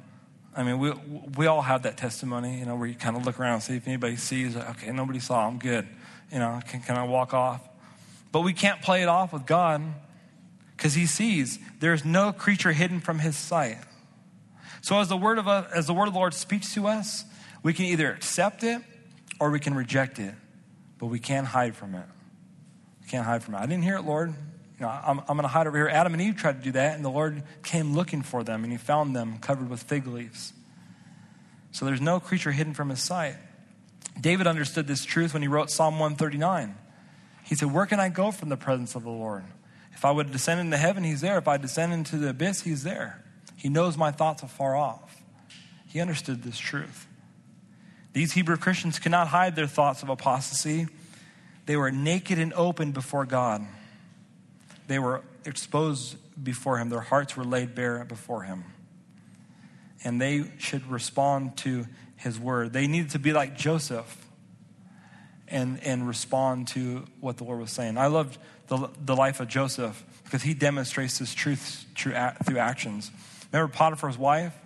I 0.56 0.62
mean, 0.62 0.78
we 0.78 0.90
we 1.36 1.46
all 1.46 1.62
have 1.62 1.82
that 1.82 1.96
testimony. 1.96 2.58
You 2.58 2.66
know, 2.66 2.76
where 2.76 2.86
you 2.86 2.94
kind 2.94 3.16
of 3.16 3.24
look 3.26 3.38
around 3.38 3.54
and 3.54 3.62
see 3.62 3.76
if 3.76 3.86
anybody 3.86 4.16
sees. 4.16 4.56
Okay, 4.56 4.90
nobody 4.92 5.18
saw. 5.18 5.46
I'm 5.46 5.58
good. 5.58 5.86
You 6.32 6.38
know, 6.38 6.60
can 6.66 6.80
can 6.80 6.96
I 6.96 7.04
walk 7.04 7.34
off? 7.34 7.60
But 8.32 8.40
we 8.40 8.52
can't 8.52 8.80
play 8.82 9.02
it 9.02 9.08
off 9.08 9.32
with 9.32 9.46
God 9.46 9.82
because 10.76 10.94
He 10.94 11.06
sees. 11.06 11.58
There's 11.80 12.04
no 12.04 12.32
creature 12.32 12.72
hidden 12.72 13.00
from 13.00 13.18
His 13.18 13.36
sight. 13.36 13.78
So 14.80 14.98
as 15.00 15.08
the 15.08 15.16
word 15.16 15.38
of 15.38 15.46
as 15.46 15.86
the 15.86 15.94
word 15.94 16.08
of 16.08 16.14
the 16.14 16.18
Lord 16.18 16.34
speaks 16.34 16.72
to 16.74 16.86
us, 16.86 17.24
we 17.66 17.72
can 17.72 17.86
either 17.86 18.12
accept 18.12 18.62
it 18.62 18.80
or 19.40 19.50
we 19.50 19.58
can 19.58 19.74
reject 19.74 20.20
it, 20.20 20.32
but 21.00 21.06
we 21.06 21.18
can't 21.18 21.48
hide 21.48 21.74
from 21.74 21.96
it. 21.96 22.06
We 23.02 23.08
can't 23.08 23.26
hide 23.26 23.42
from 23.42 23.56
it. 23.56 23.58
I 23.58 23.66
didn't 23.66 23.82
hear 23.82 23.96
it, 23.96 24.02
Lord. 24.02 24.28
You 24.28 24.86
know, 24.86 24.88
I'm, 24.88 25.18
I'm 25.18 25.36
going 25.36 25.42
to 25.42 25.48
hide 25.48 25.66
over 25.66 25.76
here. 25.76 25.88
Adam 25.88 26.12
and 26.12 26.22
Eve 26.22 26.36
tried 26.36 26.60
to 26.60 26.64
do 26.64 26.70
that, 26.72 26.94
and 26.94 27.04
the 27.04 27.10
Lord 27.10 27.42
came 27.64 27.92
looking 27.92 28.22
for 28.22 28.44
them, 28.44 28.62
and 28.62 28.72
he 28.72 28.78
found 28.78 29.16
them 29.16 29.38
covered 29.38 29.68
with 29.68 29.82
fig 29.82 30.06
leaves. 30.06 30.52
So 31.72 31.84
there's 31.86 32.00
no 32.00 32.20
creature 32.20 32.52
hidden 32.52 32.72
from 32.72 32.88
his 32.88 33.02
sight. 33.02 33.34
David 34.20 34.46
understood 34.46 34.86
this 34.86 35.04
truth 35.04 35.32
when 35.32 35.42
he 35.42 35.48
wrote 35.48 35.68
Psalm 35.68 35.94
139. 35.94 36.72
He 37.42 37.56
said, 37.56 37.72
Where 37.72 37.86
can 37.86 37.98
I 37.98 38.10
go 38.10 38.30
from 38.30 38.48
the 38.48 38.56
presence 38.56 38.94
of 38.94 39.02
the 39.02 39.10
Lord? 39.10 39.42
If 39.92 40.04
I 40.04 40.12
would 40.12 40.30
descend 40.30 40.60
into 40.60 40.76
heaven, 40.76 41.02
he's 41.02 41.20
there. 41.20 41.36
If 41.36 41.48
I 41.48 41.56
descend 41.56 41.92
into 41.92 42.16
the 42.16 42.28
abyss, 42.28 42.60
he's 42.60 42.84
there. 42.84 43.24
He 43.56 43.68
knows 43.68 43.96
my 43.96 44.12
thoughts 44.12 44.44
afar 44.44 44.76
off. 44.76 45.20
He 45.88 46.00
understood 46.00 46.44
this 46.44 46.58
truth. 46.58 47.08
These 48.16 48.32
Hebrew 48.32 48.56
Christians 48.56 48.98
could 48.98 49.12
not 49.12 49.28
hide 49.28 49.56
their 49.56 49.66
thoughts 49.66 50.02
of 50.02 50.08
apostasy. 50.08 50.86
They 51.66 51.76
were 51.76 51.90
naked 51.90 52.38
and 52.38 52.54
open 52.54 52.92
before 52.92 53.26
God. 53.26 53.62
They 54.86 54.98
were 54.98 55.20
exposed 55.44 56.16
before 56.42 56.78
him, 56.78 56.88
their 56.88 57.02
hearts 57.02 57.36
were 57.36 57.44
laid 57.44 57.74
bare 57.74 58.02
before 58.06 58.44
him. 58.44 58.64
And 60.02 60.18
they 60.18 60.50
should 60.56 60.86
respond 60.90 61.58
to 61.58 61.84
his 62.16 62.40
word. 62.40 62.72
They 62.72 62.86
needed 62.86 63.10
to 63.10 63.18
be 63.18 63.34
like 63.34 63.54
Joseph 63.54 64.26
and, 65.46 65.78
and 65.84 66.08
respond 66.08 66.68
to 66.68 67.04
what 67.20 67.36
the 67.36 67.44
Lord 67.44 67.60
was 67.60 67.70
saying. 67.70 67.98
I 67.98 68.06
loved 68.06 68.38
the, 68.68 68.88
the 69.04 69.14
life 69.14 69.40
of 69.40 69.48
Joseph 69.48 70.02
because 70.24 70.40
he 70.40 70.54
demonstrates 70.54 71.18
this 71.18 71.34
truth 71.34 71.84
through, 71.94 72.14
through 72.46 72.58
actions. 72.58 73.10
Remember 73.52 73.70
Potiphar's 73.70 74.16
wife? 74.16 74.56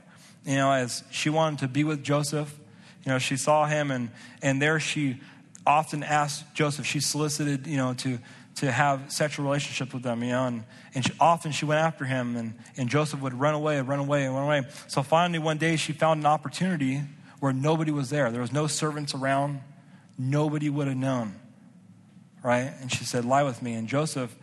You 0.46 0.54
know, 0.54 0.70
as 0.70 1.02
she 1.10 1.30
wanted 1.30 1.58
to 1.58 1.68
be 1.68 1.82
with 1.82 2.04
Joseph, 2.04 2.56
you 3.04 3.12
know, 3.12 3.18
she 3.18 3.36
saw 3.36 3.66
him 3.66 3.90
and, 3.90 4.10
and 4.42 4.60
there 4.60 4.80
she 4.80 5.20
often 5.66 6.02
asked 6.02 6.54
Joseph, 6.54 6.86
she 6.86 7.00
solicited, 7.00 7.66
you 7.66 7.76
know, 7.76 7.94
to, 7.94 8.18
to 8.56 8.70
have 8.70 9.10
sexual 9.10 9.44
relationships 9.44 9.92
with 9.92 10.02
them, 10.02 10.22
you 10.22 10.30
know, 10.30 10.46
and, 10.46 10.64
and 10.94 11.04
she, 11.04 11.12
often 11.20 11.52
she 11.52 11.64
went 11.64 11.80
after 11.80 12.04
him, 12.04 12.36
and, 12.36 12.54
and 12.76 12.88
Joseph 12.88 13.20
would 13.20 13.34
run 13.34 13.54
away 13.54 13.78
and 13.78 13.88
run 13.88 13.98
away 14.00 14.24
and 14.24 14.34
run 14.34 14.44
away. 14.44 14.62
So 14.88 15.02
finally, 15.02 15.38
one 15.38 15.58
day, 15.58 15.76
she 15.76 15.92
found 15.92 16.20
an 16.20 16.26
opportunity 16.26 17.00
where 17.40 17.52
nobody 17.52 17.90
was 17.90 18.10
there. 18.10 18.30
There 18.30 18.40
was 18.40 18.52
no 18.52 18.66
servants 18.66 19.14
around. 19.14 19.60
Nobody 20.18 20.68
would 20.68 20.88
have 20.88 20.96
known, 20.96 21.34
right? 22.42 22.72
And 22.80 22.92
she 22.92 23.04
said, 23.04 23.24
Lie 23.24 23.44
with 23.44 23.62
me. 23.62 23.74
And 23.74 23.88
Joseph, 23.88 24.34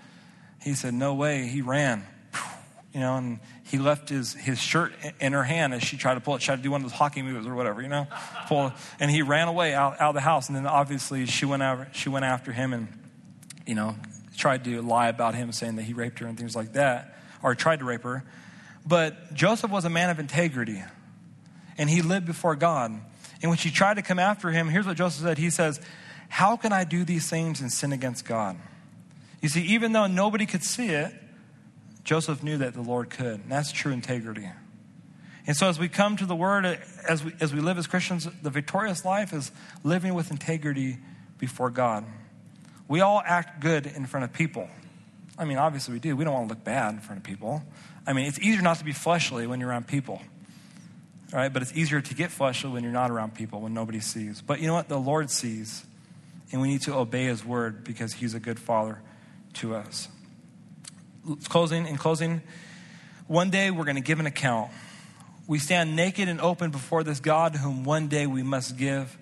he 0.62 0.74
said, 0.74 0.94
No 0.94 1.14
way. 1.14 1.46
He 1.48 1.62
ran, 1.62 2.04
you 2.94 3.00
know, 3.00 3.16
and 3.18 3.40
he 3.68 3.78
left 3.78 4.10
his, 4.10 4.34
his 4.34 4.60
shirt 4.60 4.94
in 5.20 5.34
her 5.34 5.44
hand 5.44 5.74
as 5.74 5.84
she 5.84 5.98
tried 5.98 6.16
to 6.16 6.22
pull 6.22 6.36
it, 6.36 6.42
tried 6.42 6.58
to 6.58 6.62
do 6.62 6.72
one 6.72 6.82
of 6.84 6.90
those 6.90 6.98
hockey 6.98 7.22
moves 7.22 7.46
or 7.46 7.54
whatever, 7.54 7.82
you 7.82 7.90
know, 7.90 8.08
pull, 8.48 8.72
and 9.00 9.12
he 9.12 9.22
ran 9.22 9.48
away 9.48 9.74
out, 9.74 10.00
out 10.00 10.10
of 10.10 10.16
the 10.16 10.22
house. 10.22 10.48
And 10.48 10.56
then 10.56 10.66
obviously 10.66 11.26
she 11.26 11.46
went, 11.46 11.62
after, 11.62 11.88
she 11.94 12.10
went 12.10 12.26
after 12.26 12.52
him 12.52 12.74
and 12.74 12.88
you 13.68 13.76
know, 13.76 13.96
tried 14.38 14.64
to 14.64 14.82
lie 14.82 15.10
about 15.10 15.36
him, 15.36 15.52
saying 15.52 15.76
that 15.76 15.84
he 15.84 15.94
raped 15.94 16.20
her 16.20 16.26
and 16.26 16.38
things 16.38 16.56
like 16.56 16.74
that, 16.74 17.20
or 17.44 17.54
tried 17.54 17.80
to 17.80 17.86
rape 17.86 18.04
her. 18.04 18.24
But 18.86 19.34
Joseph 19.34 19.70
was 19.70 19.84
a 19.84 19.90
man 19.90 20.10
of 20.10 20.20
integrity, 20.20 20.82
and 21.78 21.90
he 21.90 22.02
lived 22.02 22.26
before 22.26 22.56
God. 22.56 22.92
And 23.42 23.52
when 23.52 23.58
she 23.58 23.70
tried 23.70 23.96
to 23.96 24.02
come 24.02 24.18
after 24.18 24.50
him, 24.50 24.70
here's 24.70 24.88
what 24.88 24.98
Joseph 24.98 25.24
said 25.24 25.38
He 25.38 25.50
says, 25.50 25.82
How 26.30 26.56
can 26.56 26.72
I 26.72 26.86
do 26.86 27.04
these 27.04 27.30
things 27.30 27.60
and 27.60 27.72
sin 27.72 27.92
against 27.92 28.26
God? 28.26 28.58
You 29.42 29.50
see, 29.50 29.62
even 29.64 29.92
though 29.92 30.08
nobody 30.08 30.46
could 30.46 30.64
see 30.64 30.88
it, 30.88 31.14
Joseph 32.08 32.42
knew 32.42 32.58
that 32.60 32.74
the 32.74 32.82
Lord 32.82 33.10
could. 33.10 33.42
And 33.42 33.52
that's 33.52 33.74
true 33.74 33.92
integrity. 33.92 34.50
And 35.46 35.58
so, 35.58 35.68
as 35.68 35.78
we 35.78 35.90
come 35.90 36.16
to 36.16 36.26
the 36.26 36.38
Word, 36.38 36.80
as 37.06 37.22
we, 37.22 37.34
as 37.42 37.54
we 37.54 37.60
live 37.60 37.78
as 37.78 37.86
Christians, 37.86 38.30
the 38.42 38.50
victorious 38.50 39.04
life 39.04 39.34
is 39.34 39.52
living 39.84 40.14
with 40.14 40.32
integrity 40.32 41.00
before 41.38 41.70
God. 41.70 42.06
We 42.88 43.02
all 43.02 43.22
act 43.26 43.60
good 43.60 43.86
in 43.86 44.06
front 44.06 44.24
of 44.24 44.32
people. 44.32 44.70
I 45.38 45.44
mean, 45.44 45.58
obviously 45.58 45.96
we 45.96 46.00
do. 46.00 46.16
We 46.16 46.24
don't 46.24 46.34
want 46.34 46.48
to 46.48 46.56
look 46.56 46.64
bad 46.64 46.94
in 46.94 47.02
front 47.02 47.20
of 47.20 47.24
people. 47.26 47.62
I 48.08 48.14
mean, 48.14 48.26
it's 48.26 48.40
easier 48.40 48.62
not 48.62 48.78
to 48.78 48.86
be 48.86 48.94
fleshly 48.94 49.46
when 49.46 49.60
you're 49.60 49.68
around 49.68 49.88
people. 49.88 50.22
Right? 51.34 51.52
But 51.52 51.62
it's 51.62 51.74
easier 51.74 52.00
to 52.00 52.16
get 52.16 52.32
fleshly 52.32 52.70
when 52.70 52.84
you're 52.84 52.94
not 52.94 53.12
around 53.12 53.36
people, 53.36 53.60
when 53.60 53.74
nobody 53.74 54.00
sees. 54.00 54.42
But 54.42 54.62
you 54.62 54.68
know 54.68 54.76
what? 54.76 54.88
The 54.88 54.98
Lord 54.98 55.30
sees. 55.30 55.86
And 56.54 56.62
we 56.62 56.70
need 56.70 56.84
to 56.84 56.96
obey 56.96 57.26
his 57.26 57.44
word 57.44 57.84
because 57.84 58.14
he's 58.14 58.34
a 58.34 58.40
good 58.40 58.60
father 58.60 59.02
to 59.56 59.76
us. 59.76 60.08
Closing, 61.50 61.88
in 61.88 61.98
closing, 61.98 62.42
one 63.28 63.50
day 63.50 63.72
we're 63.72 63.84
going 63.84 63.96
to 63.96 64.02
give 64.02 64.20
an 64.20 64.26
account. 64.26 64.72
We 65.48 65.60
stand 65.60 65.96
naked 65.96 66.30
and 66.30 66.40
open 66.40 66.72
before 66.72 67.04
this 67.04 67.20
God 67.20 67.56
whom 67.56 67.84
one 67.84 68.08
day 68.08 68.28
we 68.28 68.44
must 68.44 68.78
give 68.78 69.18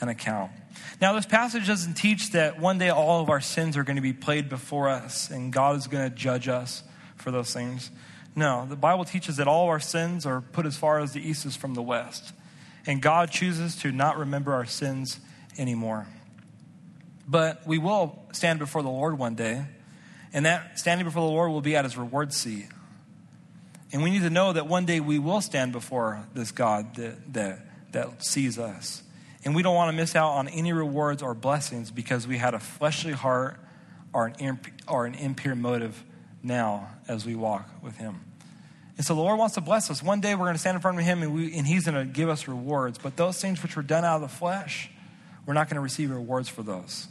an 0.00 0.08
account. 0.08 0.50
Now, 1.00 1.14
this 1.14 1.26
passage 1.26 1.66
doesn't 1.66 1.94
teach 1.94 2.30
that 2.32 2.58
one 2.58 2.78
day 2.78 2.90
all 2.90 3.20
of 3.22 3.30
our 3.30 3.40
sins 3.40 3.76
are 3.76 3.84
going 3.84 3.96
to 3.96 4.02
be 4.02 4.12
played 4.12 4.48
before 4.48 4.88
us 4.88 5.30
and 5.30 5.52
God 5.52 5.76
is 5.76 5.86
going 5.86 6.08
to 6.08 6.14
judge 6.14 6.48
us 6.48 6.82
for 7.16 7.30
those 7.30 7.52
things. 7.52 7.90
No, 8.34 8.66
the 8.66 8.76
Bible 8.76 9.04
teaches 9.04 9.36
that 9.36 9.48
all 9.48 9.68
our 9.68 9.80
sins 9.80 10.24
are 10.24 10.40
put 10.40 10.66
as 10.66 10.76
far 10.76 11.00
as 11.00 11.12
the 11.12 11.20
east 11.20 11.44
is 11.44 11.56
from 11.56 11.74
the 11.74 11.82
west. 11.82 12.32
And 12.86 13.02
God 13.02 13.30
chooses 13.30 13.76
to 13.76 13.92
not 13.92 14.16
remember 14.16 14.54
our 14.54 14.66
sins 14.66 15.20
anymore. 15.58 16.06
But 17.28 17.66
we 17.66 17.78
will 17.78 18.18
stand 18.32 18.58
before 18.58 18.82
the 18.82 18.88
Lord 18.88 19.18
one 19.18 19.34
day, 19.34 19.64
and 20.32 20.46
that 20.46 20.78
standing 20.78 21.04
before 21.04 21.22
the 21.22 21.32
Lord 21.32 21.50
will 21.50 21.60
be 21.60 21.76
at 21.76 21.84
his 21.84 21.96
reward 21.96 22.32
seat. 22.32 22.68
And 23.92 24.02
we 24.02 24.10
need 24.10 24.22
to 24.22 24.30
know 24.30 24.52
that 24.52 24.68
one 24.68 24.86
day 24.86 25.00
we 25.00 25.18
will 25.18 25.40
stand 25.40 25.72
before 25.72 26.24
this 26.32 26.52
God 26.52 26.94
that, 26.96 27.32
that, 27.32 27.66
that 27.92 28.24
sees 28.24 28.58
us. 28.58 29.02
And 29.44 29.54
we 29.54 29.62
don't 29.62 29.74
want 29.74 29.90
to 29.90 29.96
miss 29.96 30.14
out 30.14 30.32
on 30.32 30.48
any 30.48 30.72
rewards 30.72 31.22
or 31.22 31.34
blessings 31.34 31.90
because 31.90 32.26
we 32.26 32.36
had 32.38 32.54
a 32.54 32.60
fleshly 32.60 33.12
heart 33.12 33.58
or 34.12 34.26
an, 34.26 34.34
imp- 34.38 34.68
or 34.86 35.06
an 35.06 35.14
impure 35.14 35.54
motive 35.54 36.04
now 36.42 36.88
as 37.08 37.24
we 37.24 37.34
walk 37.34 37.68
with 37.82 37.96
Him. 37.96 38.20
And 38.96 39.06
so 39.06 39.14
the 39.14 39.20
Lord 39.20 39.38
wants 39.38 39.54
to 39.54 39.60
bless 39.60 39.90
us. 39.90 40.02
One 40.02 40.20
day 40.20 40.34
we're 40.34 40.44
going 40.44 40.54
to 40.54 40.60
stand 40.60 40.74
in 40.74 40.82
front 40.82 40.98
of 40.98 41.04
Him 41.04 41.22
and, 41.22 41.34
we, 41.34 41.56
and 41.56 41.66
He's 41.66 41.86
going 41.86 42.06
to 42.06 42.12
give 42.12 42.28
us 42.28 42.46
rewards. 42.46 42.98
But 42.98 43.16
those 43.16 43.40
things 43.40 43.62
which 43.62 43.74
were 43.74 43.82
done 43.82 44.04
out 44.04 44.16
of 44.16 44.22
the 44.22 44.28
flesh, 44.28 44.90
we're 45.46 45.54
not 45.54 45.68
going 45.68 45.76
to 45.76 45.80
receive 45.80 46.10
rewards 46.10 46.48
for 46.48 46.62
those. 46.62 47.08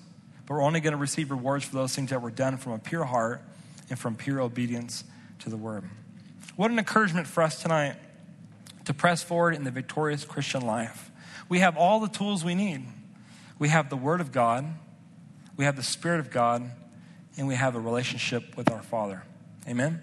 But 0.50 0.56
we're 0.56 0.64
only 0.64 0.80
going 0.80 0.94
to 0.94 0.98
receive 0.98 1.30
rewards 1.30 1.64
for 1.64 1.76
those 1.76 1.96
things 1.96 2.10
that 2.10 2.24
were 2.24 2.32
done 2.32 2.58
from 2.58 2.72
a 2.72 2.80
pure 2.80 3.04
heart 3.04 3.44
and 3.92 4.00
from 4.00 4.16
pure 4.16 4.42
obedience 4.42 5.04
to 5.40 5.50
the 5.52 5.56
Word. 5.56 5.84
What 6.56 6.72
an 6.72 6.80
encouragement 6.80 7.28
for 7.28 7.44
us 7.44 7.62
tonight 7.62 7.96
to 8.86 8.94
press 8.96 9.22
forward 9.22 9.54
in 9.54 9.64
the 9.64 9.70
victorious 9.70 10.26
Christian 10.26 10.66
life. 10.66 11.12
We 11.50 11.60
have 11.60 11.78
all 11.78 12.00
the 12.00 12.08
tools 12.08 12.44
we 12.44 12.56
need. 12.56 12.84
We 13.60 13.70
have 13.70 13.92
the 13.92 13.96
Word 13.96 14.22
of 14.22 14.32
God, 14.32 14.66
we 15.56 15.66
have 15.66 15.76
the 15.76 15.84
Spirit 15.84 16.20
of 16.20 16.32
God, 16.32 16.72
and 17.38 17.48
we 17.48 17.54
have 17.54 17.76
a 17.76 17.80
relationship 17.80 18.58
with 18.58 18.72
our 18.72 18.82
Father. 18.82 19.22
Amen? 19.68 20.02